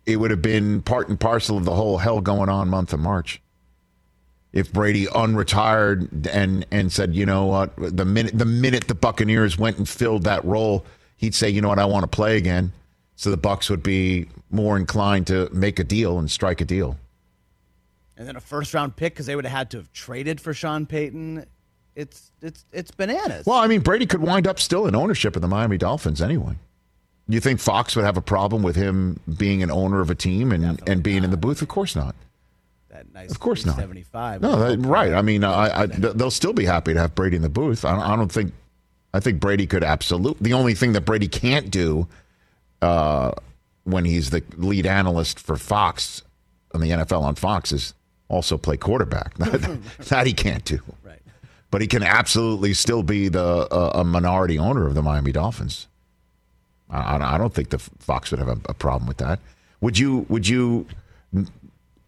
it 0.05 0.17
would 0.17 0.31
have 0.31 0.41
been 0.41 0.81
part 0.81 1.09
and 1.09 1.19
parcel 1.19 1.57
of 1.57 1.65
the 1.65 1.75
whole 1.75 1.97
hell 1.97 2.21
going 2.21 2.49
on 2.49 2.69
month 2.69 2.93
of 2.93 2.99
March. 2.99 3.41
If 4.51 4.71
Brady 4.71 5.07
unretired 5.07 6.27
and 6.31 6.65
and 6.71 6.91
said, 6.91 7.15
you 7.15 7.25
know 7.25 7.45
what, 7.45 7.73
the 7.77 8.05
minute 8.05 8.37
the 8.37 8.45
minute 8.45 8.87
the 8.87 8.95
Buccaneers 8.95 9.57
went 9.57 9.77
and 9.77 9.89
filled 9.89 10.23
that 10.23 10.45
role, 10.45 10.85
he'd 11.17 11.33
say, 11.33 11.49
you 11.49 11.61
know 11.61 11.69
what, 11.69 11.79
I 11.79 11.85
want 11.85 12.03
to 12.03 12.07
play 12.07 12.37
again. 12.37 12.71
So 13.15 13.31
the 13.31 13.37
Bucks 13.37 13.69
would 13.69 13.83
be 13.83 14.27
more 14.51 14.77
inclined 14.77 15.27
to 15.27 15.49
make 15.51 15.79
a 15.79 15.83
deal 15.83 16.19
and 16.19 16.29
strike 16.29 16.61
a 16.61 16.65
deal. 16.65 16.97
And 18.15 18.27
then 18.27 18.35
a 18.35 18.41
first 18.41 18.73
round 18.73 18.95
pick 18.95 19.13
because 19.13 19.25
they 19.25 19.35
would 19.35 19.45
have 19.45 19.57
had 19.57 19.71
to 19.71 19.77
have 19.77 19.91
traded 19.91 20.39
for 20.39 20.53
Sean 20.53 20.85
Payton. 20.85 21.45
It's 21.95 22.31
it's 22.41 22.65
it's 22.71 22.91
bananas. 22.91 23.45
Well, 23.45 23.57
I 23.57 23.67
mean, 23.67 23.81
Brady 23.81 24.05
could 24.05 24.21
wind 24.21 24.45
up 24.45 24.59
still 24.59 24.85
in 24.85 24.95
ownership 24.95 25.35
of 25.35 25.41
the 25.41 25.47
Miami 25.47 25.77
Dolphins 25.77 26.21
anyway. 26.21 26.55
You 27.27 27.39
think 27.39 27.59
Fox 27.59 27.95
would 27.95 28.05
have 28.05 28.17
a 28.17 28.21
problem 28.21 28.63
with 28.63 28.75
him 28.75 29.19
being 29.37 29.63
an 29.63 29.71
owner 29.71 30.01
of 30.01 30.09
a 30.09 30.15
team 30.15 30.51
and, 30.51 30.81
and 30.87 31.01
being 31.01 31.19
not. 31.19 31.25
in 31.25 31.31
the 31.31 31.37
booth? 31.37 31.61
Of 31.61 31.69
course 31.69 31.95
not. 31.95 32.15
That 32.89 33.11
nice 33.13 33.31
of 33.31 33.39
course 33.39 33.65
not. 33.65 33.77
No, 34.41 34.57
that, 34.57 34.85
right. 34.85 35.13
I 35.13 35.21
mean, 35.21 35.43
I, 35.43 35.81
I, 35.81 35.85
they'll 35.87 36.29
still 36.29 36.53
be 36.53 36.65
happy 36.65 36.93
to 36.93 36.99
have 36.99 37.15
Brady 37.15 37.37
in 37.37 37.41
the 37.41 37.49
booth. 37.49 37.85
I, 37.85 37.97
I, 37.97 38.15
don't 38.15 38.31
think. 38.31 38.53
I 39.13 39.19
think 39.19 39.39
Brady 39.39 39.65
could 39.65 39.83
absolutely. 39.83 40.43
The 40.43 40.53
only 40.53 40.75
thing 40.75 40.93
that 40.93 41.01
Brady 41.01 41.27
can't 41.27 41.71
do 41.71 42.07
uh, 42.81 43.31
when 43.85 44.05
he's 44.05 44.29
the 44.29 44.43
lead 44.57 44.85
analyst 44.85 45.39
for 45.39 45.55
Fox 45.55 46.21
on 46.73 46.81
the 46.81 46.89
NFL 46.89 47.21
on 47.21 47.35
Fox 47.35 47.71
is 47.71 47.93
also 48.27 48.57
play 48.57 48.77
quarterback. 48.77 49.35
that 49.37 50.27
he 50.27 50.33
can't 50.33 50.65
do. 50.65 50.79
Right. 51.03 51.21
But 51.71 51.81
he 51.81 51.87
can 51.87 52.03
absolutely 52.03 52.73
still 52.73 53.01
be 53.01 53.29
the 53.29 53.67
uh, 53.71 53.91
a 53.95 54.03
minority 54.03 54.59
owner 54.59 54.85
of 54.85 54.93
the 54.93 55.01
Miami 55.01 55.31
Dolphins. 55.31 55.87
I, 56.93 57.35
I 57.35 57.37
don't 57.37 57.53
think 57.53 57.69
the 57.69 57.79
Fox 57.79 58.31
would 58.31 58.39
have 58.39 58.49
a, 58.49 58.57
a, 58.69 58.73
problem 58.73 59.07
with 59.07 59.17
that. 59.17 59.39
Would 59.81 59.97
you? 59.97 60.25
Would 60.29 60.47
you? 60.47 60.87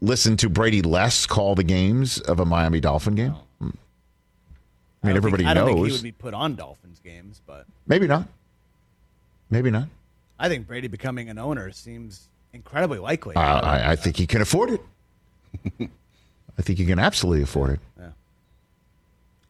listen 0.00 0.36
to 0.36 0.48
Brady 0.48 0.82
less 0.82 1.26
call 1.26 1.54
the 1.54 1.64
games 1.64 2.20
of 2.20 2.38
a 2.38 2.44
Miami 2.44 2.80
Dolphin 2.80 3.14
game? 3.14 3.34
I 3.60 5.08
mean, 5.08 5.14
I 5.14 5.16
everybody 5.16 5.44
think, 5.44 5.50
I 5.50 5.54
don't 5.54 5.66
think 5.66 5.86
he 5.86 5.92
would 5.92 6.02
be 6.02 6.12
put 6.12 6.34
on 6.34 6.54
Dolphins 6.54 7.00
games, 7.00 7.40
but 7.46 7.66
Maybe 7.86 8.06
not. 8.06 8.28
Maybe 9.50 9.70
not. 9.70 9.88
I 10.38 10.48
think 10.48 10.66
Brady 10.66 10.88
becoming 10.88 11.28
an 11.28 11.38
owner 11.38 11.70
seems 11.70 12.28
incredibly 12.52 12.98
likely. 12.98 13.36
Uh, 13.36 13.40
I, 13.40 13.92
I 13.92 13.96
think 13.96 14.16
he 14.16 14.26
can 14.26 14.42
afford 14.42 14.70
it. 14.70 14.80
I 16.58 16.62
think 16.62 16.78
he 16.78 16.86
can 16.86 16.98
absolutely 16.98 17.42
afford 17.42 17.70
it. 17.70 17.80
Yeah. 17.98 18.08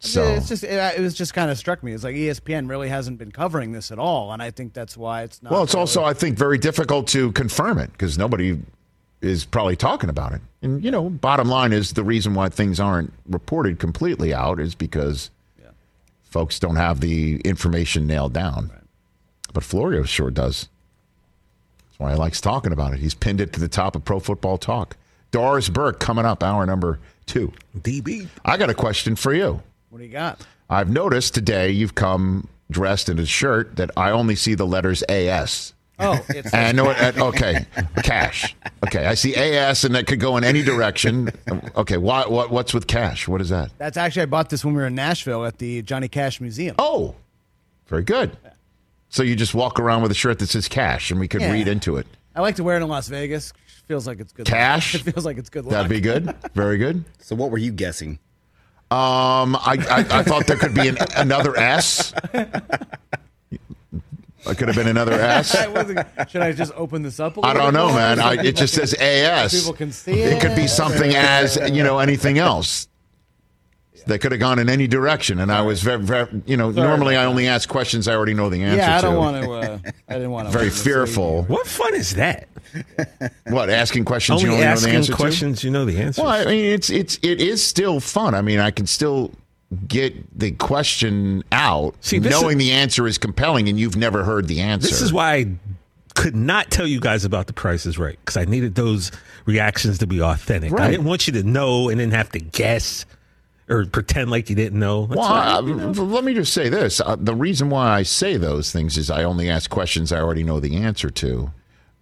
So 0.07 0.23
it's 0.35 0.49
just 0.49 0.65
it, 0.65 0.99
it 0.99 1.01
was 1.01 1.15
just 1.15 1.35
kind 1.35 1.51
of 1.51 1.59
struck 1.59 1.83
me. 1.83 1.93
It's 1.93 2.05
like 2.05 2.15
ESPN 2.17 2.69
really 2.69 2.89
hasn't 2.89 3.19
been 3.19 3.33
covering 3.33 3.73
this 3.73 3.91
at 3.91 3.99
all, 3.99 4.33
and 4.33 4.43
I 4.43 4.51
think 4.51 4.73
that's 4.73 4.97
why 4.97 5.23
it's 5.23 5.43
not. 5.43 5.53
well, 5.53 5.63
it's 5.63 5.75
really- 5.75 5.81
also 5.81 6.05
I 6.05 6.15
think 6.15 6.39
very 6.39 6.59
difficult 6.59 7.09
to 7.09 7.33
confirm 7.33 7.79
it 7.79 7.93
because 7.93 8.17
nobody 8.19 8.61
is 9.23 9.45
probably 9.45 9.77
talking 9.77 10.11
about 10.11 10.33
it. 10.33 10.41
And 10.63 10.85
you 10.85 10.91
know, 10.91 11.09
bottom 11.11 11.49
line 11.49 11.73
is 11.73 11.93
the 11.93 12.05
reason 12.05 12.35
why 12.35 12.49
things 12.49 12.79
aren't 12.81 13.13
reported 13.29 13.79
completely 13.79 14.33
out 14.35 14.61
is 14.61 14.75
because 14.75 15.31
folks 16.23 16.59
don't 16.59 16.77
have 16.77 17.01
the 17.01 17.41
information 17.41 18.07
nailed 18.07 18.33
down. 18.35 18.71
But 19.55 19.65
Florio 19.65 20.03
sure 20.03 20.31
does. 20.31 20.69
That's 21.89 21.99
why 21.99 22.13
he 22.13 22.19
likes 22.19 22.43
talking 22.43 22.73
about 22.73 22.93
it. 22.93 22.99
He's 22.99 23.15
pinned 23.15 23.41
it 23.41 23.55
to 23.55 23.61
the 23.61 23.69
top 23.69 23.97
of 23.97 24.05
Pro 24.05 24.21
Football 24.21 24.59
Talk. 24.59 24.97
Doris 25.31 25.71
Burke 25.71 25.99
coming 25.99 26.27
up, 26.27 26.43
hour 26.43 26.67
number 26.67 26.99
two. 27.25 27.53
DB. 27.79 28.29
I 28.45 28.59
got 28.59 28.69
a 28.69 28.75
question 28.75 29.17
for 29.17 29.33
you. 29.33 29.63
What 29.91 29.99
do 29.99 30.05
you 30.05 30.11
got? 30.13 30.45
I've 30.69 30.91
noticed 30.91 31.35
today 31.35 31.71
you've 31.71 31.95
come 31.95 32.49
dressed 32.71 33.09
in 33.09 33.19
a 33.19 33.27
shirt 33.27 33.77
that 33.77 33.91
I 33.97 34.11
only 34.11 34.35
see 34.35 34.55
the 34.55 34.67
letters 34.67 35.03
AS. 35.09 35.73
Oh, 35.99 36.23
it's 36.29 36.53
And 36.53 36.67
I 36.67 36.73
know 36.73 36.91
it. 36.91 37.17
Okay, 37.19 37.65
cash. 38.03 38.55
Okay, 38.87 39.07
I 39.07 39.15
see 39.15 39.35
AS, 39.35 39.85
and 39.85 39.95
that 39.95 40.07
could 40.07 40.21
go 40.21 40.37
in 40.37 40.45
any 40.45 40.63
direction. 40.63 41.31
Okay, 41.75 41.97
why, 41.97 42.27
what, 42.27 42.51
what's 42.51 42.75
with 42.75 42.87
cash? 42.87 43.27
What 43.27 43.41
is 43.41 43.49
that? 43.49 43.71
that's 43.79 43.97
actually 43.97 44.23
I 44.23 44.27
bought 44.27 44.51
this 44.51 44.65
when 44.65 44.75
we 44.75 44.81
were 44.83 44.89
in 44.89 44.95
Nashville 44.95 45.45
at 45.47 45.59
the 45.59 45.81
Johnny 45.83 46.09
Cash 46.09 46.41
Museum. 46.41 46.75
Oh, 46.79 47.15
very 47.87 48.03
good. 48.03 48.37
So 49.09 49.23
you 49.23 49.37
just 49.37 49.55
walk 49.55 49.81
around 49.81 50.03
with 50.03 50.11
a 50.11 50.15
shirt 50.15 50.39
that 50.41 50.49
says 50.49 50.69
cash, 50.69 51.11
and 51.11 51.19
we 51.21 51.29
could 51.29 51.41
Yeah. 51.41 51.53
read 51.53 51.69
into 51.69 51.97
it. 51.97 52.07
I 52.35 52.41
like 52.43 52.57
to 52.57 52.65
wear 52.65 52.77
it 52.77 52.83
in 52.83 52.89
Las 52.89 53.09
Vegas. 53.09 53.55
Feels 53.87 54.07
like 54.07 54.19
it's 54.21 54.33
good. 54.33 54.45
Cash? 54.47 54.95
Luck. 54.95 55.01
It 55.07 55.13
feels 55.13 55.25
like 55.25 55.39
it's 55.39 55.49
good 55.49 55.65
luck. 55.65 55.73
That'd 55.73 55.89
be 55.89 56.01
good. 56.01 56.35
Very 56.55 56.77
good. 56.77 57.05
So 57.21 57.37
what 57.37 57.51
were 57.51 57.57
you 57.59 57.71
guessing? 57.73 58.19
Um, 58.89 59.57
I, 59.57 59.79
I, 59.91 60.19
I 60.19 60.23
thought 60.23 60.47
there 60.47 60.57
could 60.57 60.75
be 60.75 60.87
an, 60.89 60.97
another 61.17 61.57
S. 61.59 62.15
It 64.49 64.59
could 64.59 64.69
have 64.69 64.77
been 64.77 64.87
another 64.87 65.15
S. 65.15 65.51
Should 66.31 66.43
I 66.43 66.53
just 66.53 66.73
open 66.77 67.03
this 67.03 67.19
up? 67.19 67.37
A 67.37 67.41
I 67.41 67.53
don't 67.53 67.75
know, 67.75 67.89
man. 67.89 68.21
I, 68.21 68.35
it 68.45 68.57
just 68.57 68.75
says 68.75 68.95
AS. 68.95 69.59
People 69.59 69.73
can 69.75 69.91
see 69.91 70.21
it. 70.21 70.35
It 70.35 70.41
could 70.41 70.55
be 70.55 70.69
something 70.69 71.15
as 71.17 71.59
you 71.71 71.83
know 71.83 71.99
anything 71.99 72.39
else. 72.39 72.89
They 74.07 74.19
could 74.19 74.31
have 74.33 74.39
gone 74.41 74.59
in 74.61 74.69
any 74.69 74.87
direction, 74.87 75.41
and 75.41 75.51
I 75.51 75.63
was 75.63 75.83
very, 75.83 76.01
very 76.01 76.29
you 76.47 76.57
know. 76.57 76.73
Sorry 76.73 76.87
normally, 76.87 77.17
I 77.17 77.25
only 77.25 77.49
ask 77.49 77.69
questions 77.69 78.07
I 78.07 78.15
already 78.15 78.35
know 78.35 78.49
the 78.49 78.63
answer 78.63 78.77
to. 78.77 78.83
Yeah, 78.83 78.99
I 78.99 79.01
don't 79.01 79.15
to. 79.15 79.19
want 79.19 79.45
to. 79.45 79.53
Uh, 79.53 79.91
I 80.09 80.13
didn't 80.15 80.31
want 80.31 80.47
to. 80.53 80.57
Very 80.57 80.71
fearful. 80.71 81.43
What 81.45 81.67
fun 81.67 81.95
is 81.95 82.15
that? 82.15 82.49
What 83.49 83.69
asking 83.71 84.05
questions 84.05 84.43
Only 84.43 84.45
you 84.45 84.53
only 84.55 84.65
know 84.65 84.71
the 84.71 84.73
asking 84.73 84.95
answer 84.95 85.15
questions 85.15 85.65
you 85.65 85.71
know 85.71 85.85
the 85.85 85.99
answer. 85.99 86.23
Well, 86.23 86.31
I 86.31 86.45
mean, 86.45 86.65
it's 86.67 86.89
it's 86.91 87.19
it 87.23 87.41
is 87.41 87.63
still 87.65 88.01
fun. 88.01 88.35
I 88.35 88.43
mean, 88.43 88.61
I 88.61 88.71
can 88.71 88.87
still 88.87 89.33
get 89.89 90.15
the 90.39 90.53
question 90.53 91.43
out, 91.51 91.97
See, 92.01 92.21
knowing 92.21 92.59
is- 92.61 92.65
the 92.67 92.73
answer 92.73 93.07
is 93.09 93.19
compelling, 93.19 93.69
and 93.69 93.79
you've 93.81 93.97
never 93.97 94.23
heard 94.23 94.47
the 94.47 94.61
answer. 94.61 94.89
This 94.89 95.03
is 95.03 95.13
why 95.13 95.33
I 95.35 95.47
could 96.15 96.37
not 96.37 96.71
tell 96.71 96.87
you 96.87 97.01
guys 97.01 97.25
about 97.25 97.47
the 97.47 97.53
Price 97.53 97.85
is 97.87 97.99
Right 97.99 98.19
because 98.25 98.37
I 98.37 98.45
needed 98.45 98.75
those 98.77 99.11
reactions 99.47 99.99
to 99.99 100.07
be 100.07 100.21
authentic. 100.23 100.73
I 100.79 100.91
didn't 100.91 101.07
want 101.07 101.27
you 101.27 101.33
to 101.35 101.43
know 101.43 101.89
and 101.89 101.99
then 101.99 102.11
have 102.13 102.31
to 102.31 102.39
guess 102.39 103.05
or 103.69 103.85
pretend 103.87 104.31
like 104.31 104.49
you 104.49 104.57
didn't 104.57 104.79
know. 104.79 105.07
That's 105.07 105.19
Well, 105.19 105.27
I- 105.27 105.59
let 105.61 106.25
me 106.25 106.35
just 106.35 106.53
say 106.53 106.69
this: 106.69 107.01
uh, 107.01 107.17
the 107.19 107.35
reason 107.35 107.69
why 107.71 107.89
I 107.91 108.03
say 108.03 108.37
those 108.37 108.71
things 108.73 108.97
is 108.97 109.11
I 109.11 109.25
only 109.25 109.49
ask 109.51 109.69
questions 109.71 110.13
I 110.13 110.21
already 110.21 110.45
know 110.45 110.61
the 110.61 110.77
answer 110.77 111.11
to. 111.11 111.51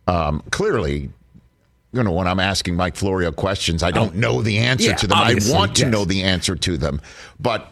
Um, 0.07 0.43
clearly, 0.51 1.11
you 1.93 2.03
know, 2.03 2.13
when 2.13 2.27
I'm 2.27 2.41
asking 2.41 2.77
Mike 2.77 2.97
Florio 2.97 3.33
questions, 3.33 3.83
I 3.83 3.91
don't 3.91 4.17
know 4.17 4.43
the 4.43 4.59
answer 4.59 4.89
Oh. 4.89 4.91
Yeah, 4.91 4.97
to 4.97 5.07
them. 5.07 5.19
I 5.19 5.35
want 5.49 5.77
to 5.77 5.83
yes. 5.85 5.93
know 5.93 6.05
the 6.05 6.23
answer 6.23 6.57
to 6.57 6.77
them, 6.77 7.01
but 7.41 7.71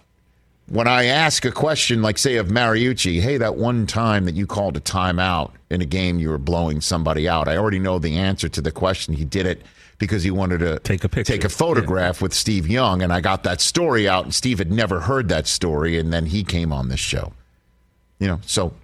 when 0.68 0.86
I 0.86 1.04
ask 1.06 1.44
a 1.44 1.50
question 1.52 2.00
like, 2.00 2.16
say, 2.16 2.36
of 2.36 2.46
Mariucci, 2.48 3.20
hey, 3.20 3.36
that 3.36 3.56
one 3.56 3.86
time 3.86 4.24
that 4.24 4.34
you 4.36 4.46
called 4.46 4.76
a 4.76 4.80
timeout 4.80 5.50
in 5.68 5.82
a 5.82 5.84
game, 5.84 6.18
you 6.18 6.30
were 6.30 6.38
blowing 6.38 6.80
somebody 6.80 7.28
out. 7.28 7.48
I 7.48 7.56
already 7.58 7.80
know 7.80 7.98
the 7.98 8.16
answer 8.16 8.48
to 8.48 8.60
the 8.62 8.70
question. 8.70 9.12
He 9.12 9.24
did 9.26 9.44
it 9.44 9.60
because 10.02 10.24
he 10.24 10.32
wanted 10.32 10.58
to 10.58 10.80
Take 10.80 11.04
a 11.04 11.08
picture. 11.08 11.32
take 11.32 11.44
a 11.44 11.48
photograph 11.48 12.20
with 12.20 12.34
Steve 12.34 12.66
Young, 12.66 13.02
and 13.02 13.12
I 13.12 13.20
got 13.20 13.44
that 13.44 13.60
story 13.60 14.08
out, 14.08 14.24
and 14.24 14.34
Steve 14.34 14.58
had 14.58 14.72
never 14.72 14.98
heard 14.98 15.28
that 15.28 15.46
story, 15.46 15.96
and 15.96 16.12
then 16.12 16.26
he 16.26 16.42
came 16.42 16.72
on 16.72 16.88
this 16.88 16.98
show. 16.98 17.32
You 18.18 18.26
know, 18.26 18.40
so 18.44 18.74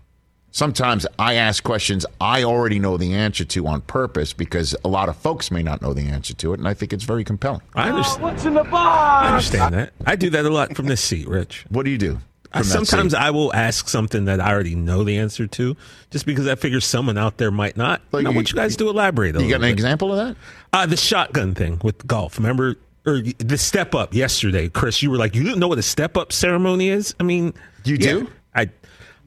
sometimes 0.53 1.09
I 1.19 1.35
ask 1.35 1.65
questions 1.65 2.07
I 2.21 2.45
already 2.45 2.79
know 2.79 2.97
the 2.97 3.15
answer 3.15 3.45
to 3.47 3.67
on 3.67 3.81
purpose 3.81 4.33
because 4.33 4.77
a 4.85 4.89
lot 4.89 5.09
of 5.09 5.17
folks 5.17 5.51
may 5.51 5.65
not 5.65 5.83
know 5.83 5.93
the 5.93 6.07
answer 6.09 6.35
to 6.35 6.53
it, 6.53 6.61
and 6.61 6.69
I 6.69 6.75
think 6.75 6.93
it's 6.93 7.05
very 7.05 7.25
compelling. 7.25 7.63
I 7.75 7.89
understand. 7.89 8.23
What's 8.23 8.45
in 8.45 8.55
the 8.55 8.63
box? 8.63 9.25
I 9.25 9.29
understand 9.29 9.75
that. 9.75 9.93
I 10.07 10.15
do 10.15 10.31
that 10.31 10.45
a 10.45 10.51
lot 10.51 10.77
from 10.77 10.87
this 10.87 11.01
seat, 11.01 11.27
Rich. 11.27 11.67
What 11.69 11.85
do 11.85 11.91
you 11.91 11.99
do? 11.99 12.21
I, 12.53 12.63
sometimes 12.63 13.13
seat? 13.13 13.19
I 13.21 13.31
will 13.31 13.53
ask 13.55 13.89
something 13.89 14.25
that 14.27 14.41
I 14.41 14.53
already 14.53 14.75
know 14.75 15.05
the 15.05 15.19
answer 15.19 15.47
to, 15.47 15.77
just 16.11 16.25
because 16.27 16.47
I 16.49 16.55
figure 16.55 16.81
someone 16.81 17.19
out 17.19 17.37
there 17.37 17.51
might 17.51 17.77
not. 17.77 18.01
Like, 18.13 18.21
and 18.21 18.29
I 18.29 18.31
you- 18.31 18.37
want 18.37 18.51
you 18.51 18.57
guys 18.57 18.77
to 18.77 18.89
elaborate 18.89 19.37
a 19.37 19.43
you 19.43 19.49
got 19.51 19.57
an 19.57 19.61
bit. 19.63 19.71
example 19.71 20.13
of 20.13 20.27
that? 20.29 20.37
Uh, 20.73 20.87
the 20.87 20.97
shotgun 20.97 21.55
thing 21.55 21.81
with 21.85 22.07
golf. 22.07 22.39
Remember, 22.39 22.77
or 23.07 23.21
the 23.39 23.59
step 23.59 23.95
up 23.95 24.15
yesterday, 24.15 24.69
Chris? 24.69 25.03
You 25.03 25.11
were 25.11 25.17
like, 25.19 25.35
you 25.35 25.43
didn't 25.43 25.59
know 25.59 25.69
what 25.69 25.79
a 25.79 25.83
step 25.83 26.17
up 26.17 26.33
ceremony 26.33 26.89
is. 26.89 27.15
I 27.21 27.23
mean, 27.23 27.53
You 27.85 27.97
yeah, 27.97 28.11
do? 28.13 28.31
I. 28.55 28.71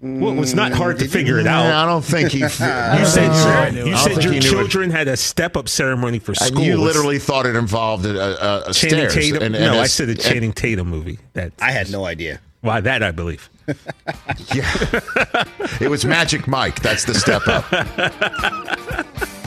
Well, 0.03 0.31
it 0.33 0.39
was 0.39 0.55
not 0.55 0.71
hard 0.71 0.97
to 0.97 1.07
figure 1.07 1.37
it 1.37 1.45
out. 1.45 1.67
I 1.67 1.85
don't 1.85 2.03
think 2.03 2.31
he. 2.31 2.39
You 2.39 2.45
you 2.45 2.49
said 2.49 3.29
I 3.29 3.69
your, 3.69 3.85
you 3.85 3.95
said 3.97 4.11
your 4.13 4.31
think 4.31 4.31
he 4.31 4.37
it. 4.39 4.41
children 4.41 4.89
had 4.89 5.07
a 5.07 5.15
step 5.15 5.55
up 5.55 5.69
ceremony 5.69 6.17
for 6.17 6.33
school. 6.33 6.63
You 6.63 6.73
It's 6.73 6.81
literally 6.81 7.19
thought 7.19 7.45
it 7.45 7.55
involved 7.55 8.07
a, 8.07 8.09
a, 8.65 8.69
a 8.69 8.73
Channing 8.73 9.09
stairs. 9.11 9.13
Tatum. 9.13 9.43
and- 9.43 9.53
no, 9.53 9.59
and 9.59 9.79
I 9.79 9.83
a- 9.83 9.87
said 9.87 10.09
a 10.09 10.15
Channing 10.15 10.53
Tatum 10.53 10.87
movie. 10.89 11.19
That 11.33 11.53
I 11.61 11.69
had 11.71 11.91
no 11.91 12.03
idea. 12.05 12.39
Why 12.61 12.81
that 12.81 13.03
I 13.03 13.11
believe. 13.11 13.49
Yeah. 14.53 14.69
it 15.79 15.89
was 15.89 16.03
Magic 16.03 16.45
Mike. 16.47 16.81
That's 16.81 17.05
the 17.05 17.13
step 17.13 17.47
up. 17.47 17.63